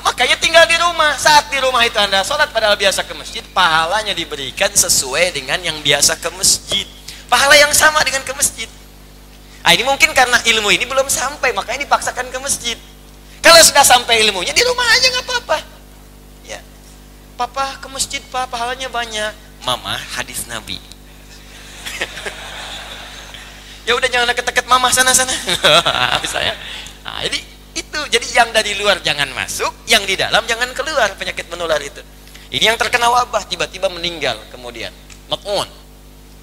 [0.03, 1.15] Makanya tinggal di rumah.
[1.19, 5.79] Saat di rumah itu Anda sholat padahal biasa ke masjid, pahalanya diberikan sesuai dengan yang
[5.83, 6.87] biasa ke masjid.
[7.27, 8.69] Pahala yang sama dengan ke masjid.
[9.63, 12.75] Nah, ini mungkin karena ilmu ini belum sampai, makanya dipaksakan ke masjid.
[13.39, 15.59] Kalau sudah sampai ilmunya di rumah aja nggak apa-apa.
[16.47, 16.59] Ya.
[17.39, 19.33] Papa ke masjid, Pak, pahalanya banyak.
[19.63, 20.83] Mama, hadis Nabi.
[23.83, 25.33] ya udah jangan deket-deket mama sana-sana.
[26.25, 26.55] Misalnya.
[27.03, 27.39] Nah, jadi
[27.79, 28.01] itu.
[28.13, 32.01] Jadi yang dari luar jangan masuk yang di dalam jangan keluar penyakit menular itu.
[32.53, 34.93] Ini yang terkena wabah tiba-tiba meninggal kemudian.
[35.33, 35.67] Makmun.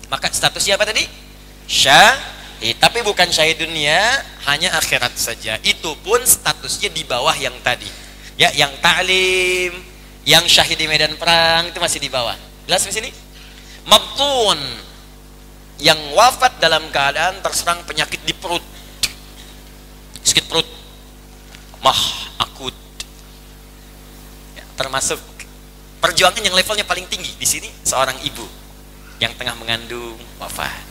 [0.09, 1.05] Maka statusnya apa tadi?
[1.69, 2.81] Syahid.
[2.81, 4.01] Tapi bukan syahid dunia
[4.49, 5.61] hanya akhirat saja.
[5.61, 7.87] Itu pun statusnya di bawah yang tadi.
[8.41, 9.75] Ya yang ta'lim
[10.25, 12.33] yang syahid di medan perang itu masih di bawah.
[12.65, 13.09] Jelas di sini?
[13.85, 14.88] Mabtun
[15.79, 18.63] yang wafat dalam keadaan terserang penyakit di perut.
[20.19, 20.67] Sakit perut.
[21.79, 22.01] Mah
[22.43, 22.75] akut.
[24.59, 25.19] Ya, termasuk
[26.03, 28.43] perjuangan yang levelnya paling tinggi di sini seorang ibu
[29.23, 30.83] yang tengah mengandung wafat.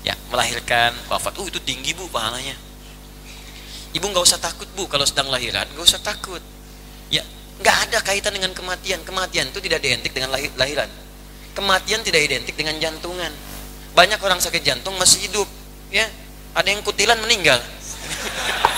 [0.00, 1.36] Ya melahirkan wafat.
[1.36, 2.56] Uh itu tinggi bu pahalanya.
[3.92, 5.68] Ibu nggak usah takut bu kalau sedang lahiran.
[5.76, 6.40] Nggak usah takut.
[7.12, 7.20] Ya
[7.60, 9.04] nggak ada kaitan dengan kematian.
[9.04, 10.88] Kematian itu tidak identik dengan lahir, lahiran
[11.56, 13.32] kematian tidak identik dengan jantungan.
[13.96, 15.48] Banyak orang sakit jantung masih hidup
[15.88, 16.04] ya.
[16.52, 17.56] Ada yang kutilan meninggal.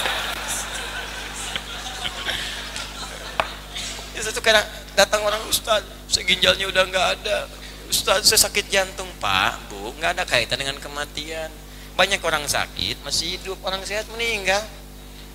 [4.19, 4.63] Itu kadang
[4.95, 7.51] datang orang ustaz seginjalnya udah nggak ada.
[7.91, 9.11] Ustaz saya sakit jantung.
[9.19, 11.51] Pak bu nggak ada kaitan dengan kematian.
[11.99, 14.63] Banyak orang sakit masih hidup orang sehat meninggal.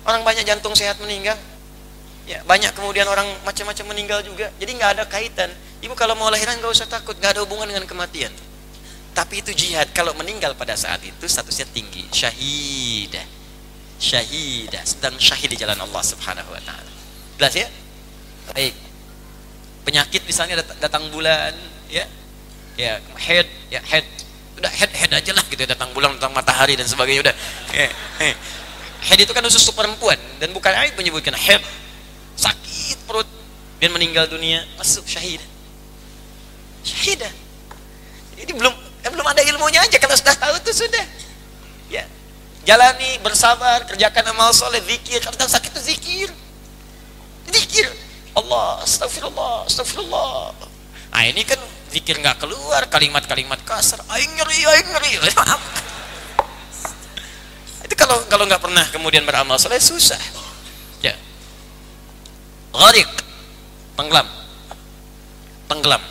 [0.08, 1.36] Orang banyak jantung sehat meninggal.
[2.24, 4.48] Ya banyak kemudian orang macam-macam meninggal juga.
[4.56, 5.52] Jadi nggak ada kaitan
[5.84, 8.32] ibu kalau mau lahiran nggak usah takut nggak ada hubungan dengan kematian.
[9.14, 9.94] Tapi itu jihad.
[9.94, 12.02] Kalau meninggal pada saat itu statusnya tinggi.
[12.10, 13.22] Syahidah.
[14.02, 14.82] Syahidah.
[14.82, 16.90] Sedang syahid di jalan Allah subhanahu wa ta'ala.
[17.38, 17.68] Jelas ya?
[18.50, 18.74] Baik.
[19.86, 21.54] Penyakit misalnya dat datang bulan
[21.86, 22.08] ya?
[22.74, 24.02] Ya head ya head.
[24.58, 27.36] Udah head head aja lah gitu ya, datang bulan datang matahari dan sebagainya udah.
[27.70, 27.90] Ya,
[28.22, 28.34] eh.
[29.06, 31.62] head itu kan khusus perempuan dan bukan ayat menyebutkan head.
[32.34, 33.28] Sakit perut.
[33.78, 35.44] Dan meninggal dunia masuk syahid
[36.84, 37.32] syahidah
[38.38, 41.04] jadi belum eh, belum ada ilmunya aja kalau sudah tahu itu sudah
[41.90, 42.04] ya
[42.68, 46.28] jalani bersabar kerjakan amal soleh zikir kalau sakit itu zikir
[47.50, 47.88] zikir
[48.34, 50.50] Allah, astagfirullah, astagfirullah.
[51.14, 51.58] Nah ini kan
[51.94, 54.02] zikir nggak keluar, kalimat-kalimat kasar.
[54.10, 55.12] Aing nyeri, aing nyeri.
[57.86, 60.18] Itu kalau kalau nggak pernah kemudian beramal soleh susah.
[60.98, 61.14] Ya.
[62.74, 63.06] Gharik,
[63.94, 64.26] tenggelam,
[65.70, 66.02] tenggelam.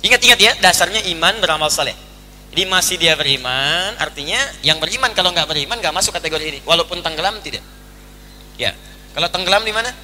[0.00, 1.92] Ingat-ingat ya, dasarnya iman beramal soleh.
[2.50, 6.60] Jadi masih dia beriman, artinya yang beriman kalau nggak beriman nggak masuk kategori ini.
[6.66, 7.62] Walaupun tenggelam tidak.
[8.58, 8.74] Ya,
[9.14, 9.94] kalau tenggelam di mana?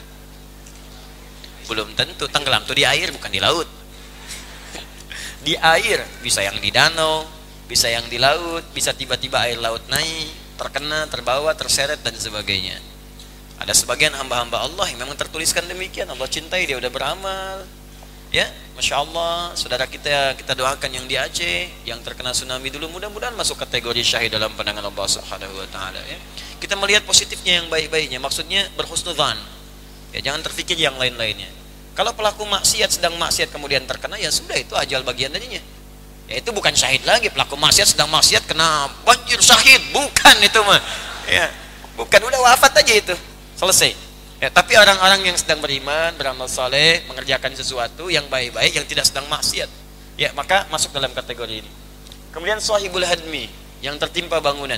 [1.67, 3.67] Belum tentu tenggelam tuh di air bukan di laut.
[5.47, 7.27] Di air bisa yang di danau,
[7.67, 12.79] bisa yang di laut, bisa tiba-tiba air laut naik, terkena, terbawa, terseret dan sebagainya.
[13.59, 16.07] Ada sebagian hamba-hamba Allah yang memang tertuliskan demikian.
[16.07, 17.67] Allah cintai dia udah beramal.
[18.37, 23.33] Ya, masya Allah, saudara kita kita doakan yang di Aceh, yang terkena tsunami dulu, mudah-mudahan
[23.33, 25.97] masuk kategori syahid dalam pandangan Allah Subhanahu Wa Taala.
[26.05, 26.21] Ya.
[26.61, 29.41] Kita melihat positifnya yang baik-baiknya, maksudnya berhusnudzan.
[30.13, 31.49] Ya, jangan terfikir yang lain-lainnya.
[31.97, 35.65] Kalau pelaku maksiat sedang maksiat kemudian terkena, ya sudah itu ajal bagian darinya.
[36.29, 40.81] Ya itu bukan syahid lagi, pelaku maksiat sedang maksiat kena banjir syahid, bukan itu mah.
[41.25, 41.49] Ya,
[41.97, 43.17] bukan udah wafat aja itu.
[43.57, 44.06] Selesai.
[44.37, 49.25] Ya, tapi orang-orang yang sedang beriman, beramal saleh, mengerjakan sesuatu yang baik-baik, yang tidak sedang
[49.33, 49.73] maksiat,
[50.21, 51.71] ya maka masuk dalam kategori ini.
[52.37, 53.49] Kemudian sahibul hadmi,
[53.81, 54.77] yang tertimpa bangunan,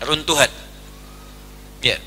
[0.00, 0.48] runtuhan.
[1.84, 2.00] Ya.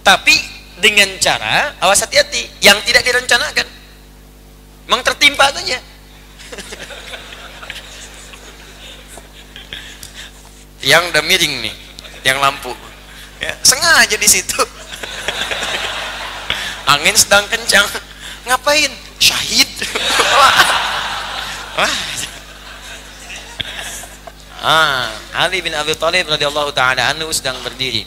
[0.00, 0.32] Tapi
[0.80, 3.68] dengan cara, awas hati-hati, yang tidak direncanakan.
[4.88, 5.76] Memang tertimpa saja.
[10.88, 11.76] yang udah miring nih,
[12.24, 12.87] yang lampu
[13.42, 14.60] ya, sengaja di situ.
[16.88, 17.84] Angin sedang kencang.
[18.48, 18.92] Ngapain?
[19.20, 19.68] Syahid.
[21.78, 21.94] Wah.
[24.58, 25.06] Ah
[25.38, 28.02] Ali bin Abi Thalib radhiyallahu taala anhu sedang berdiri.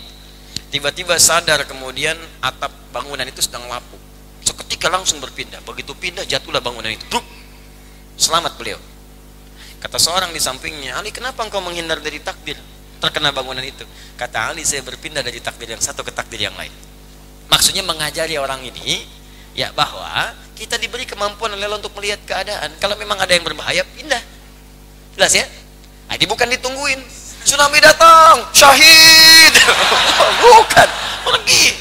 [0.72, 3.99] Tiba-tiba sadar kemudian atap bangunan itu sedang lapuk.
[4.44, 5.64] Seketika langsung berpindah.
[5.64, 7.03] Begitu pindah jatuhlah bangunan itu.
[7.08, 7.24] Bruk.
[8.20, 8.78] selamat beliau.
[9.82, 12.60] Kata seorang di sampingnya Ali kenapa engkau menghindar dari takdir
[13.02, 13.82] terkena bangunan itu.
[14.14, 16.72] Kata Ali, saya berpindah dari takdir yang satu ke takdir yang lain.
[17.49, 19.03] Maksudnya mengajari orang ini,
[19.57, 22.69] ya bahwa kita diberi kemampuan oleh Allah untuk melihat keadaan.
[22.78, 24.22] Kalau memang ada yang berbahaya, pindah.
[25.18, 25.45] Jelas ya?
[26.06, 27.02] Nah, ini bukan ditungguin.
[27.41, 29.53] Tsunami datang, syahid.
[30.45, 30.88] bukan,
[31.26, 31.73] pergi.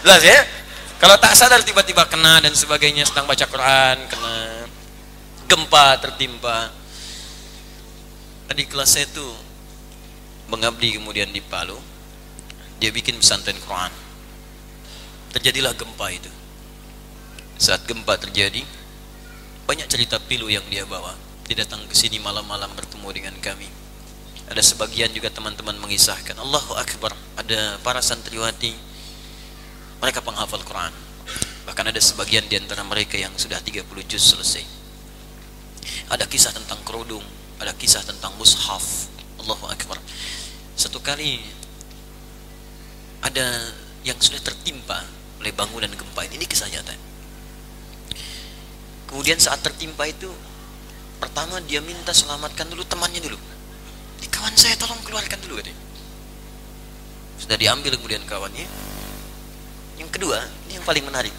[0.00, 0.40] Jelas ya?
[0.96, 4.36] Kalau tak sadar tiba-tiba kena dan sebagainya sedang baca Quran, kena
[5.50, 6.72] gempa tertimpa.
[8.48, 9.34] Tadi kelas saya tuh
[10.52, 11.80] mengabdi kemudian di Palu
[12.76, 13.88] dia bikin pesantren Quran.
[15.32, 16.28] Terjadilah gempa itu.
[17.56, 18.60] Saat gempa terjadi
[19.64, 21.16] banyak cerita pilu yang dia bawa.
[21.48, 23.70] Dia datang ke sini malam-malam bertemu dengan kami.
[24.50, 28.74] Ada sebagian juga teman-teman mengisahkan Allahu Akbar ada para santriwati
[30.02, 30.92] mereka penghafal Quran.
[31.64, 34.66] Bahkan ada sebagian di antara mereka yang sudah 30 juz selesai.
[36.10, 37.22] Ada kisah tentang kerudung
[37.62, 39.06] ada kisah tentang mushaf.
[39.38, 40.02] Allahu Akbar
[40.78, 41.42] satu kali
[43.22, 43.72] ada
[44.02, 45.04] yang sudah tertimpa
[45.38, 46.94] oleh bangunan gempa ini, ini kisah nyata
[49.12, 50.32] kemudian saat tertimpa itu
[51.22, 53.38] pertama dia minta selamatkan dulu temannya dulu.
[54.18, 55.78] Di kawan saya tolong keluarkan dulu katanya.
[57.38, 58.66] Sudah diambil kemudian kawannya.
[60.02, 61.34] Yang kedua ini yang paling menarik.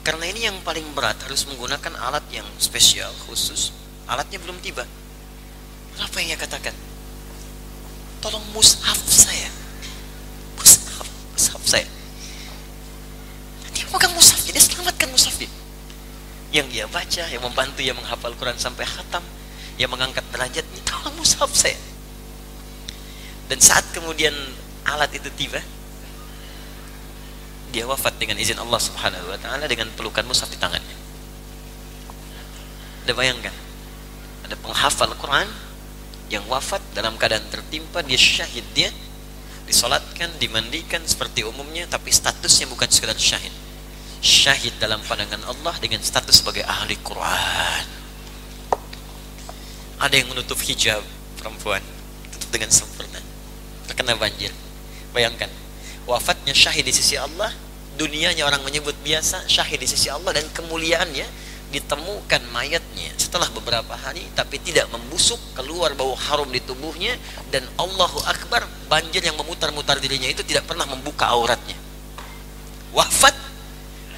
[0.00, 3.76] Karena ini yang paling berat harus menggunakan alat yang spesial khusus.
[4.08, 4.88] Alatnya belum tiba.
[6.00, 6.72] Apa yang ia katakan
[8.20, 9.48] tolong mushaf saya.
[10.56, 11.88] Mushaf mushaf saya.
[13.72, 15.50] Dia pegang mushaf dia selamatkan mushaf dia.
[16.52, 19.24] Yang dia baca yang membantu yang menghafal Quran sampai khatam
[19.80, 21.80] yang mengangkat derajatnya tolong mushaf saya.
[23.48, 24.32] Dan saat kemudian
[24.86, 25.58] alat itu tiba
[27.70, 30.96] dia wafat dengan izin Allah Subhanahu wa taala dengan pelukan mushaf di tangannya.
[33.06, 33.54] Anda bayangkan
[34.44, 35.46] ada penghafal Quran
[36.30, 38.62] yang wafat dalam keadaan tertimpa dia syahid.
[38.72, 38.88] Dia
[39.66, 43.52] disolatkan dimandikan seperti umumnya tapi statusnya bukan sekedar syahid.
[44.22, 47.86] Syahid dalam pandangan Allah dengan status sebagai ahli Quran.
[50.00, 51.02] Ada yang menutup hijab
[51.36, 51.82] perempuan.
[52.32, 53.20] Tutup dengan sempurna.
[53.90, 54.54] Terkena banjir.
[55.10, 55.50] Bayangkan
[56.06, 57.50] wafatnya syahid di sisi Allah
[58.00, 61.26] dunianya orang menyebut biasa syahid di sisi Allah dan kemuliaannya
[61.70, 67.14] ditemukan mayatnya setelah beberapa hari tapi tidak membusuk keluar bau harum di tubuhnya
[67.54, 71.78] dan Allahu Akbar banjir yang memutar-mutar dirinya itu tidak pernah membuka auratnya.
[72.90, 73.32] Wafat.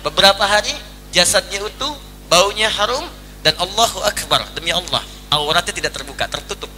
[0.02, 0.72] Beberapa hari
[1.14, 1.94] jasadnya utuh
[2.26, 3.04] baunya harum
[3.44, 6.72] dan Allahu Akbar demi Allah auratnya tidak terbuka tertutup.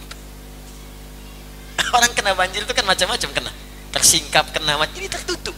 [1.95, 3.51] Orang kena banjir itu kan macam-macam kena
[3.95, 5.55] tersingkap kena ini tertutup.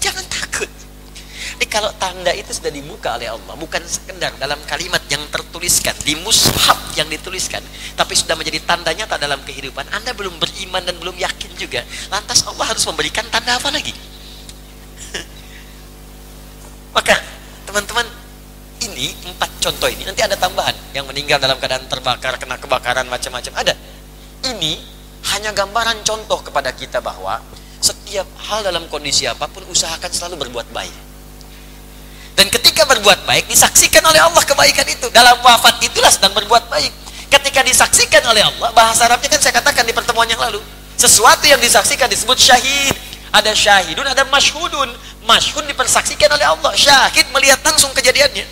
[0.00, 0.77] Jangan takut
[1.58, 6.14] jadi kalau tanda itu sudah dibuka oleh Allah, bukan sekedar dalam kalimat yang tertuliskan di
[6.22, 7.58] mushaf yang dituliskan,
[7.98, 9.82] tapi sudah menjadi tanda nyata dalam kehidupan.
[9.90, 11.82] Anda belum beriman dan belum yakin juga.
[12.14, 13.90] Lantas Allah harus memberikan tanda apa lagi?
[16.94, 17.18] Maka
[17.66, 18.06] teman-teman
[18.86, 23.66] ini empat contoh ini nanti ada tambahan yang meninggal dalam keadaan terbakar kena kebakaran macam-macam
[23.66, 23.74] ada.
[24.46, 24.78] Ini
[25.34, 27.42] hanya gambaran contoh kepada kita bahwa
[27.82, 31.07] setiap hal dalam kondisi apa pun usahakan selalu berbuat baik.
[32.38, 35.10] Dan ketika berbuat baik disaksikan oleh Allah kebaikan itu.
[35.10, 36.94] Dalam wafat itulah sedang berbuat baik.
[37.26, 40.62] Ketika disaksikan oleh Allah, bahasa Arabnya kan saya katakan di pertemuan yang lalu.
[40.94, 42.94] Sesuatu yang disaksikan disebut syahid.
[43.34, 44.86] Ada syahidun, ada masyhudun.
[45.26, 46.70] Masyhud dipersaksikan oleh Allah.
[46.78, 48.46] Syahid melihat langsung kejadiannya.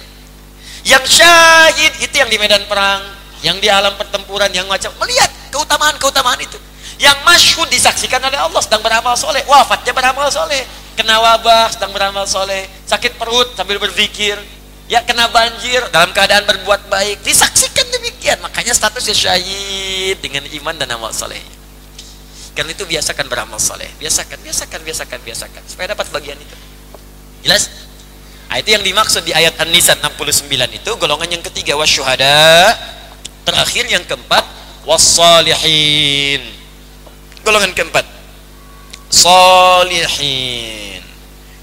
[0.83, 3.07] Yang syahid itu yang di medan perang,
[3.47, 6.59] yang di alam pertempuran, yang macam melihat keutamaan-keutamaan itu.
[6.99, 10.67] Yang masyhud disaksikan oleh Allah sedang beramal soleh, wafatnya beramal soleh,
[10.97, 14.41] kena wabah sedang beramal soleh, sakit perut sambil berzikir,
[14.89, 18.41] ya kena banjir dalam keadaan berbuat baik, disaksikan demikian.
[18.41, 21.39] Makanya statusnya syahid dengan iman dan amal soleh.
[22.57, 26.57] Karena itu biasakan beramal soleh, biasakan, biasakan, biasakan, biasakan, supaya dapat bagian itu.
[27.45, 27.69] Jelas?
[28.49, 32.73] Nah, itu yang dimaksud di ayat An-Nisa 69 itu golongan yang ketiga wasyuhada,
[33.45, 34.49] terakhir yang keempat
[34.89, 36.41] wassalihin.
[37.45, 38.16] Golongan keempat
[39.17, 41.01] solihin.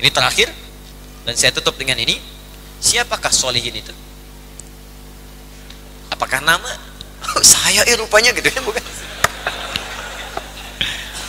[0.01, 0.49] Ini terakhir
[1.23, 2.17] dan saya tutup dengan ini.
[2.83, 3.93] Siapakah solihin itu?
[6.11, 6.67] Apakah nama?
[7.23, 8.83] Oh, saya eh rupanya gitu ya bukan?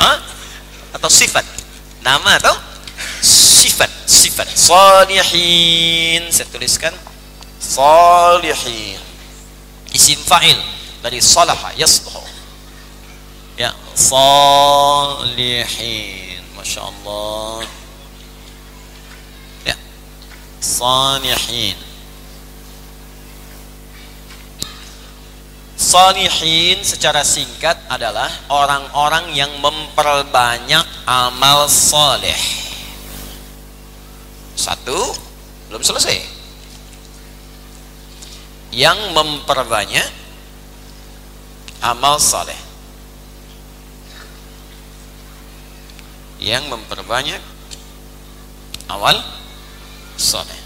[0.03, 0.19] Hah?
[0.99, 1.47] Atau sifat?
[2.03, 2.59] Nama atau
[3.23, 3.87] sifat?
[4.03, 4.51] Sifat.
[4.51, 6.27] Solihin.
[6.35, 6.91] Saya tuliskan
[7.63, 8.99] solihin.
[9.95, 10.59] Isim fa'il
[11.07, 12.34] dari salaha yasluhu.
[13.55, 15.23] Ya, salihin.
[16.59, 17.63] Masya Allah.
[19.63, 19.79] Ya,
[20.59, 21.79] salihin.
[25.79, 32.35] Salihin secara singkat adalah orang-orang yang memperbanyak amal soleh.
[34.59, 35.15] Satu,
[35.71, 36.19] belum selesai.
[38.75, 40.11] Yang memperbanyak
[41.79, 42.64] amal soleh.
[46.43, 47.43] Yang memperbanyak
[48.91, 49.17] awal
[50.19, 50.61] soleh.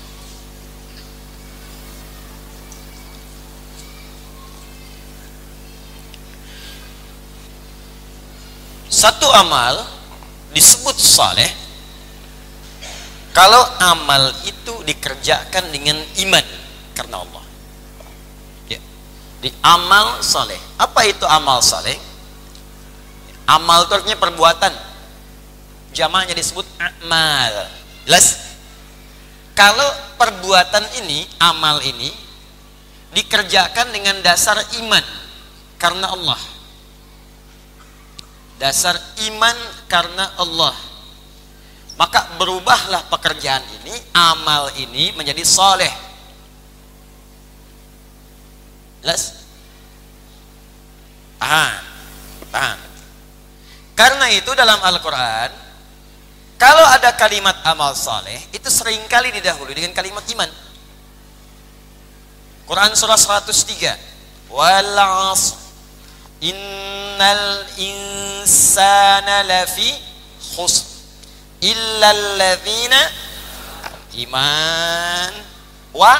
[8.89, 9.85] Satu amal
[10.51, 11.47] disebut saleh
[13.36, 16.47] kalau amal itu dikerjakan dengan iman
[16.90, 17.45] karena Allah.
[18.66, 18.82] Ya.
[19.39, 20.59] Di amal saleh.
[20.74, 21.95] Apa itu amal saleh?
[23.47, 24.88] Amal itu artinya perbuatan.
[25.99, 27.66] Jamaknya disebut amal.
[28.07, 28.55] Jelas?
[29.59, 32.29] Kalau perbuatan ini, amal ini
[33.12, 35.05] dikerjakan dengan dasar iman
[35.81, 36.41] karena Allah
[38.59, 38.99] dasar
[39.31, 39.57] iman
[39.87, 40.75] karena Allah
[41.95, 45.95] maka berubahlah pekerjaan ini amal ini menjadi soleh
[49.01, 49.47] jelas
[51.39, 51.83] tahan
[52.51, 52.79] tahan
[53.95, 55.68] karena itu dalam Al-Quran
[56.59, 60.51] kalau ada kalimat amal soleh itu sering kali didahului dengan kalimat iman.
[62.66, 64.98] Quran surah 103 wal
[66.43, 69.94] innal insana lafi
[70.55, 70.98] khusr.
[71.59, 73.01] Illa alladzina
[74.26, 75.32] iman
[75.94, 76.14] wa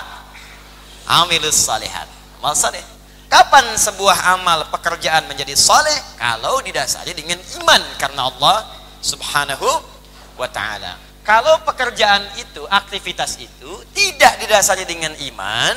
[1.23, 2.07] amilus salihat.
[2.39, 2.83] Amal saleh.
[3.29, 5.95] Kapan sebuah amal pekerjaan menjadi saleh?
[6.17, 7.83] Kalau didasari dengan iman.
[8.01, 8.67] Karena Allah
[9.05, 9.98] subhanahu
[10.39, 10.95] wa ta'ala
[11.27, 15.77] kalau pekerjaan itu aktivitas itu tidak didasari dengan iman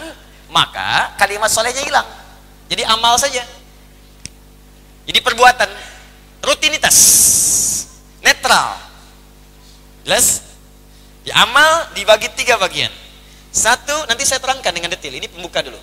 [0.54, 2.08] maka kalimat solehnya hilang
[2.72, 3.44] jadi amal saja
[5.10, 5.70] jadi perbuatan
[6.46, 6.98] rutinitas
[8.22, 8.78] netral.
[10.06, 10.42] Jelas?
[11.22, 12.90] Ya, amal dibagi tiga bagian.
[13.52, 15.14] Satu, nanti saya terangkan dengan detail.
[15.14, 15.78] Ini pembuka dulu.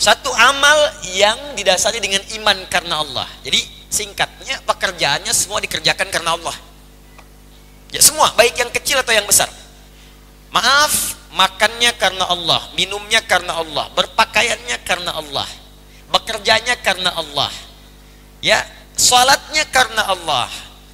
[0.00, 0.78] Satu amal
[1.12, 3.28] yang didasari dengan iman karena Allah.
[3.44, 3.60] Jadi
[3.92, 6.56] singkatnya pekerjaannya semua dikerjakan karena Allah.
[7.90, 9.50] Ya semua, baik yang kecil atau yang besar.
[10.54, 15.46] Maaf, makannya karena Allah, minumnya karena Allah, berpakaiannya karena Allah,
[16.10, 17.50] bekerjanya karena Allah,
[18.40, 18.64] Ya,
[18.96, 20.48] salatnya karena Allah.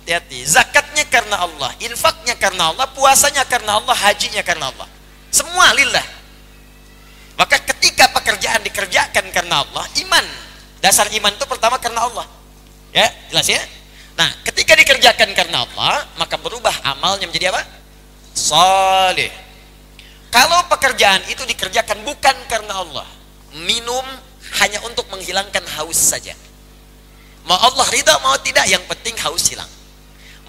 [0.06, 0.47] Hati-hati.
[0.47, 4.86] Zakatnya karena Allah, infaknya karena Allah, puasanya karena Allah, hajinya karena Allah.
[5.35, 6.06] Semua lillah.
[7.35, 10.27] Maka ketika pekerjaan dikerjakan karena Allah, iman.
[10.78, 12.27] Dasar iman itu pertama karena Allah.
[12.94, 13.59] Ya, jelas ya?
[14.16, 17.62] Nah, ketika dikerjakan karena Allah, maka berubah amalnya menjadi apa?
[18.32, 19.32] Saleh.
[20.32, 23.09] Kalau pekerjaan itu dikerjakan bukan karena Allah,
[23.60, 24.05] minum
[24.60, 26.32] hanya untuk menghilangkan haus saja
[27.47, 29.70] Mau Allah ridha mau tidak yang penting haus hilang.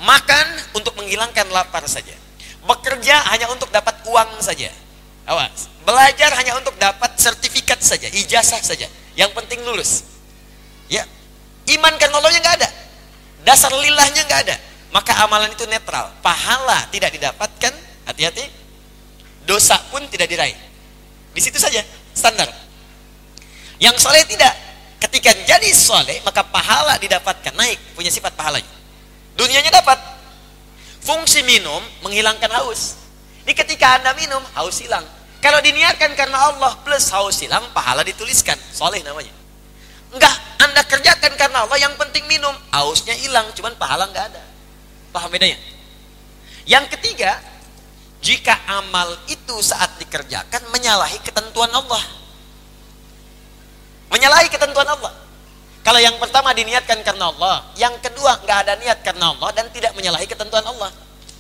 [0.02, 2.14] Makan untuk menghilangkan lapar saja.
[2.66, 4.74] Bekerja hanya untuk dapat uang saja.
[5.30, 5.70] Awas.
[5.86, 8.90] Belajar hanya untuk dapat sertifikat saja, ijazah saja.
[9.14, 10.04] Yang penting lulus.
[10.90, 11.06] Ya.
[11.70, 12.70] Iman karena Allahnya nggak ada.
[13.48, 14.58] Dasar lillahnya nggak ada.
[14.92, 16.10] maka amalan itu netral.
[16.24, 17.74] Pahala tidak didapatkan,
[18.08, 18.44] hati-hati.
[19.44, 20.56] Dosa pun tidak diraih.
[21.36, 21.84] Di situ saja
[22.16, 22.50] standar.
[23.78, 24.52] Yang soleh tidak.
[24.98, 28.68] Ketika jadi soleh, maka pahala didapatkan naik, punya sifat pahalanya.
[29.38, 30.02] Dunianya dapat.
[31.06, 32.98] Fungsi minum menghilangkan haus.
[33.46, 35.06] Ini ketika anda minum, haus hilang.
[35.38, 38.58] Kalau diniatkan karena Allah plus haus hilang, pahala dituliskan.
[38.74, 39.37] Soleh namanya.
[40.18, 40.36] Enggak,
[40.66, 42.54] anda kerjakan karena Allah, yang penting minum.
[42.74, 44.42] Hausnya hilang, cuman pahala enggak ada.
[45.14, 45.62] Paham bedanya?
[46.66, 47.38] Yang ketiga,
[48.20, 52.02] jika amal itu saat dikerjakan menyalahi ketentuan Allah.
[54.10, 55.14] Menyalahi ketentuan Allah.
[55.86, 59.96] Kalau yang pertama diniatkan karena Allah, yang kedua nggak ada niat karena Allah dan tidak
[59.96, 60.92] menyalahi ketentuan Allah.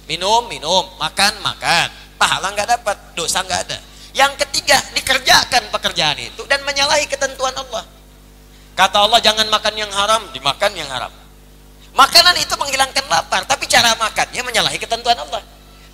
[0.08, 1.92] Minum, minum, makan, makan.
[2.16, 3.78] Pahala nggak dapat, dosa nggak ada.
[4.16, 7.97] Yang ketiga dikerjakan pekerjaan itu dan menyalahi ketentuan Allah.
[8.78, 11.10] Kata Allah jangan makan yang haram, dimakan yang haram.
[11.98, 15.42] Makanan itu menghilangkan lapar, tapi cara makannya menyalahi ketentuan Allah.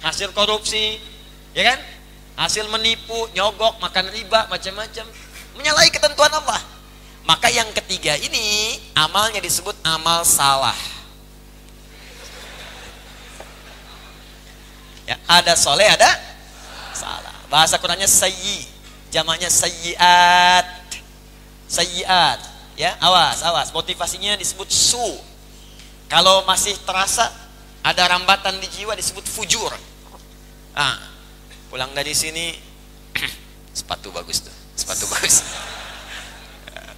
[0.03, 0.99] Hasil korupsi,
[1.55, 1.79] ya kan?
[2.35, 5.07] Hasil menipu, nyogok, makan riba, macam-macam.
[5.55, 6.59] Menyalahi ketentuan Allah.
[7.23, 10.75] Maka yang ketiga ini amalnya disebut amal salah.
[15.07, 16.19] Ya, ada soleh, ada
[16.91, 17.31] salah.
[17.47, 18.67] Bahasa Qurannya sayyi,
[19.07, 20.99] jamaknya sayyiat.
[21.71, 23.69] Sayyiat, ya, awas, awas.
[23.73, 25.01] Motivasinya disebut su.
[26.09, 27.25] Kalau masih terasa
[27.83, 29.73] ada rambatan di jiwa disebut fujur.
[30.73, 30.97] Ah,
[31.69, 32.55] pulang dari sini
[33.77, 35.43] sepatu bagus tuh, sepatu bagus.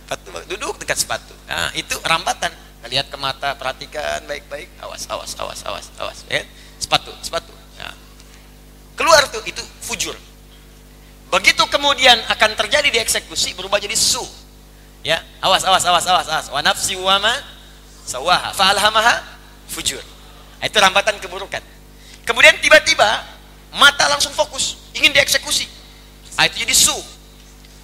[0.06, 0.48] Sepatu bagus.
[0.52, 1.34] duduk dekat sepatu.
[1.50, 2.54] Nah, itu rambatan.
[2.86, 4.70] Lihat ke mata, perhatikan baik-baik.
[4.78, 6.22] Awas, awas, awas, awas, awas.
[6.30, 6.46] Ya.
[6.78, 7.50] Sepatu, sepatu.
[7.82, 7.98] Nah.
[8.94, 10.14] Keluar tuh itu fujur.
[11.34, 14.22] Begitu kemudian akan terjadi di eksekusi berubah jadi su.
[15.06, 16.48] Ya, awas, awas, awas, awas, awas.
[16.50, 17.30] Wa nafsi wa ma
[18.10, 19.22] sawaha fa'alhamaha
[19.70, 20.02] fujur.
[20.58, 21.62] Nah, Itu rambatan keburukan.
[22.26, 23.22] Kemudian tiba-tiba
[23.78, 25.70] mata langsung fokus, ingin dieksekusi.
[26.42, 26.98] Nah, itu jadi su.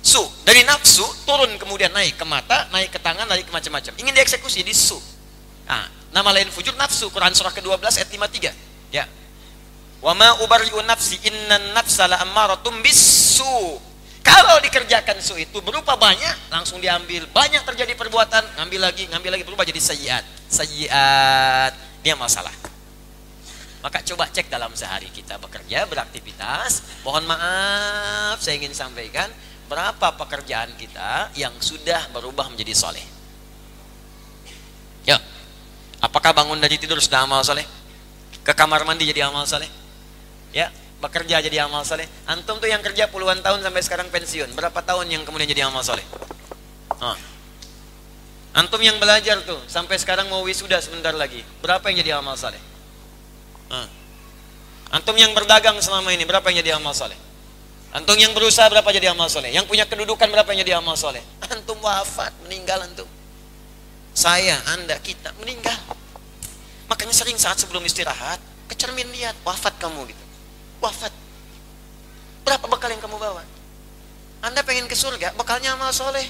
[0.02, 3.94] Su, dari nafsu turun kemudian naik ke mata, naik ke tangan, naik ke macam-macam.
[4.02, 4.98] Ingin dieksekusi jadi su.
[5.70, 8.50] Nah, nama lain fujur nafsu, Quran surah ke-12 ayat 53.
[8.90, 9.06] Ya.
[10.02, 13.78] Wa ma ubari'u nafsi innan nafsa la ammaratum bisu.
[14.22, 17.26] Kalau dikerjakan su itu berupa banyak, langsung diambil.
[17.34, 20.24] Banyak terjadi perbuatan, ngambil lagi, ngambil lagi berubah jadi sayyiat.
[20.50, 21.74] Sayyiat.
[22.06, 22.54] Dia masalah.
[23.82, 27.02] Maka coba cek dalam sehari kita bekerja, beraktivitas.
[27.02, 29.26] Mohon maaf, saya ingin sampaikan
[29.66, 33.02] berapa pekerjaan kita yang sudah berubah menjadi soleh.
[35.02, 35.18] Ya,
[35.98, 37.66] apakah bangun dari tidur sudah amal soleh?
[38.46, 39.70] Ke kamar mandi jadi amal soleh?
[40.54, 40.70] Ya,
[41.02, 42.06] bekerja jadi amal soleh.
[42.30, 44.54] Antum tuh yang kerja puluhan tahun sampai sekarang pensiun.
[44.54, 46.06] Berapa tahun yang kemudian jadi amal soleh?
[47.02, 47.18] Ah.
[48.54, 51.42] Antum yang belajar tuh sampai sekarang mau wisuda sebentar lagi.
[51.66, 52.62] Berapa yang jadi amal soleh?
[53.74, 53.90] Ah.
[54.94, 57.18] Antum yang berdagang selama ini berapa yang jadi amal soleh?
[57.92, 59.52] Antum yang berusaha berapa jadi amal soleh?
[59.52, 61.20] Yang punya kedudukan berapa yang jadi amal soleh?
[61.54, 63.10] Antum wafat, meninggal antum.
[64.12, 65.76] Saya, anda, kita meninggal.
[66.92, 70.24] Makanya sering saat sebelum istirahat, kecermin lihat, wafat kamu gitu.
[70.82, 71.14] Wafat.
[72.42, 73.46] Berapa bekal yang kamu bawa?
[74.42, 76.26] Anda pengen ke surga, bekalnya amal soleh.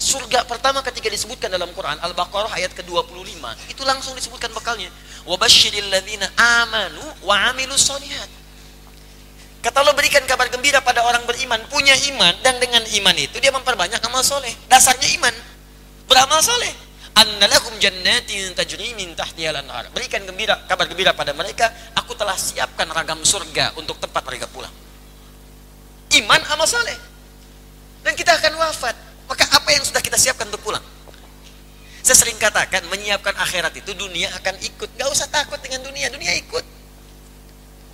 [0.00, 4.88] Surga pertama ketika disebutkan dalam Quran Al-Baqarah ayat ke-25 itu langsung disebutkan bekalnya.
[5.28, 6.24] Wabashiril ladzina
[6.62, 8.30] amanu wa amilus solihat.
[9.60, 13.52] Kata Allah berikan kabar gembira pada orang beriman, punya iman dan dengan iman itu dia
[13.52, 14.56] memperbanyak amal soleh.
[14.72, 15.34] Dasarnya iman,
[16.08, 16.72] beramal soleh.
[17.16, 19.90] Annalahum jannatin tajri min tahtihal anhar.
[19.90, 21.68] Berikan gembira, kabar gembira pada mereka,
[21.98, 24.72] aku telah siapkan ragam surga untuk tempat mereka pulang.
[26.16, 26.96] Iman amal soleh.
[28.00, 28.96] Dan kita akan wafat.
[29.30, 30.82] Maka apa yang sudah kita siapkan untuk pulang?
[32.00, 34.88] Saya sering katakan menyiapkan akhirat itu dunia akan ikut.
[34.98, 36.64] Gak usah takut dengan dunia, dunia ikut.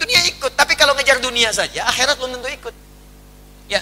[0.00, 2.74] Dunia ikut, tapi kalau ngejar dunia saja, akhirat belum tentu ikut.
[3.66, 3.80] Ya,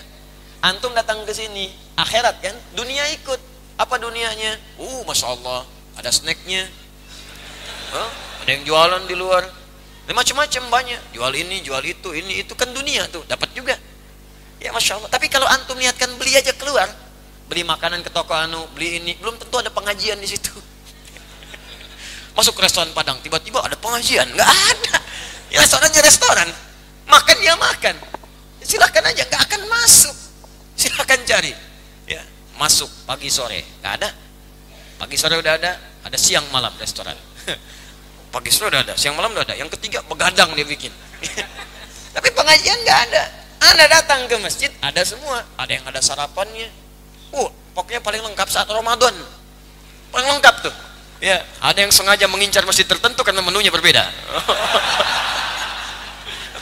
[0.63, 3.54] antum datang ke sini, akhirat kan, dunia ikut.
[3.75, 4.55] Apa dunianya?
[4.79, 5.67] Uh, masya Allah,
[5.99, 6.71] ada snacknya.
[7.91, 8.11] Huh?
[8.47, 9.43] Ada yang jualan di luar.
[10.05, 11.01] Macam-macam banyak.
[11.17, 13.75] Jual ini, jual itu, ini itu kan dunia tuh, dapat juga.
[14.63, 15.11] Ya masya Allah.
[15.11, 16.87] Tapi kalau antum niatkan beli aja keluar,
[17.51, 20.55] beli makanan ke toko anu, beli ini, belum tentu ada pengajian di situ.
[22.37, 24.97] Masuk ke restoran Padang, tiba-tiba ada pengajian, nggak ada.
[25.51, 26.49] Ya restorannya restoran,
[27.11, 27.95] makan ya makan.
[28.65, 30.17] Silahkan aja, nggak akan masuk.
[30.75, 31.53] Silahkan cari.
[32.55, 34.11] Masuk pagi sore, nggak ada.
[34.95, 35.73] Pagi sore udah ada,
[36.07, 37.19] ada siang malam restoran.
[38.35, 39.55] Pagi sore udah ada, siang malam udah ada.
[39.59, 40.91] Yang ketiga begadang dia bikin.
[42.15, 43.23] Tapi pengajian nggak ada.
[43.65, 45.43] Anda datang ke masjid, ada semua.
[45.59, 46.71] Ada yang ada sarapannya.
[47.35, 49.15] Uh, pokoknya paling lengkap saat Ramadan.
[50.15, 50.75] Paling lengkap tuh.
[51.19, 54.03] Ya, ada yang sengaja mengincar masjid tertentu karena menunya berbeda.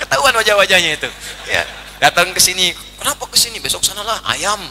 [0.01, 1.09] Ketahuan wajah-wajahnya itu.
[1.51, 1.67] Ya,
[2.03, 3.63] datang ke sini, kenapa ke sini?
[3.63, 4.59] Besok sanalah ayam.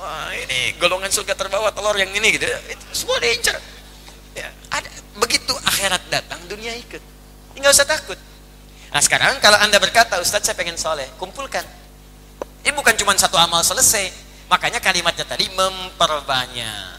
[0.00, 2.50] Wah, ini golongan surga terbawa telur yang ini gitu.
[2.66, 3.54] Itu semua diincar.
[4.34, 4.90] Ya, ada
[5.22, 6.98] begitu akhirat datang dunia ikut.
[7.54, 8.18] Tinggal usah takut.
[8.90, 11.62] Nah sekarang kalau anda berkata Ustadz saya pengen soleh, kumpulkan.
[12.66, 14.10] Ini bukan cuma satu amal selesai.
[14.50, 16.98] Makanya kalimatnya tadi memperbanyak.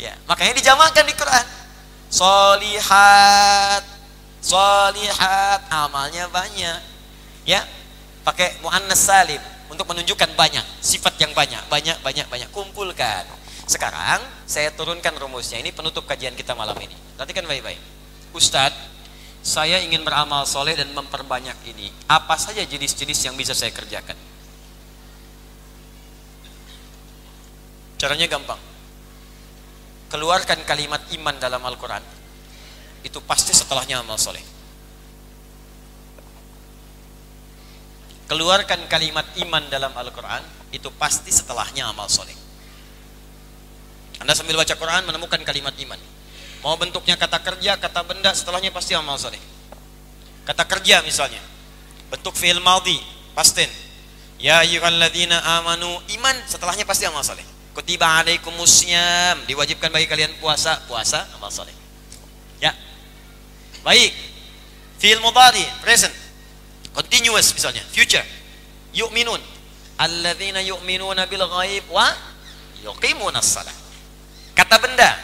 [0.00, 1.46] Ya, makanya dijamakan di Quran.
[2.08, 3.84] Solihat,
[4.40, 6.80] solihat, amalnya banyak.
[7.44, 7.64] Ya,
[8.24, 9.40] pakai muannas salim
[9.72, 12.48] untuk menunjukkan banyak, sifat yang banyak, banyak, banyak, banyak.
[12.52, 13.24] Kumpulkan.
[13.70, 14.18] Sekarang
[14.50, 15.62] saya turunkan rumusnya.
[15.62, 16.96] Ini penutup kajian kita malam ini.
[17.14, 17.78] Perhatikan baik-baik.
[18.34, 18.74] Ustadz,
[19.40, 21.88] saya ingin beramal soleh dan memperbanyak ini.
[22.10, 24.18] Apa saja jenis-jenis yang bisa saya kerjakan?
[27.96, 28.58] Caranya gampang.
[30.10, 32.19] Keluarkan kalimat iman dalam Al-Quran.
[33.00, 34.42] Itu pasti setelahnya amal soleh.
[38.30, 40.42] Keluarkan kalimat iman dalam Al-Quran.
[40.70, 42.36] Itu pasti setelahnya amal soleh.
[44.22, 45.98] Anda sambil baca Quran menemukan kalimat iman.
[46.60, 49.40] Mau bentuknya kata kerja, kata benda, setelahnya pasti amal soleh.
[50.44, 51.40] Kata kerja misalnya.
[52.12, 53.00] Bentuk fi'il maldi,
[53.32, 53.66] pasten.
[54.36, 55.88] Ya ayyuhalladzina amanu,
[56.20, 57.44] iman, setelahnya pasti amal soleh.
[57.72, 61.72] Kutiba alaikumusiyam, diwajibkan bagi kalian puasa, puasa, amal soleh.
[62.60, 62.76] Ya.
[63.82, 64.12] Baik.
[65.00, 66.12] Fi'il mudhari, present.
[66.92, 68.24] Continuous misalnya, future.
[68.92, 69.40] Yu'minun.
[70.00, 72.08] Alladzina yu'minuna bil ghaib wa
[72.84, 73.76] yuqimunas salat.
[74.56, 75.16] Kata benda,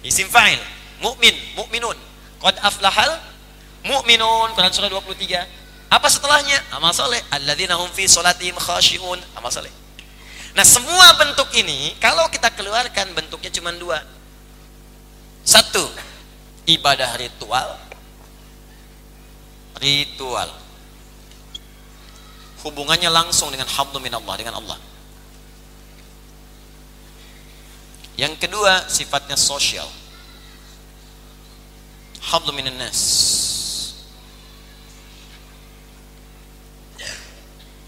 [0.00, 0.60] isim fa'il,
[1.04, 1.96] mukmin, mukminun.
[2.40, 3.20] Qad aflahal
[3.84, 5.64] mukminun, Quran surah 23.
[5.92, 6.58] Apa setelahnya?
[6.74, 7.20] Amal soleh.
[7.30, 9.20] Alladzina hum fi salatihim khashi'un.
[9.36, 9.70] Amal soleh.
[10.54, 13.98] Nah, semua bentuk ini kalau kita keluarkan bentuknya cuma dua.
[15.44, 15.82] Satu,
[16.64, 17.76] ibadah ritual.
[19.80, 20.50] Ritual.
[22.64, 24.78] Hubungannya langsung dengan hablu minallah, dengan Allah.
[28.16, 29.90] Yang kedua, sifatnya sosial.
[32.24, 33.00] Hablu minan nas.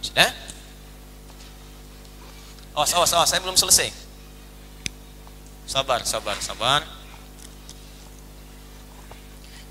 [0.04, 0.30] Sudah?
[2.76, 3.88] Awas, awas, awas, saya belum selesai.
[5.64, 6.95] Sabar, sabar, sabar.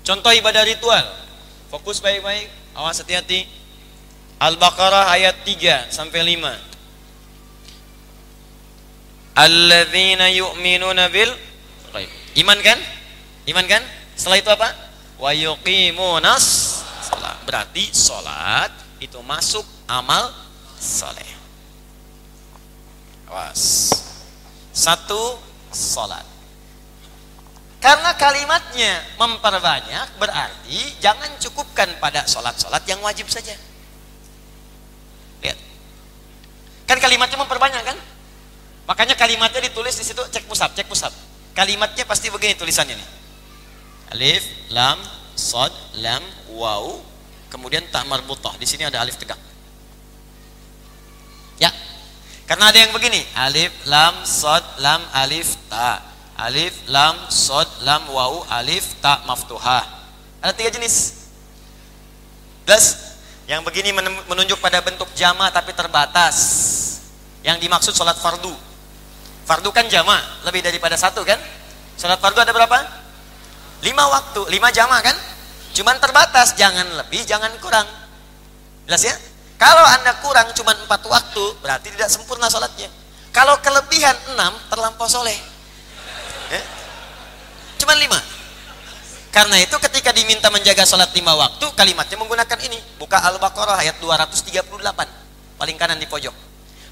[0.06, 1.02] Contoh ibadah ritual.
[1.66, 2.46] Fokus baik-baik,
[2.78, 3.42] awas hati-hati.
[4.38, 6.46] Al-Baqarah ayat 3 sampai 5.
[9.34, 11.34] Alladzina yu'minuna bil
[11.90, 12.06] ghaib.
[12.38, 12.78] Iman kan?
[13.50, 13.82] Iman kan?
[14.14, 14.70] Setelah itu apa?
[15.18, 16.44] Wa yuqimunas
[17.02, 17.42] salat.
[17.42, 18.70] Berarti salat
[19.02, 20.30] itu masuk amal
[20.78, 21.26] saleh.
[23.26, 23.90] Awas.
[24.70, 25.40] Satu
[25.74, 26.35] salat.
[27.76, 33.52] Karena kalimatnya memperbanyak berarti jangan cukupkan pada salat-salat yang wajib saja.
[35.44, 35.58] Lihat.
[36.88, 37.98] Kan kalimatnya memperbanyak kan?
[38.86, 41.12] Makanya kalimatnya ditulis di situ cek pusat, cek pusat.
[41.52, 43.08] Kalimatnya pasti begini tulisannya nih.
[44.14, 44.98] Alif, lam,
[45.34, 46.22] sod, lam,
[46.54, 47.02] waw,
[47.50, 48.54] kemudian tak marbutah.
[48.56, 49.38] Di sini ada alif tegak.
[51.58, 51.74] Ya.
[52.46, 56.15] Karena ada yang begini, alif, lam, sod, lam, alif, ta.
[56.36, 59.84] Alif, lam, sod, lam, waw, alif, ta maftuhah.
[60.44, 61.26] Ada tiga jenis.
[62.68, 63.16] Plus,
[63.48, 63.94] yang begini
[64.26, 66.36] menunjuk pada bentuk jama tapi terbatas.
[67.40, 68.52] Yang dimaksud sholat fardu.
[69.48, 71.40] Fardu kan jama, lebih daripada satu kan?
[71.96, 72.84] Sholat fardu ada berapa?
[73.80, 75.16] Lima waktu, lima jama kan?
[75.72, 77.86] Cuman terbatas, jangan lebih, jangan kurang.
[78.84, 79.14] Jelas ya?
[79.56, 82.92] Kalau anda kurang cuma empat waktu, berarti tidak sempurna sholatnya.
[83.32, 85.55] Kalau kelebihan enam, terlampau soleh.
[86.50, 86.62] Ya?
[87.82, 88.20] Cuman lima.
[89.36, 92.80] Karena itu ketika diminta menjaga sholat lima waktu, kalimatnya menggunakan ini.
[92.96, 94.64] Buka Al-Baqarah ayat 238.
[95.60, 96.32] Paling kanan di pojok.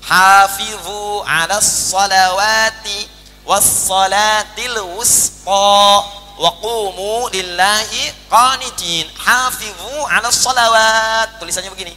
[0.05, 3.09] Hafizu ala salawati
[3.49, 6.05] was salatil wusqa
[6.37, 9.09] wa qumu lillahi qanitin.
[9.17, 11.41] Hafizu ala salawat.
[11.41, 11.97] Tulisannya begini.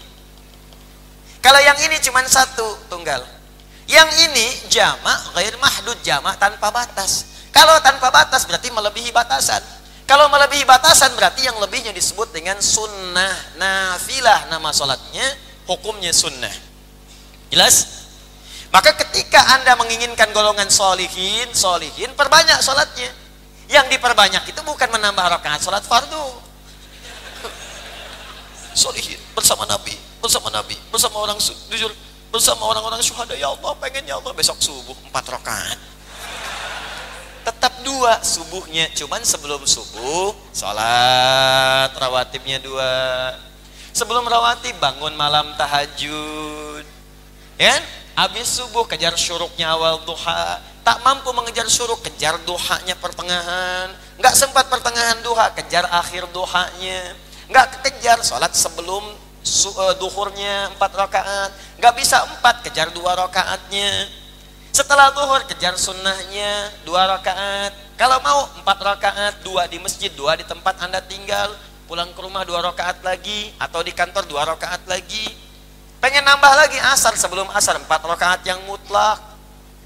[1.44, 3.20] Kalau yang ini cuma satu, tunggal.
[3.88, 7.37] Yang ini jamak, gair mahdud jamak tanpa batas.
[7.52, 9.64] Kalau tanpa batas berarti melebihi batasan.
[10.08, 15.26] Kalau melebihi batasan berarti yang lebihnya disebut dengan sunnah nafilah nama sholatnya
[15.68, 16.52] hukumnya sunnah.
[17.52, 18.08] Jelas?
[18.72, 23.12] Maka ketika anda menginginkan golongan solihin, solihin perbanyak sholatnya.
[23.68, 26.40] Yang diperbanyak itu bukan menambah rakaat sholat fardu.
[28.72, 29.92] Solihin bersama Nabi,
[30.24, 31.36] bersama Nabi, bersama orang
[31.68, 31.92] jujur,
[32.32, 35.97] bersama orang-orang syuhada ya Allah pengen ya Allah besok subuh empat rakaat.
[37.88, 38.92] Dua subuhnya.
[38.94, 43.34] Cuman sebelum subuh sholat rawatibnya dua.
[43.96, 46.86] Sebelum rawatib bangun malam tahajud.
[47.58, 47.84] Ya kan?
[48.18, 50.62] habis subuh kejar syuruknya awal duha.
[50.86, 53.92] Tak mampu mengejar syuruk kejar duhanya pertengahan.
[54.22, 57.18] Nggak sempat pertengahan duha kejar akhir duhanya.
[57.50, 59.04] Nggak kejar sholat sebelum
[59.44, 61.52] eh, duhurnya empat rakaat.
[61.82, 64.06] Nggak bisa empat kejar dua rakaatnya
[64.78, 67.74] setelah duhur kejar sunnahnya dua rakaat.
[67.98, 71.50] Kalau mau empat rakaat, dua di masjid, dua di tempat anda tinggal.
[71.90, 75.34] Pulang ke rumah dua rakaat lagi atau di kantor dua rakaat lagi.
[75.98, 79.18] Pengen nambah lagi asar sebelum asar empat rakaat yang mutlak.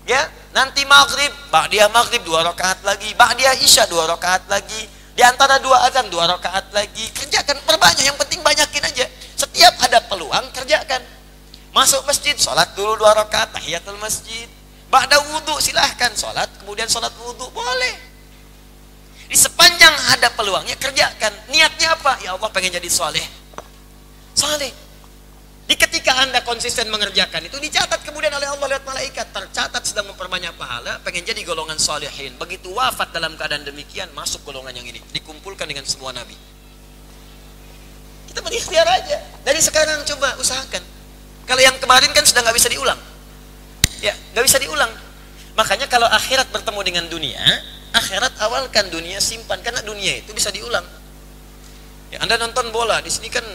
[0.03, 1.31] Ya, nanti maghrib,
[1.71, 4.91] dia maghrib dua rakaat lagi, dia isya dua rakaat lagi.
[5.15, 7.07] Di antara dua azan dua rakaat lagi.
[7.15, 9.05] Kerjakan perbanyak, yang penting banyakin aja.
[9.39, 10.99] Setiap ada peluang kerjakan.
[11.71, 14.51] Masuk masjid, sholat dulu dua rakaat, tahiyatul masjid.
[14.91, 17.95] Ba'da wudhu silahkan sholat, kemudian sholat wudhu boleh.
[19.31, 21.31] Di sepanjang ada peluangnya kerjakan.
[21.47, 22.19] Niatnya apa?
[22.19, 23.23] Ya Allah pengen jadi soleh.
[24.35, 24.91] Soleh.
[25.71, 30.51] Di ketika anda konsisten mengerjakan itu dicatat kemudian oleh Allah lihat malaikat tercatat sedang memperbanyak
[30.59, 35.63] pahala pengen jadi golongan solehin begitu wafat dalam keadaan demikian masuk golongan yang ini dikumpulkan
[35.63, 36.35] dengan semua nabi
[38.27, 39.15] kita berikhtiar aja
[39.47, 40.83] dari sekarang coba usahakan
[41.47, 42.99] kalau yang kemarin kan sudah nggak bisa diulang
[44.01, 44.89] Ya, nggak bisa diulang.
[45.53, 47.39] Makanya kalau akhirat bertemu dengan dunia,
[47.93, 50.83] akhirat awalkan dunia simpan karena dunia itu bisa diulang.
[52.09, 53.45] Ya, Anda nonton bola di sini kan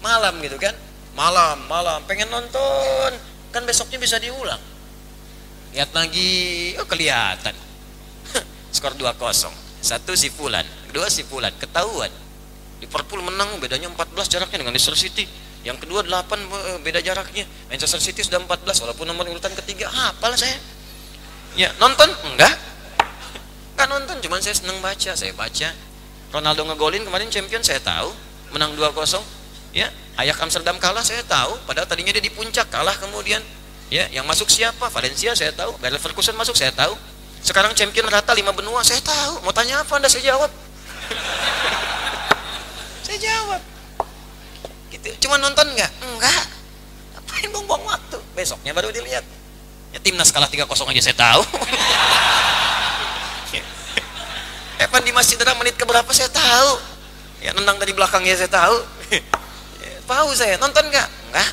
[0.00, 0.72] malam gitu kan?
[1.16, 3.10] Malam, malam, pengen nonton,
[3.50, 4.60] kan besoknya bisa diulang.
[5.72, 7.56] Lihat lagi, oh kelihatan.
[8.76, 9.16] Skor 2-0.
[9.80, 12.12] Satu si Fulan, kedua si Fulan, ketahuan.
[12.80, 15.24] Liverpool menang bedanya 14 jaraknya dengan Leicester City.
[15.66, 17.42] Yang kedua 8 eh, beda jaraknya.
[17.66, 20.54] Manchester City sudah 14 walaupun nomor urutan ketiga hafal saya.
[21.58, 22.06] Ya, nonton?
[22.30, 22.54] Enggak.
[23.74, 25.74] Enggak nonton, cuman saya senang baca, saya baca.
[26.30, 28.14] Ronaldo ngegolin kemarin champion saya tahu,
[28.54, 29.18] menang 2-0.
[29.74, 33.42] Ya, Ayak Amsterdam kalah saya tahu, padahal tadinya dia di puncak kalah kemudian.
[33.90, 34.86] Ya, yang masuk siapa?
[34.88, 36.94] Valencia saya tahu, Bayer Leverkusen masuk saya tahu.
[37.42, 39.42] Sekarang champion rata lima benua saya tahu.
[39.42, 40.50] Mau tanya apa Anda saya jawab.
[43.06, 43.75] saya jawab
[45.22, 45.90] cuma nonton nggak?
[46.02, 46.42] Enggak.
[47.14, 48.18] Ngapain buang-buang waktu?
[48.34, 49.24] Besoknya baru dilihat.
[49.94, 51.42] Ya timnas kalah 3-0 aja saya tahu.
[54.76, 56.76] Evan di masjid ada menit keberapa saya tahu.
[57.40, 58.76] Ya nendang dari belakangnya saya tahu.
[59.08, 59.20] Ya,
[60.10, 61.08] tahu saya nonton nggak?
[61.32, 61.50] Enggak.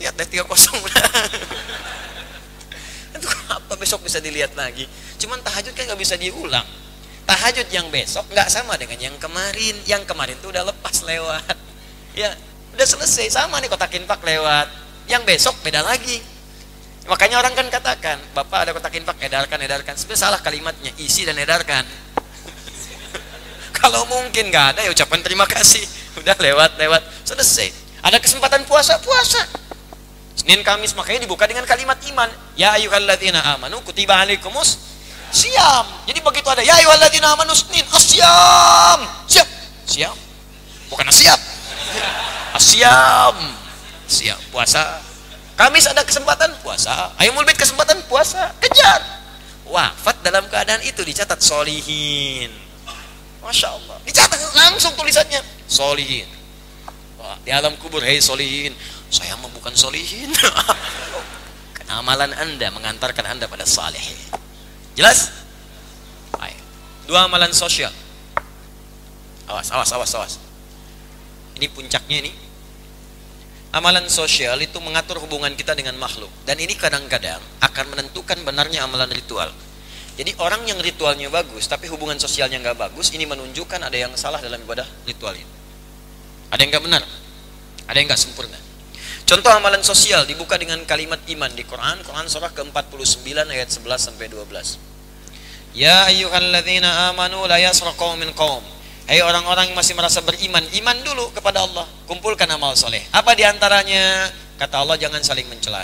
[0.00, 0.48] Lihat deh 3-0
[0.80, 1.06] udah
[3.20, 4.88] itu apa besok bisa dilihat lagi?
[5.20, 6.64] Cuman tahajud kan nggak bisa diulang.
[7.28, 9.76] Tahajud yang besok nggak sama dengan yang kemarin.
[9.84, 11.69] Yang kemarin tuh udah lepas lewat
[12.14, 12.30] ya
[12.74, 13.30] udah selesai.
[13.30, 14.66] Sama nih kotak infak lewat.
[15.10, 16.22] Yang besok beda lagi.
[17.08, 19.94] Makanya orang kan katakan bapak ada kotak infak edarkan edarkan.
[19.98, 21.82] Sebenarnya salah kalimatnya isi dan edarkan.
[23.78, 25.82] Kalau mungkin nggak ada ya ucapan terima kasih.
[26.20, 27.02] Udah lewat lewat.
[27.26, 27.74] Selesai.
[28.00, 29.42] Ada kesempatan puasa puasa.
[30.38, 32.30] Senin Kamis makanya dibuka dengan kalimat iman.
[32.56, 34.78] Ya ayyuhalladzina amanu kutiba alaikumus
[35.34, 35.84] siam.
[36.08, 37.84] Jadi begitu ada ya ayyuhalladzina amanu Senin.
[37.90, 39.48] Asyam siap.
[39.84, 40.16] Siap.
[40.88, 41.59] Bukan siap
[42.58, 43.36] asyam
[44.10, 45.00] siap puasa.
[45.54, 47.12] Kamis ada kesempatan puasa.
[47.20, 48.50] Ayo mulbit kesempatan puasa.
[48.58, 49.00] Kejar.
[49.68, 52.48] Wafat dalam keadaan itu dicatat solihin.
[53.44, 53.96] Masya Allah.
[54.02, 55.44] Dicatat langsung tulisannya.
[55.68, 56.26] Solihin.
[57.20, 58.72] Wah, di alam kubur hei solihin.
[59.12, 60.32] Saya mah bukan solihin.
[61.76, 64.16] Karena amalan anda mengantarkan anda pada salihin
[65.00, 65.32] jelas?
[66.40, 66.60] Ayo.
[67.08, 67.92] dua amalan sosial.
[69.50, 70.34] Awas awas awas awas
[71.60, 72.32] ini puncaknya ini.
[73.70, 76.32] Amalan sosial itu mengatur hubungan kita dengan makhluk.
[76.48, 79.52] Dan ini kadang-kadang akan menentukan benarnya amalan ritual.
[80.18, 84.42] Jadi orang yang ritualnya bagus tapi hubungan sosialnya nggak bagus ini menunjukkan ada yang salah
[84.42, 85.46] dalam ibadah ritual ini.
[86.50, 87.02] Ada yang nggak benar?
[87.86, 88.58] Ada yang nggak sempurna?
[89.30, 94.26] Contoh amalan sosial dibuka dengan kalimat iman di Quran Quran surah ke-49 ayat 11 sampai
[94.26, 94.90] 12
[95.70, 98.62] ya ayyuhalladzina amanu la yasra qaumin qaum
[99.10, 101.82] Hei orang-orang yang masih merasa beriman, iman dulu kepada Allah.
[102.06, 103.02] Kumpulkan amal soleh.
[103.10, 104.30] Apa di antaranya?
[104.54, 105.82] Kata Allah jangan saling mencela.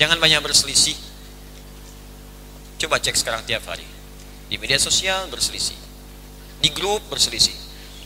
[0.00, 0.96] Jangan banyak berselisih.
[2.80, 3.84] Coba cek sekarang tiap hari.
[4.48, 5.76] Di media sosial berselisih.
[6.64, 7.52] Di grup berselisih.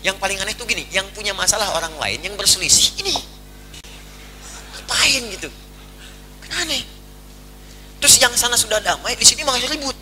[0.03, 3.15] Yang paling aneh tuh gini, yang punya masalah orang lain yang berselisih ini.
[4.75, 5.47] Ngapain gitu?
[6.43, 6.83] Kan aneh.
[8.03, 9.95] Terus yang sana sudah damai, di sini malah ribut.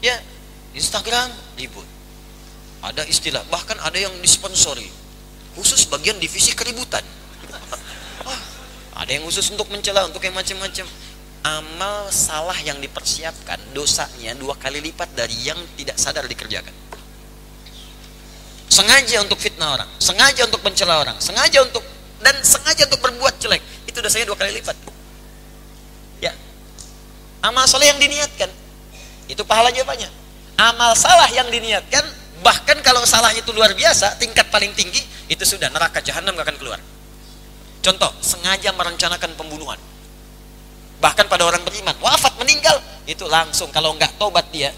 [0.00, 0.16] Ya,
[0.72, 1.28] Instagram
[1.60, 1.86] ribut.
[2.82, 4.88] Ada istilah, bahkan ada yang disponsori.
[5.54, 7.04] Khusus bagian divisi keributan.
[8.22, 10.86] Ah, ada yang khusus untuk mencela, untuk yang macam-macam.
[11.42, 16.70] amal salah yang dipersiapkan dosanya dua kali lipat dari yang tidak sadar dikerjakan
[18.70, 21.82] sengaja untuk fitnah orang sengaja untuk mencela orang sengaja untuk
[22.22, 23.58] dan sengaja untuk berbuat jelek
[23.90, 24.76] itu dosanya dua kali lipat
[26.22, 26.30] ya
[27.42, 28.48] amal soleh yang diniatkan
[29.26, 30.21] itu pahalanya banyak
[30.58, 32.04] amal salah yang diniatkan
[32.42, 35.00] bahkan kalau salahnya itu luar biasa tingkat paling tinggi
[35.30, 36.80] itu sudah neraka jahanam gak akan keluar.
[37.82, 39.78] Contoh sengaja merencanakan pembunuhan.
[41.02, 42.78] Bahkan pada orang beriman wafat meninggal
[43.10, 44.70] itu langsung kalau nggak tobat dia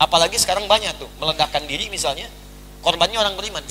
[0.00, 2.28] apalagi sekarang banyak tuh meledakkan diri misalnya
[2.80, 3.64] korbannya orang beriman.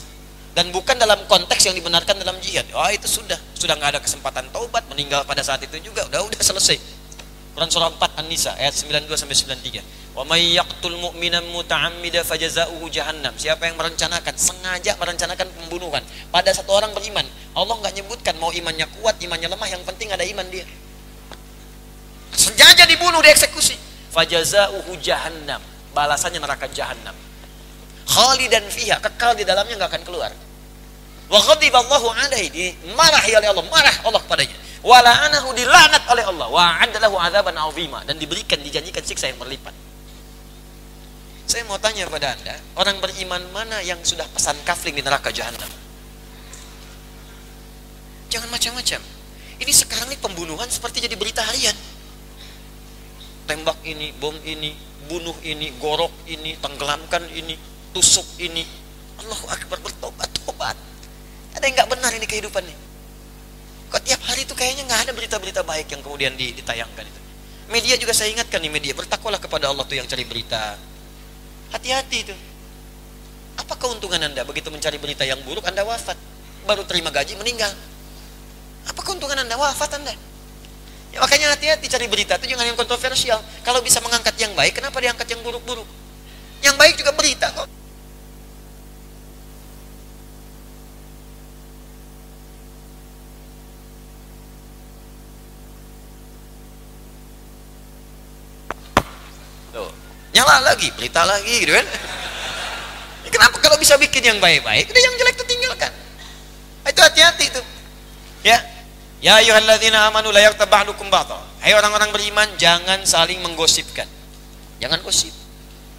[0.53, 2.65] Dan bukan dalam konteks yang dibenarkan dalam jihad.
[2.73, 6.41] Oh itu sudah sudah nggak ada kesempatan taubat meninggal pada saat itu juga udah udah
[6.41, 6.98] selesai
[7.57, 9.35] Quran surah 4 An-Nisa ayat 92 sampai
[9.81, 13.33] 93 wa may yaqtul mu'minan muta'ammida fajaza'uhu jahannam.
[13.35, 16.03] Siapa yang merencanakan sengaja merencanakan pembunuhan.
[16.29, 17.25] Pada satu orang beriman
[17.57, 20.65] Allah nggak nyebutkan mau imannya kuat imannya lemah yang penting ada iman dia.
[22.37, 23.75] Sengaja dibunuh dieksekusi.
[24.13, 25.61] Fajaza'uhu jahannam.
[25.91, 27.13] Balasannya neraka jahannam.
[28.09, 30.31] Khalidan fiha kekal di dalamnya nggak akan keluar.
[31.29, 36.47] Wa ghadiballahu alaihi dimarahi oleh Allah marah Allah kepadanya wa la'anahu dilanat oleh Allah.
[36.47, 38.03] Wa adalahu adzaban azima.
[38.07, 39.73] Dan diberikan dijanjikan siksa yang berlipat.
[41.49, 45.65] Saya mau tanya pada anda orang beriman mana yang sudah pesan kafling di neraka jahanam
[48.29, 49.01] jangan macam-macam.
[49.59, 51.75] Ini sekarang ini pembunuhan seperti jadi berita harian.
[53.49, 54.77] Tembak ini bom ini
[55.09, 57.57] bunuh ini gorok ini tenggelamkan ini
[57.91, 58.63] tusuk ini.
[59.19, 60.77] Allahu Akbar bertobat tobat.
[61.57, 62.88] Ada yang nggak benar ini kehidupan ini
[63.89, 67.21] kok tiap hari itu kayaknya nggak ada berita-berita baik yang kemudian ditayangkan itu.
[67.69, 70.77] Media juga saya ingatkan nih media bertakwalah kepada Allah tuh yang cari berita.
[71.73, 72.35] Hati-hati itu
[73.57, 75.65] apa keuntungan anda begitu mencari berita yang buruk?
[75.65, 76.17] Anda wafat
[76.65, 77.69] baru terima gaji meninggal.
[78.89, 79.57] Apa keuntungan anda?
[79.57, 80.13] Wafat anda.
[81.09, 83.41] Ya, makanya hati-hati cari berita itu jangan yang kontroversial.
[83.65, 85.85] Kalau bisa mengangkat yang baik kenapa diangkat yang buruk-buruk?
[86.61, 87.69] Yang baik juga berita kok
[99.73, 99.91] Tuh.
[100.33, 101.87] Nyala lagi, berita lagi gitu kan.
[103.29, 105.91] Kenapa kalau bisa bikin yang baik-baik, udah yang jelek itu tinggalkan.
[106.81, 107.61] Nah, Itu hati-hati itu.
[108.41, 108.57] Ya.
[109.19, 111.37] Ya ayyuhalladzina amanu la yaghtab ba'dukum ba'dha.
[111.59, 114.07] Hai orang-orang beriman, jangan saling menggosipkan.
[114.79, 115.35] Jangan gosip.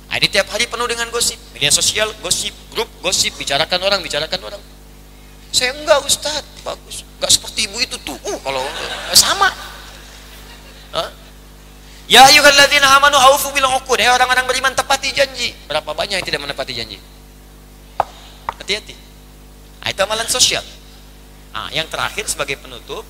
[0.09, 1.37] Nah, tiap hari penuh dengan gosip.
[1.53, 4.63] Media sosial gosip, grup gosip, bicarakan orang, bicarakan orang.
[5.53, 7.07] Saya enggak Ustaz, bagus.
[7.19, 8.17] Enggak seperti ibu itu tuh.
[8.25, 8.65] Uh, kalau
[9.15, 9.53] sama.
[10.97, 11.11] Hah?
[12.11, 14.03] Ya ayyuhalladzina amanu aufu bil uqud.
[14.03, 15.55] Hai orang-orang beriman tepati janji.
[15.71, 16.99] Berapa banyak yang tidak menepati janji?
[18.59, 18.99] Hati-hati.
[19.79, 20.67] Nah, itu amalan sosial.
[21.55, 23.07] Nah, yang terakhir sebagai penutup,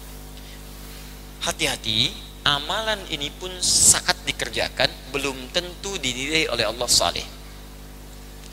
[1.41, 2.13] hati-hati,
[2.45, 7.25] amalan ini pun saat dikerjakan belum tentu dinilai oleh Allah saleh.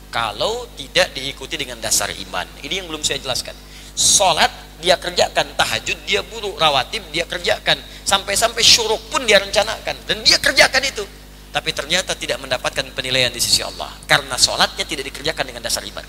[0.08, 2.48] Kalau tidak diikuti dengan dasar iman.
[2.64, 3.54] Ini yang belum saya jelaskan.
[3.98, 10.22] Salat dia kerjakan, tahajud dia buruk, rawatib dia kerjakan, sampai-sampai syuruk pun dia rencanakan dan
[10.22, 11.02] dia kerjakan itu.
[11.50, 16.06] Tapi ternyata tidak mendapatkan penilaian di sisi Allah karena salatnya tidak dikerjakan dengan dasar iman.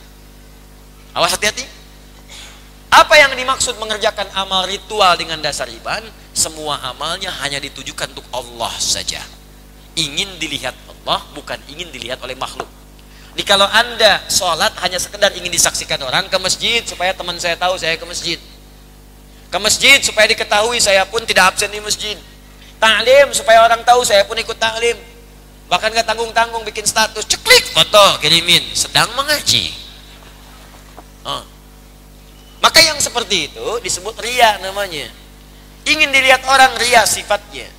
[1.16, 1.64] Awas hati-hati.
[2.92, 6.04] Apa yang dimaksud mengerjakan amal ritual dengan dasar iman?
[6.36, 9.24] Semua amalnya hanya ditujukan untuk Allah saja.
[9.96, 12.68] Ingin dilihat Allah, bukan ingin dilihat oleh makhluk.
[13.38, 17.78] Jadi kalau anda sholat hanya sekedar ingin disaksikan orang ke masjid supaya teman saya tahu
[17.78, 18.34] saya ke masjid.
[19.46, 22.18] Ke masjid supaya diketahui saya pun tidak absen di masjid.
[22.82, 24.98] Ta'lim supaya orang tahu saya pun ikut ta'lim.
[25.70, 29.70] Bahkan gak tanggung-tanggung bikin status, ceklik foto kirimin, sedang mengaji.
[31.22, 31.46] Oh.
[32.58, 35.14] Maka yang seperti itu disebut ria namanya.
[35.86, 37.70] Ingin dilihat orang ria sifatnya.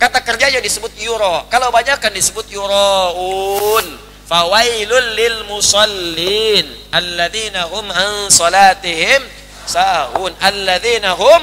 [0.00, 1.44] Kata kerjanya disebut yuro.
[1.52, 4.08] Kalau banyak kan disebut yuroun.
[4.30, 6.62] Fawailul lil musallin
[6.94, 9.26] alladzina hum an salatihim
[9.66, 11.42] sahun alladzina hum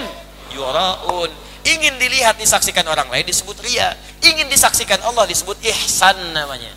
[0.55, 1.27] yuraun.
[1.68, 3.91] Ingin dilihat disaksikan orang lain disebut ria.
[4.23, 6.72] Ingin disaksikan Allah disebut ihsan namanya.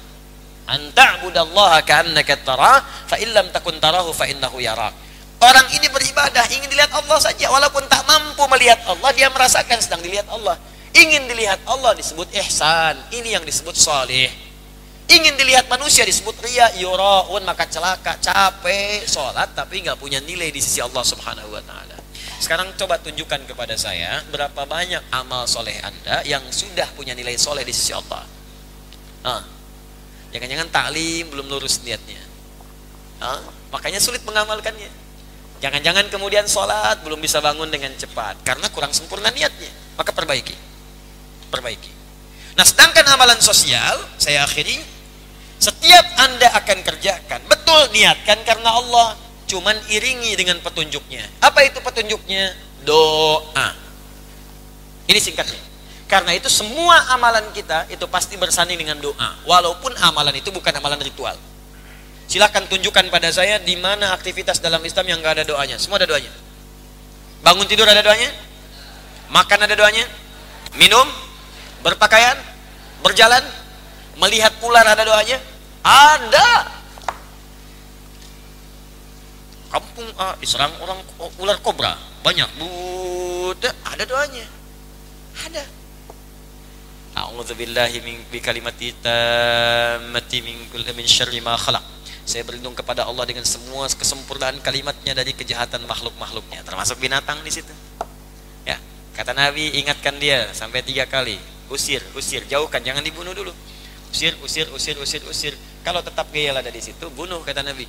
[0.67, 4.91] Anta'budallaha ka'annaka tara fa illam takun tarahu fa innahu yarak.
[5.39, 10.03] Orang ini beribadah ingin dilihat Allah saja walaupun tak mampu melihat Allah dia merasakan sedang
[10.03, 10.59] dilihat Allah.
[10.91, 12.99] Ingin dilihat Allah disebut ihsan.
[13.15, 14.50] Ini yang disebut salih.
[15.11, 20.63] Ingin dilihat manusia disebut ria, yuraun maka celaka, capek sholat tapi nggak punya nilai di
[20.63, 21.99] sisi Allah Subhanahu wa taala.
[22.39, 27.67] Sekarang coba tunjukkan kepada saya berapa banyak amal soleh Anda yang sudah punya nilai soleh
[27.67, 28.23] di sisi Allah.
[29.27, 29.43] Nah,
[30.31, 32.23] jangan-jangan taklim belum lurus niatnya.
[33.19, 33.43] Nah,
[33.75, 34.89] makanya sulit mengamalkannya.
[35.59, 39.75] Jangan-jangan kemudian sholat belum bisa bangun dengan cepat karena kurang sempurna niatnya.
[39.99, 40.55] Maka perbaiki.
[41.51, 41.93] perbaiki.
[42.55, 45.00] Nah, sedangkan amalan sosial, saya akhiri,
[45.61, 49.13] setiap Anda akan kerjakan, betul niatkan karena Allah,
[49.45, 51.45] cuman iringi dengan petunjuknya.
[51.45, 52.57] Apa itu petunjuknya?
[52.89, 53.77] Doa.
[55.05, 55.61] Ini singkatnya.
[56.09, 60.99] Karena itu semua amalan kita itu pasti bersanding dengan doa, walaupun amalan itu bukan amalan
[60.99, 61.37] ritual.
[62.25, 65.77] Silahkan tunjukkan pada saya di mana aktivitas dalam Islam yang nggak ada doanya.
[65.77, 66.33] Semua ada doanya.
[67.45, 68.33] Bangun tidur ada doanya,
[69.29, 70.09] makan ada doanya,
[70.75, 71.07] minum,
[71.85, 72.39] berpakaian,
[73.03, 73.43] berjalan,
[74.21, 75.41] melihat ular ada doanya,
[75.81, 76.49] ada.
[79.71, 80.99] Kampung A diserang orang
[81.39, 84.45] ular kobra banyak, Buddha ada doanya,
[85.47, 85.65] ada.
[87.11, 91.83] A'udzubillahi min bikalimati tammati min kulli min syarri ma khalaq.
[92.27, 97.75] Saya berlindung kepada Allah dengan semua kesempurnaan kalimatnya dari kejahatan makhluk-makhluknya, termasuk binatang di situ.
[98.63, 98.79] Ya,
[99.19, 103.51] kata Nabi ingatkan dia sampai tiga kali, usir, usir, jauhkan, jangan dibunuh dulu.
[104.11, 105.55] Usir, usir, usir, usir, usir.
[105.87, 107.87] Kalau tetap gaya ada di situ, bunuh kata Nabi.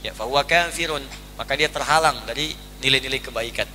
[0.00, 1.02] Ya, fahuwa kafirun,
[1.36, 3.68] maka dia terhalang dari nilai-nilai kebaikan.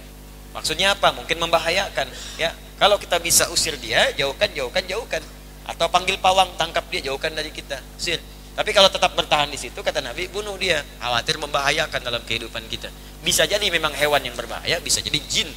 [0.56, 1.11] Maksudnya apa?
[1.14, 2.07] Mungkin membahayakan.
[2.39, 5.22] Ya, kalau kita bisa usir dia, jauhkan, jauhkan, jauhkan.
[5.68, 7.77] Atau panggil pawang, tangkap dia, jauhkan dari kita.
[7.99, 8.18] Usir.
[8.56, 10.80] Tapi kalau tetap bertahan di situ, kata Nabi, bunuh dia.
[11.03, 12.88] Khawatir membahayakan dalam kehidupan kita.
[13.19, 15.52] Bisa jadi memang hewan yang berbahaya, bisa jadi jin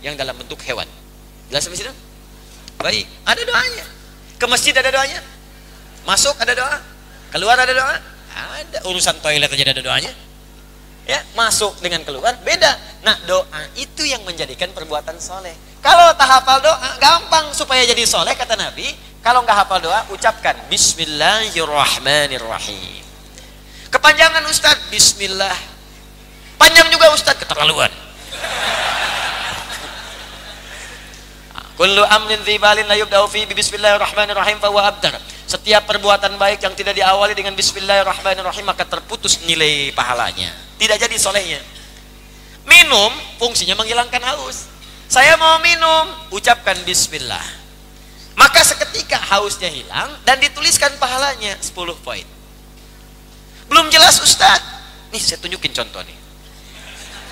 [0.00, 0.88] yang dalam bentuk hewan.
[1.52, 1.94] Jelas sampai situ?
[2.80, 3.84] Baik, ada doanya.
[4.38, 5.20] Ke masjid ada doanya.
[6.08, 6.80] Masuk ada doa.
[7.28, 8.00] Keluar ada doa.
[8.32, 10.08] Ada urusan toilet aja ada doanya.
[11.04, 12.80] Ya, masuk dengan keluar beda.
[13.04, 15.52] Nah, doa itu yang menjadikan perbuatan soleh.
[15.84, 18.88] Kalau tak hafal doa, gampang supaya jadi soleh kata Nabi.
[19.20, 23.04] Kalau nggak hafal doa, ucapkan Bismillahirrahmanirrahim.
[23.92, 25.60] Kepanjangan Ustadz, Bismillah.
[26.56, 27.92] Panjang juga Ustadz, keterlaluan.
[31.78, 35.37] Kullu amrin dzibalin la yubda'u fi bismillahirrahmanirrahim fa abdar.
[35.48, 40.52] Setiap perbuatan baik yang tidak diawali dengan bismillahirrahmanirrahim maka terputus nilai pahalanya.
[40.76, 41.64] Tidak jadi solehnya.
[42.68, 43.08] Minum
[43.40, 44.68] fungsinya menghilangkan haus.
[45.08, 46.04] Saya mau minum,
[46.36, 47.40] ucapkan bismillah.
[48.36, 51.72] Maka seketika hausnya hilang dan dituliskan pahalanya 10
[52.04, 52.28] poin.
[53.72, 54.60] Belum jelas Ustaz.
[55.08, 56.18] Nih saya tunjukin contoh nih.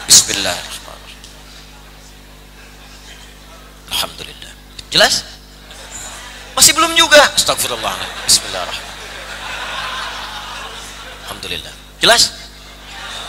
[0.09, 0.56] Bismillah.
[3.93, 4.52] Alhamdulillah.
[4.88, 5.35] Jelas?
[6.56, 7.20] Masih belum juga.
[7.36, 7.92] Astagfirullah.
[8.24, 8.96] Bismillahirrahmanirrahim.
[11.28, 11.74] Alhamdulillah.
[12.00, 12.32] Jelas?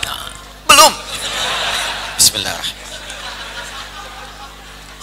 [0.07, 0.31] Nah,
[0.63, 0.93] belum.
[2.15, 2.87] Bismillahirrahmanirrahim.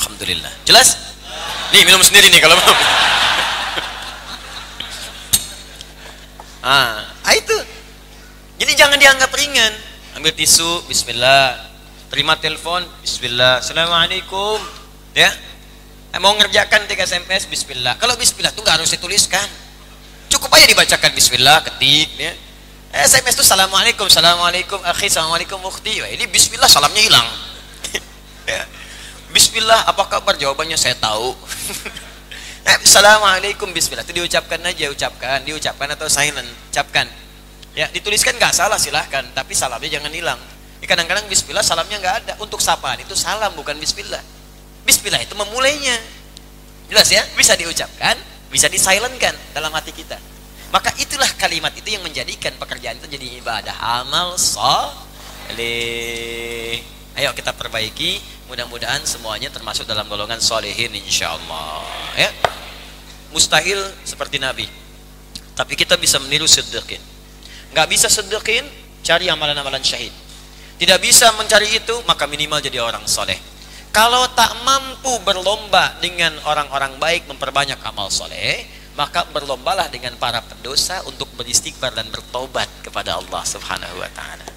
[0.00, 0.52] Alhamdulillah.
[0.64, 0.88] Jelas?
[1.76, 2.78] Nih minum sendiri nih kalau belum.
[6.72, 7.04] ah,
[7.36, 7.56] itu.
[8.56, 9.72] Jadi jangan dianggap ringan.
[10.16, 11.60] Ambil tisu, bismillah.
[12.08, 13.60] Terima telepon, bismillah.
[13.60, 14.62] Assalamualaikum.
[15.12, 15.28] Ya,
[16.22, 17.98] mau ngerjakan tiga SMS bismillah.
[17.98, 19.42] Kalau bismillah itu nggak harus dituliskan.
[20.30, 22.32] Cukup aja dibacakan bismillah ketik ya.
[22.94, 27.28] SMS itu assalamualaikum assalamualaikum akhi assalamualaikum ukhti Wah, ini bismillah salamnya hilang.
[28.44, 28.60] Ya.
[29.32, 30.36] bismillah apa kabar?
[30.36, 31.32] Jawabannya saya tahu.
[32.64, 34.08] Eh, assalamualaikum bismillah.
[34.08, 37.04] Itu diucapkan aja ucapkan diucapkan atau silent ucapkan.
[37.76, 39.20] Ya dituliskan nggak salah silahkan.
[39.36, 40.40] Tapi salamnya jangan hilang.
[40.80, 42.32] Kadang-kadang bismillah salamnya nggak ada.
[42.40, 43.04] Untuk sapaan?
[43.04, 44.43] Itu salam bukan bismillah
[44.84, 45.96] Bismillah itu memulainya.
[46.92, 47.24] Jelas ya?
[47.34, 48.16] Bisa diucapkan,
[48.52, 50.20] bisa disilentkan dalam hati kita.
[50.68, 55.56] Maka itulah kalimat itu yang menjadikan pekerjaan itu jadi ibadah amal soleh.
[57.14, 58.18] Ayo kita perbaiki.
[58.44, 61.86] Mudah-mudahan semuanya termasuk dalam golongan solehin insya Allah.
[62.18, 62.28] Ya.
[63.32, 64.68] Mustahil seperti Nabi.
[65.54, 66.98] Tapi kita bisa meniru sedekah.
[67.70, 68.66] Nggak bisa sedekah,
[69.06, 70.10] cari amalan-amalan syahid.
[70.74, 73.38] Tidak bisa mencari itu, maka minimal jadi orang soleh.
[73.94, 78.66] Kalau tak mampu berlomba dengan orang-orang baik memperbanyak amal soleh,
[78.98, 84.50] maka berlombalah dengan para pendosa untuk beristighfar dan bertobat kepada Allah Subhanahu wa taala.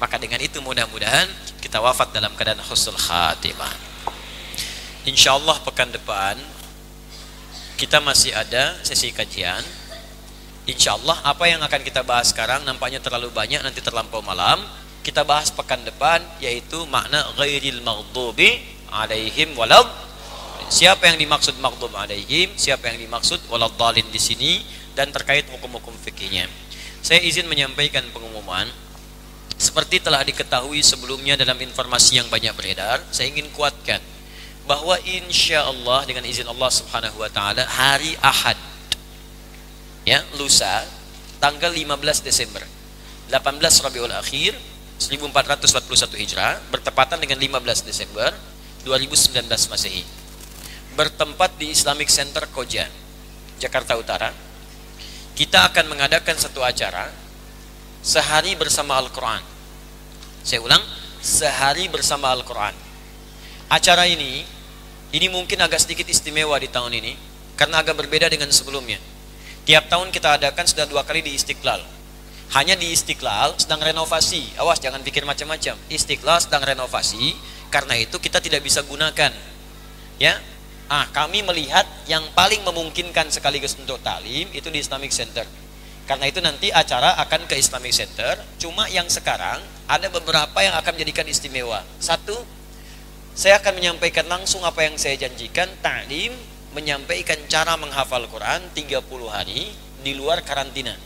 [0.00, 1.28] Maka dengan itu mudah-mudahan
[1.60, 3.76] kita wafat dalam keadaan husnul khatimah.
[5.04, 6.40] Insya Allah pekan depan
[7.76, 9.60] kita masih ada sesi kajian.
[10.64, 14.64] Insya Allah apa yang akan kita bahas sekarang nampaknya terlalu banyak nanti terlampau malam
[15.00, 18.60] kita bahas pekan depan yaitu makna ghairil maghdubi
[18.92, 19.86] alaihim walad
[20.68, 24.52] siapa yang dimaksud maghdub alaihim siapa yang dimaksud waladhdallin di sini
[24.94, 26.50] dan terkait hukum-hukum fikihnya
[27.00, 28.68] saya izin menyampaikan pengumuman.
[29.60, 34.00] Seperti telah diketahui sebelumnya dalam informasi yang banyak beredar saya ingin kuatkan
[34.64, 38.56] bahwa insya Allah dengan izin Allah subhanahu wa ta'ala hari Ahad
[40.08, 40.88] ya lusa
[41.44, 41.92] tanggal 15
[42.24, 42.64] Desember
[43.28, 44.56] 18 Rabiul Akhir
[45.00, 48.36] 1441 Hijrah bertepatan dengan 15 Desember
[48.84, 50.04] 2019 Masehi.
[50.90, 52.84] bertempat di Islamic Center Koja,
[53.56, 54.34] Jakarta Utara.
[55.32, 57.08] Kita akan mengadakan satu acara
[58.04, 59.40] sehari bersama Al-Quran.
[60.44, 60.82] Saya ulang,
[61.22, 62.74] sehari bersama Al-Quran.
[63.70, 64.44] Acara ini,
[65.14, 67.14] ini mungkin agak sedikit istimewa di tahun ini,
[67.54, 68.98] karena agak berbeda dengan sebelumnya.
[69.64, 71.99] Tiap tahun kita adakan sudah dua kali di Istiqlal.
[72.50, 74.58] Hanya di Istiqlal sedang renovasi.
[74.58, 75.78] Awas jangan pikir macam-macam.
[75.86, 77.38] Istiqlal sedang renovasi,
[77.70, 79.30] karena itu kita tidak bisa gunakan.
[80.18, 80.36] Ya,
[80.90, 85.46] Ah, kami melihat yang paling memungkinkan sekaligus untuk talim itu di Islamic Center.
[86.02, 88.34] Karena itu nanti acara akan ke Islamic Center.
[88.58, 91.86] Cuma yang sekarang ada beberapa yang akan menjadikan istimewa.
[92.02, 92.34] Satu,
[93.38, 95.70] saya akan menyampaikan langsung apa yang saya janjikan.
[95.78, 96.34] Ta'lim
[96.74, 99.70] menyampaikan cara menghafal Quran 30 hari
[100.02, 100.98] di luar karantina.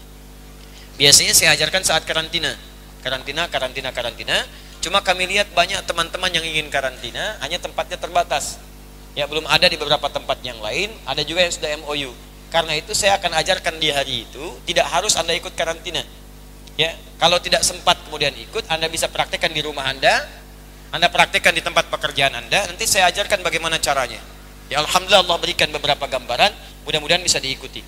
[0.94, 2.54] Biasanya saya ajarkan saat karantina.
[3.02, 4.36] Karantina, karantina, karantina.
[4.78, 8.60] Cuma kami lihat banyak teman-teman yang ingin karantina, hanya tempatnya terbatas.
[9.16, 12.12] Ya belum ada di beberapa tempat yang lain, ada juga yang sudah MOU.
[12.52, 16.04] Karena itu saya akan ajarkan di hari itu, tidak harus Anda ikut karantina.
[16.74, 20.26] Ya, kalau tidak sempat kemudian ikut, Anda bisa praktekkan di rumah Anda,
[20.92, 24.20] Anda praktekkan di tempat pekerjaan Anda, nanti saya ajarkan bagaimana caranya.
[24.68, 26.52] Ya Alhamdulillah Allah berikan beberapa gambaran,
[26.84, 27.80] mudah-mudahan bisa diikuti.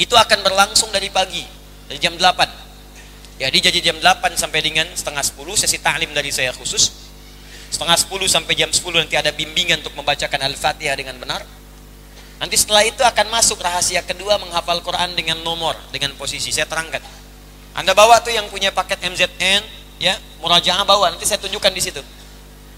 [0.00, 1.44] Itu akan berlangsung dari pagi,
[1.90, 3.40] dari jam 8.
[3.40, 7.12] Ya, jadi jam 8 sampai dengan setengah 10 sesi taklim dari saya khusus
[7.72, 11.40] setengah 10 sampai jam 10 nanti ada bimbingan untuk membacakan Al-Fatihah dengan benar.
[12.36, 16.52] Nanti setelah itu akan masuk rahasia kedua menghafal Quran dengan nomor, dengan posisi.
[16.52, 17.00] Saya terangkan.
[17.72, 19.62] Anda bawa tuh yang punya paket MZN,
[19.96, 22.02] ya, murajaah bawa, nanti saya tunjukkan di situ.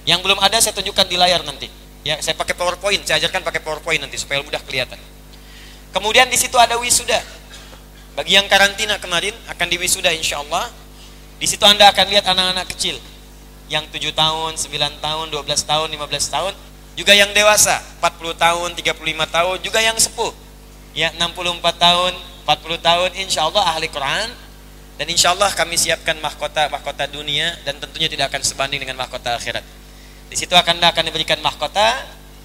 [0.07, 1.67] Yang belum ada saya tunjukkan di layar nanti.
[2.05, 5.01] Ya, saya pakai PowerPoint, saya ajarkan pakai PowerPoint nanti supaya mudah kelihatan.
[5.91, 7.19] Kemudian di situ ada wisuda.
[8.15, 10.71] Bagi yang karantina kemarin akan di wisuda insya Allah.
[11.43, 12.95] Di situ Anda akan lihat anak-anak kecil
[13.67, 16.53] yang 7 tahun, 9 tahun, 12 tahun, 15 tahun,
[16.95, 20.31] juga yang dewasa, 40 tahun, 35 tahun, juga yang sepuh.
[20.95, 22.15] Ya, 64 tahun,
[22.47, 24.31] 40 tahun, insya Allah ahli Quran,
[24.95, 29.35] dan insya Allah kami siapkan mahkota mahkota dunia dan tentunya tidak akan sebanding dengan mahkota
[29.35, 29.67] akhirat.
[30.31, 31.99] Di situ akan akan diberikan mahkota.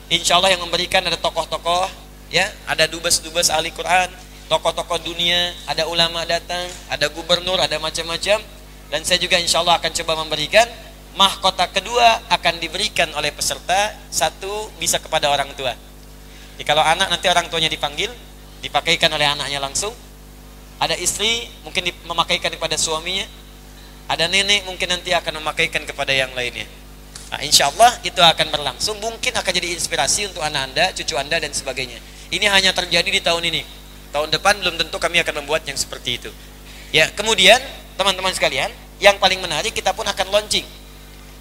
[0.09, 1.85] Insya Allah yang memberikan ada tokoh-tokoh,
[2.33, 4.09] ya, ada dubes-dubes ahli Quran,
[4.49, 8.41] tokoh-tokoh dunia, ada ulama datang, ada gubernur, ada macam-macam.
[8.89, 10.65] Dan saya juga insya Allah akan coba memberikan
[11.13, 15.73] mahkota kedua akan diberikan oleh peserta satu bisa kepada orang tua.
[16.57, 18.09] Jadi kalau anak nanti orang tuanya dipanggil,
[18.65, 19.93] dipakaikan oleh anaknya langsung.
[20.79, 23.23] Ada istri mungkin memakaikan kepada suaminya.
[24.09, 26.65] Ada nenek mungkin nanti akan memakaikan kepada yang lainnya.
[27.29, 28.97] Nah, insya Allah itu akan berlangsung.
[28.97, 32.01] Mungkin akan jadi inspirasi untuk anak anda, cucu anda dan sebagainya.
[32.33, 33.61] Ini hanya terjadi di tahun ini.
[34.09, 36.31] Tahun depan belum tentu kami akan membuat yang seperti itu.
[36.89, 37.61] Ya, kemudian
[37.95, 40.65] teman-teman sekalian, yang paling menarik kita pun akan launching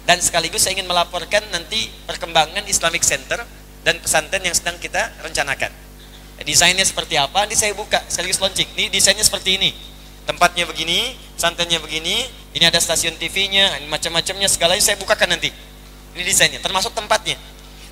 [0.09, 3.45] dan sekaligus saya ingin melaporkan nanti perkembangan Islamic Center
[3.85, 5.69] dan pesantren yang sedang kita rencanakan.
[6.41, 7.45] Desainnya seperti apa?
[7.45, 8.65] Nanti saya buka sekaligus launching.
[8.73, 9.69] Ini desainnya seperti ini.
[10.25, 12.25] Tempatnya begini, pesantrennya begini,
[12.57, 15.53] ini ada stasiun TV-nya, macam-macamnya segalanya saya bukakan nanti.
[16.17, 17.37] Ini desainnya, termasuk tempatnya.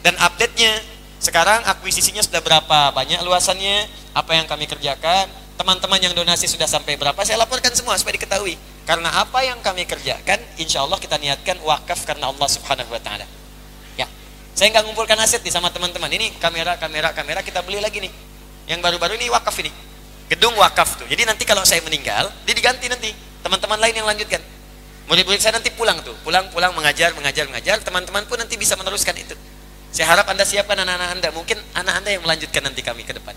[0.01, 0.73] Dan update-nya
[1.17, 5.25] sekarang akuisisinya sudah berapa banyak luasannya, apa yang kami kerjakan,
[5.57, 8.53] teman-teman yang donasi sudah sampai berapa, saya laporkan semua supaya diketahui.
[8.85, 13.25] Karena apa yang kami kerjakan, insya Allah kita niatkan wakaf karena Allah Subhanahu Wa Taala.
[13.97, 14.07] Ya,
[14.53, 16.07] saya nggak ngumpulkan aset nih sama teman-teman.
[16.07, 18.13] Ini kamera, kamera, kamera kita beli lagi nih.
[18.69, 19.73] Yang baru-baru ini wakaf ini,
[20.29, 21.07] gedung wakaf tuh.
[21.09, 23.11] Jadi nanti kalau saya meninggal, dia diganti nanti.
[23.41, 24.39] Teman-teman lain yang lanjutkan.
[25.07, 27.79] Murid-murid saya nanti pulang tuh, pulang-pulang mengajar, mengajar, mengajar.
[27.79, 29.33] Teman-teman pun nanti bisa meneruskan itu.
[29.91, 31.29] Saya harap anda siapkan anak-anak anda.
[31.33, 33.33] Mungkin anak anda yang melanjutkan nanti kami ke depan.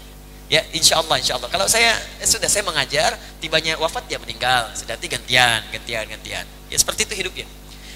[0.50, 1.46] Ya, insya Allah, insya Allah.
[1.46, 6.42] Kalau saya eh, sudah saya mengajar, tibanya wafat dia meninggal, sudah nanti gantian, gantian, gantian.
[6.66, 7.46] Ya seperti itu hidupnya.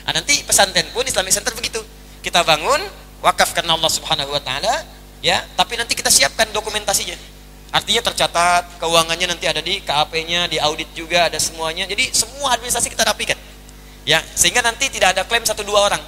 [0.07, 1.83] Nah, nanti pesantren pun Islamic Center begitu.
[2.23, 2.78] Kita bangun,
[3.26, 4.86] wakaf karena Allah Subhanahu Wa Taala,
[5.18, 5.42] ya.
[5.58, 7.18] Tapi nanti kita siapkan dokumentasinya.
[7.74, 11.91] Artinya tercatat, keuangannya nanti ada di KAP-nya, di audit juga ada semuanya.
[11.91, 13.34] Jadi semua administrasi kita rapikan.
[14.07, 15.99] Ya, sehingga nanti tidak ada klaim satu dua orang.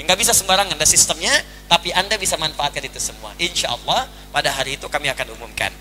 [0.00, 1.32] Enggak bisa sembarangan ada sistemnya,
[1.68, 3.36] tapi Anda bisa manfaatkan itu semua.
[3.36, 5.72] Insya Allah pada hari itu kami akan umumkan.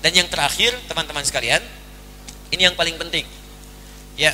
[0.00, 1.60] Dan yang terakhir, teman-teman sekalian,
[2.52, 3.24] ini yang paling penting.
[4.16, 4.32] Ya,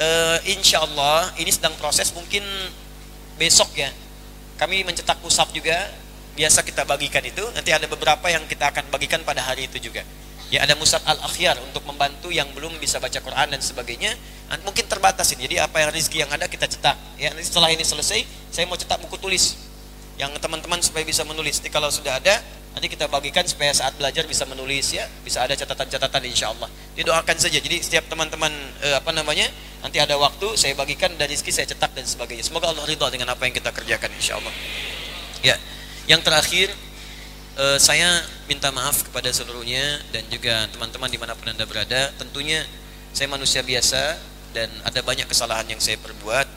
[0.00, 0.08] e,
[0.56, 2.44] insya Allah ini sedang proses mungkin
[3.36, 3.92] besok ya.
[4.56, 5.88] Kami mencetak pusat juga,
[6.36, 7.44] biasa kita bagikan itu.
[7.52, 10.04] Nanti ada beberapa yang kita akan bagikan pada hari itu juga.
[10.52, 14.12] Ya ada musab al-akhyar untuk membantu yang belum bisa baca Quran dan sebagainya.
[14.68, 15.48] Mungkin terbatas ini.
[15.48, 16.92] Jadi apa yang rezeki yang ada kita cetak.
[17.16, 18.20] Ya setelah ini selesai,
[18.52, 19.56] saya mau cetak buku tulis
[20.20, 21.56] yang teman-teman supaya bisa menulis.
[21.56, 22.36] Jadi kalau sudah ada,
[22.76, 26.68] nanti kita bagikan supaya saat belajar bisa menulis ya, bisa ada catatan-catatan insya Allah.
[27.00, 27.56] Didoakan saja.
[27.56, 28.52] Jadi setiap teman-teman
[28.84, 29.48] eh, apa namanya,
[29.80, 32.44] nanti ada waktu saya bagikan dan rezeki saya cetak dan sebagainya.
[32.44, 34.52] Semoga Allah ridha dengan apa yang kita kerjakan insya Allah.
[35.40, 35.56] Ya,
[36.12, 36.68] yang terakhir
[37.52, 42.08] Eh, saya minta maaf kepada seluruhnya dan juga teman-teman di mana pun anda berada.
[42.16, 42.64] Tentunya
[43.12, 44.16] saya manusia biasa
[44.56, 46.48] dan ada banyak kesalahan yang saya perbuat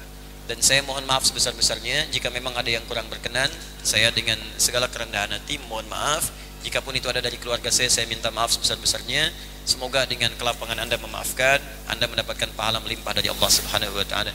[0.48, 3.52] dan saya mohon maaf sebesar-besarnya jika memang ada yang kurang berkenan.
[3.84, 6.32] Saya dengan segala kerendahan hati mohon maaf.
[6.64, 9.36] Jikapun itu ada dari keluarga saya, saya minta maaf sebesar-besarnya.
[9.68, 11.60] Semoga dengan kelapangan Anda memaafkan,
[11.92, 14.32] Anda mendapatkan pahala melimpah dari Allah Subhanahu wa taala.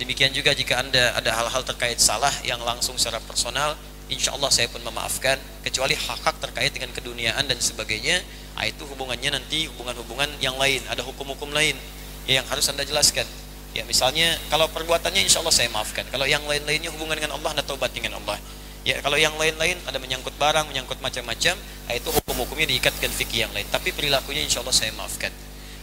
[0.00, 3.76] Demikian juga jika Anda ada hal-hal terkait salah yang langsung secara personal,
[4.08, 8.24] insya Allah saya pun memaafkan kecuali hak-hak terkait dengan keduniaan dan sebagainya
[8.56, 11.76] ah, itu hubungannya nanti hubungan-hubungan yang lain ada hukum-hukum lain
[12.24, 13.28] ya, yang harus anda jelaskan.
[13.76, 16.08] Ya misalnya kalau perbuatannya insya Allah saya maafkan.
[16.08, 18.40] Kalau yang lain-lainnya hubungan dengan Allah anda taubat dengan Allah.
[18.82, 21.54] Ya kalau yang lain-lain ada menyangkut barang menyangkut macam-macam
[21.86, 23.68] ah, itu hukum-hukumnya diikatkan fikih yang lain.
[23.68, 25.30] Tapi perilakunya insya Allah saya maafkan.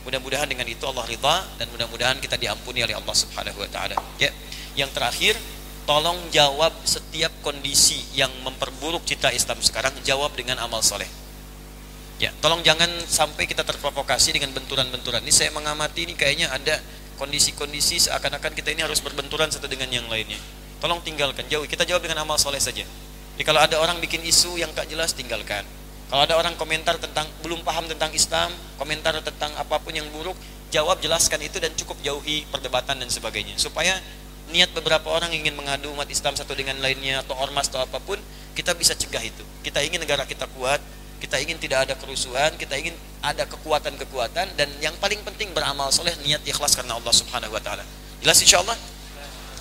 [0.06, 3.98] Mudah-mudahan dengan itu Allah ridha dan mudah-mudahan kita diampuni oleh Allah subhanahu wa ta'ala.
[4.18, 4.30] Ya
[4.76, 5.40] yang terakhir
[5.86, 11.08] tolong jawab setiap kondisi yang memperburuk cita Islam sekarang jawab dengan amal soleh.
[12.18, 15.22] Ya tolong jangan sampai kita terprovokasi dengan benturan-benturan.
[15.22, 16.82] Ini saya mengamati ini kayaknya ada
[17.22, 20.42] kondisi-kondisi seakan-akan kita ini harus berbenturan satu dengan yang lainnya.
[20.82, 21.64] Tolong tinggalkan jauh.
[21.64, 22.84] Kita jawab dengan amal soleh saja.
[23.36, 25.64] Jadi kalau ada orang bikin isu yang tak jelas tinggalkan.
[26.08, 30.38] Kalau ada orang komentar tentang belum paham tentang Islam komentar tentang apa pun yang buruk
[30.70, 33.60] jawab jelaskan itu dan cukup jauhi perdebatan dan sebagainya.
[33.60, 34.00] Supaya
[34.54, 38.20] niat beberapa orang ingin mengadu umat Islam satu dengan lainnya atau ormas atau apa pun,
[38.54, 39.42] kita bisa cegah itu.
[39.66, 40.80] Kita ingin negara kita kuat,
[41.20, 42.94] kita ingin tidak ada kerusuhan, kita ingin
[43.26, 47.82] ada kekuatan-kekuatan dan yang paling penting beramal soleh niat ikhlas karena Allah Subhanahu wa taala.
[48.22, 48.78] Jelas insyaallah?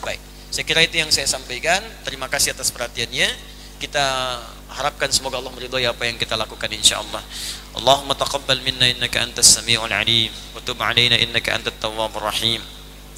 [0.04, 0.20] Baik.
[0.52, 1.82] Saya kira itu yang saya sampaikan.
[2.06, 3.26] Terima kasih atas perhatiannya.
[3.80, 4.06] Kita
[4.70, 7.22] harapkan semoga Allah meridhai apa yang kita lakukan insyaallah.
[7.74, 12.62] Allahumma taqabbal minna innaka antas samiul alim wa tub alaina innaka antat tawwabur rahim.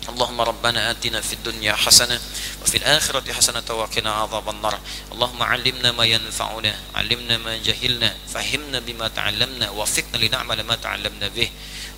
[0.09, 2.21] اللهم ربنا آتنا في الدنيا حسنة
[2.63, 4.81] وفي الآخرة حسنة وقنا عذاب النار.
[5.13, 11.51] اللهم علمنا ما ينفعنا علمنا ما جهلنا فهمنا بما تعلمنا وفقنا لنعمل ما تعلمنا به.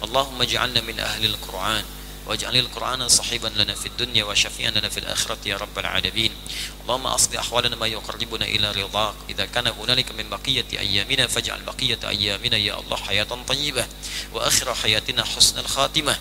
[0.05, 1.85] اللهم اجعلنا من أهل القرآن.
[2.28, 6.32] واجعل القرآن صحيبا لنا في الدنيا وشفيعا لنا في الآخرة يا رب العالمين
[6.84, 12.00] اللهم أصلح أحوالنا ما يقربنا إلى رضاك إذا كان هنالك من بقية أيامنا فاجعل بقية
[12.04, 13.88] أيامنا يا الله حياة طيبة
[14.34, 16.16] وآخر حياتنا حسن الخاتمة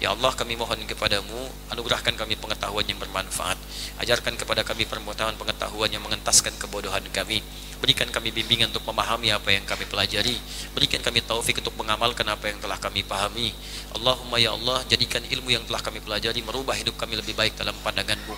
[0.00, 3.60] Ya Allah kami mohon kepadamu Anugerahkan kami pengetahuan yang bermanfaat
[4.00, 7.44] Ajarkan kepada kami permohonan pengetahuan yang mengentaskan kebodohan kami
[7.84, 10.40] Berikan kami bimbingan untuk memahami apa yang kami pelajari
[10.72, 13.52] Berikan kami taufik untuk mengamalkan apa yang telah kami pahami
[13.92, 17.75] Allahumma ya Allah Jadikan ilmu yang telah kami pelajari Merubah hidup kami lebih baik dalam
[17.83, 18.35] pandanganmu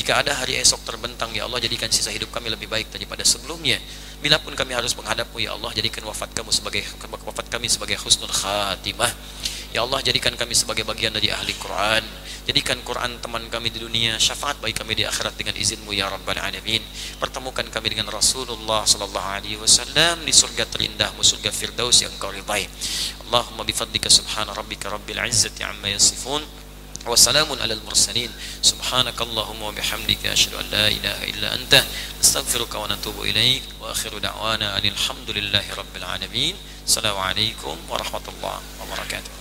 [0.00, 3.76] Jika ada hari esok terbentang Ya Allah jadikan sisa hidup kami lebih baik daripada sebelumnya.
[4.24, 8.32] Bila pun kami harus menghadapmu Ya Allah jadikan wafat kamu sebagai wafat kami sebagai husnul
[8.32, 9.12] khatimah.
[9.76, 12.00] Ya Allah jadikan kami sebagai bagian dari ahli Quran.
[12.48, 16.40] Jadikan Quran teman kami di dunia Syafaat bagi kami di akhirat dengan izinmu ya Rabbal
[16.40, 16.80] Alamin.
[17.20, 22.64] Pertemukan kami dengan Rasulullah Sallallahu Alaihi Wasallam Di surga terindahmu surga Firdaus yang kau ridai
[23.28, 26.40] Allahumma bifadlika subhana rabbika rabbil izzati amma yasifun
[27.07, 28.29] وسلام على المرسلين
[28.61, 31.83] سبحانك اللهم وبحمدك أشهد أن لا إله إلا أنت
[32.19, 36.55] نستغفرك ونتوب إليك وآخر دعوانا أن الحمد لله رب العالمين
[36.85, 39.31] السلام عليكم ورحمة الله وبركاته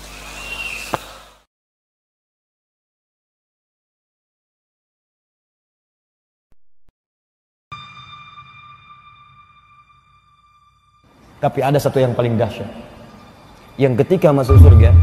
[11.44, 12.64] Tapi ada satu yang paling dahsyat.
[13.76, 14.96] Yang ketika masuk surga,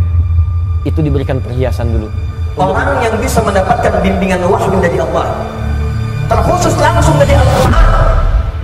[0.90, 2.10] itu diberikan perhiasan dulu.
[2.57, 5.29] Orang yang bisa mendapatkan bimbingan wahyu dari Allah,
[6.25, 7.85] terkhusus langsung dari Al-Quran.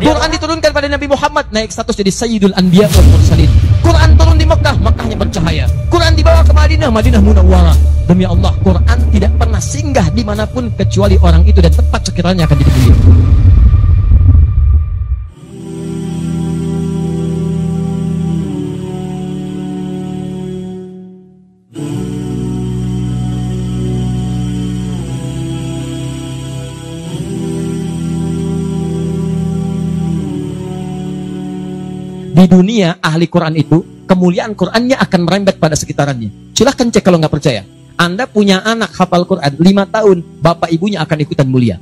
[0.00, 3.52] Quran diturunkan pada Nabi Muhammad naik status jadi Sayyidul Anbiya wal Mursalin.
[3.84, 5.68] Quran turun di Mekah, Mekahnya bercahaya.
[5.92, 7.76] Quran dibawa ke Madinah, Madinah Munawwarah.
[8.08, 12.48] Demi Allah, Quran tidak pernah singgah di mana pun kecuali orang itu dan tempat sekiranya
[12.48, 12.98] akan jadi beliau.
[32.42, 36.50] Di dunia ahli Quran itu kemuliaan Qurannya akan merembet pada sekitarannya.
[36.58, 37.62] Silahkan cek kalau nggak percaya.
[37.94, 41.78] Anda punya anak hafal Quran lima tahun, bapak ibunya akan ikutan mulia.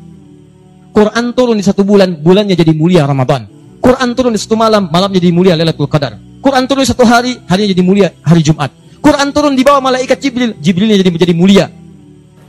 [0.92, 3.48] Quran turun di satu bulan, bulannya jadi mulia Ramadan.
[3.80, 6.20] Quran turun di satu malam, malamnya jadi mulia Lailatul Qadar.
[6.44, 8.68] Quran turun di satu hari, harinya jadi mulia hari Jumat.
[9.00, 11.72] Quran turun di bawah malaikat Jibril, Jibrilnya jadi menjadi mulia.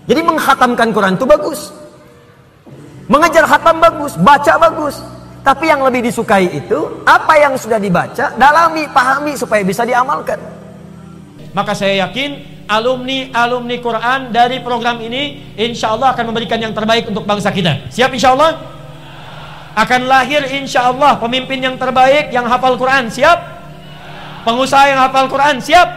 [0.04, 1.72] Jadi menghatamkan Quran itu bagus.
[3.08, 5.00] Mengejar khatam bagus, baca bagus.
[5.42, 10.38] Tapi yang lebih disukai itu apa yang sudah dibaca, dalami, pahami supaya bisa diamalkan.
[11.52, 17.26] Maka saya yakin alumni-alumni Quran dari program ini insya Allah akan memberikan yang terbaik untuk
[17.26, 17.90] bangsa kita.
[17.90, 18.54] Siap insya Allah?
[19.74, 23.10] Akan lahir insya Allah pemimpin yang terbaik yang hafal Quran.
[23.10, 23.40] Siap?
[24.46, 25.58] Pengusaha yang hafal Quran.
[25.58, 25.88] Siap?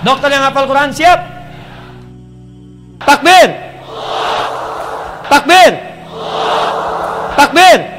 [0.00, 0.90] Dokter yang hafal Quran.
[0.96, 1.18] Siap?
[3.04, 3.48] Takbir!
[5.28, 5.72] Takbir!
[7.36, 7.97] Takbir!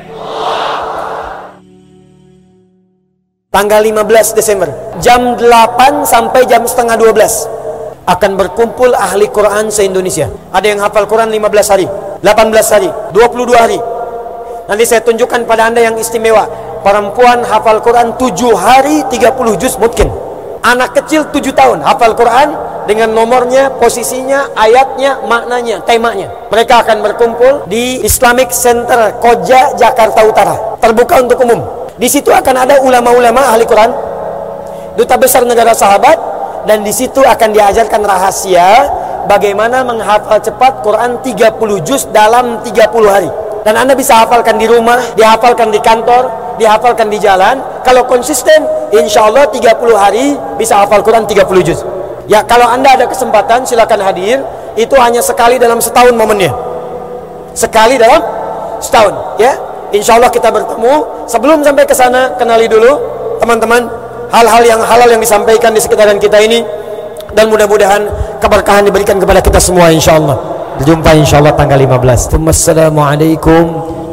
[3.49, 4.69] Tanggal 15 Desember
[5.01, 10.29] Jam 8 sampai jam setengah 12 Akan berkumpul ahli Quran se-Indonesia.
[10.53, 11.89] Ada yang hafal Quran 15 hari
[12.21, 12.29] 18
[12.69, 13.81] hari 22 hari.
[14.69, 16.45] Nanti saya tunjukkan pada anda yang istimewa.
[16.85, 20.13] Perempuan hafal Quran 7 hari 30 juz mungkin
[20.61, 22.53] Anak kecil 7 tahun hafal Quran
[22.85, 26.29] Dengan nomornya, posisinya, ayatnya, maknanya, temanya.
[26.53, 30.77] Mereka akan berkumpul di Islamic Center Koja, Jakarta Utara.
[30.81, 33.91] Terbuka untuk umum di situ akan ada ulama-ulama ahli Quran,
[34.95, 36.15] duta besar negara sahabat,
[36.63, 38.87] dan di situ akan diajarkan rahasia
[39.27, 43.29] bagaimana menghafal cepat Quran 30 juz dalam 30 hari.
[43.67, 47.59] Dan Anda bisa hafalkan di rumah, dihafalkan di kantor, dihafalkan di jalan.
[47.83, 48.63] Kalau konsisten,
[48.95, 49.67] insya Allah 30
[49.99, 51.83] hari bisa hafal Quran 30 juz.
[52.31, 54.39] Ya, kalau Anda ada kesempatan, silakan hadir.
[54.79, 56.53] Itu hanya sekali dalam setahun momennya.
[57.51, 58.23] Sekali dalam
[58.79, 59.68] setahun, ya.
[59.89, 61.25] Insya Allah kita bertemu.
[61.25, 62.97] Sebelum sampai ke sana, kenali dulu
[63.41, 63.89] teman-teman
[64.29, 66.61] hal-hal yang halal yang disampaikan di sekitaran kita ini
[67.33, 68.05] dan mudah-mudahan
[68.41, 70.37] keberkahan diberikan kepada kita semua insya Allah.
[70.85, 72.37] Jumpa insya Allah tanggal 15.
[72.39, 73.63] Assalamualaikum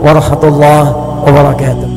[0.03, 0.89] warahmatullahi
[1.25, 1.96] wabarakatuh.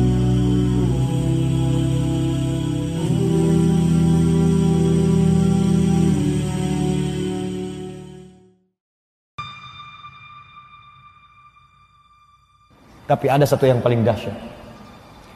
[13.10, 14.30] Tapi ada satu yang paling dahsyat.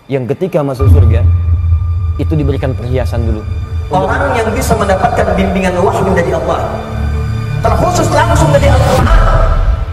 [0.07, 1.27] Yang ketika masuk surga
[2.23, 3.43] itu diberikan perhiasan dulu.
[3.91, 6.71] Orang yang bisa mendapatkan bimbingan wahyu dari Allah
[7.67, 9.19] terkhusus langsung dari Al-Quran.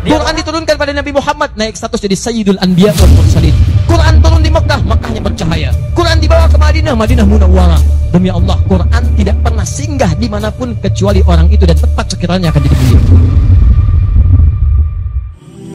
[0.06, 3.56] Quran diturunkan pada Nabi Muhammad naik status jadi Sayyidul Anbiya wal Mursalin.
[3.90, 5.70] Quran turun di Mekah, Mekahnya bercahaya.
[5.98, 7.82] Quran dibawa ke Madinah, Madinah Munawwarah.
[8.14, 12.54] Demi Allah, Quran tidak pernah singgah di mana pun kecuali orang itu dan tepat sekiranya
[12.54, 13.02] akan jadi beliau.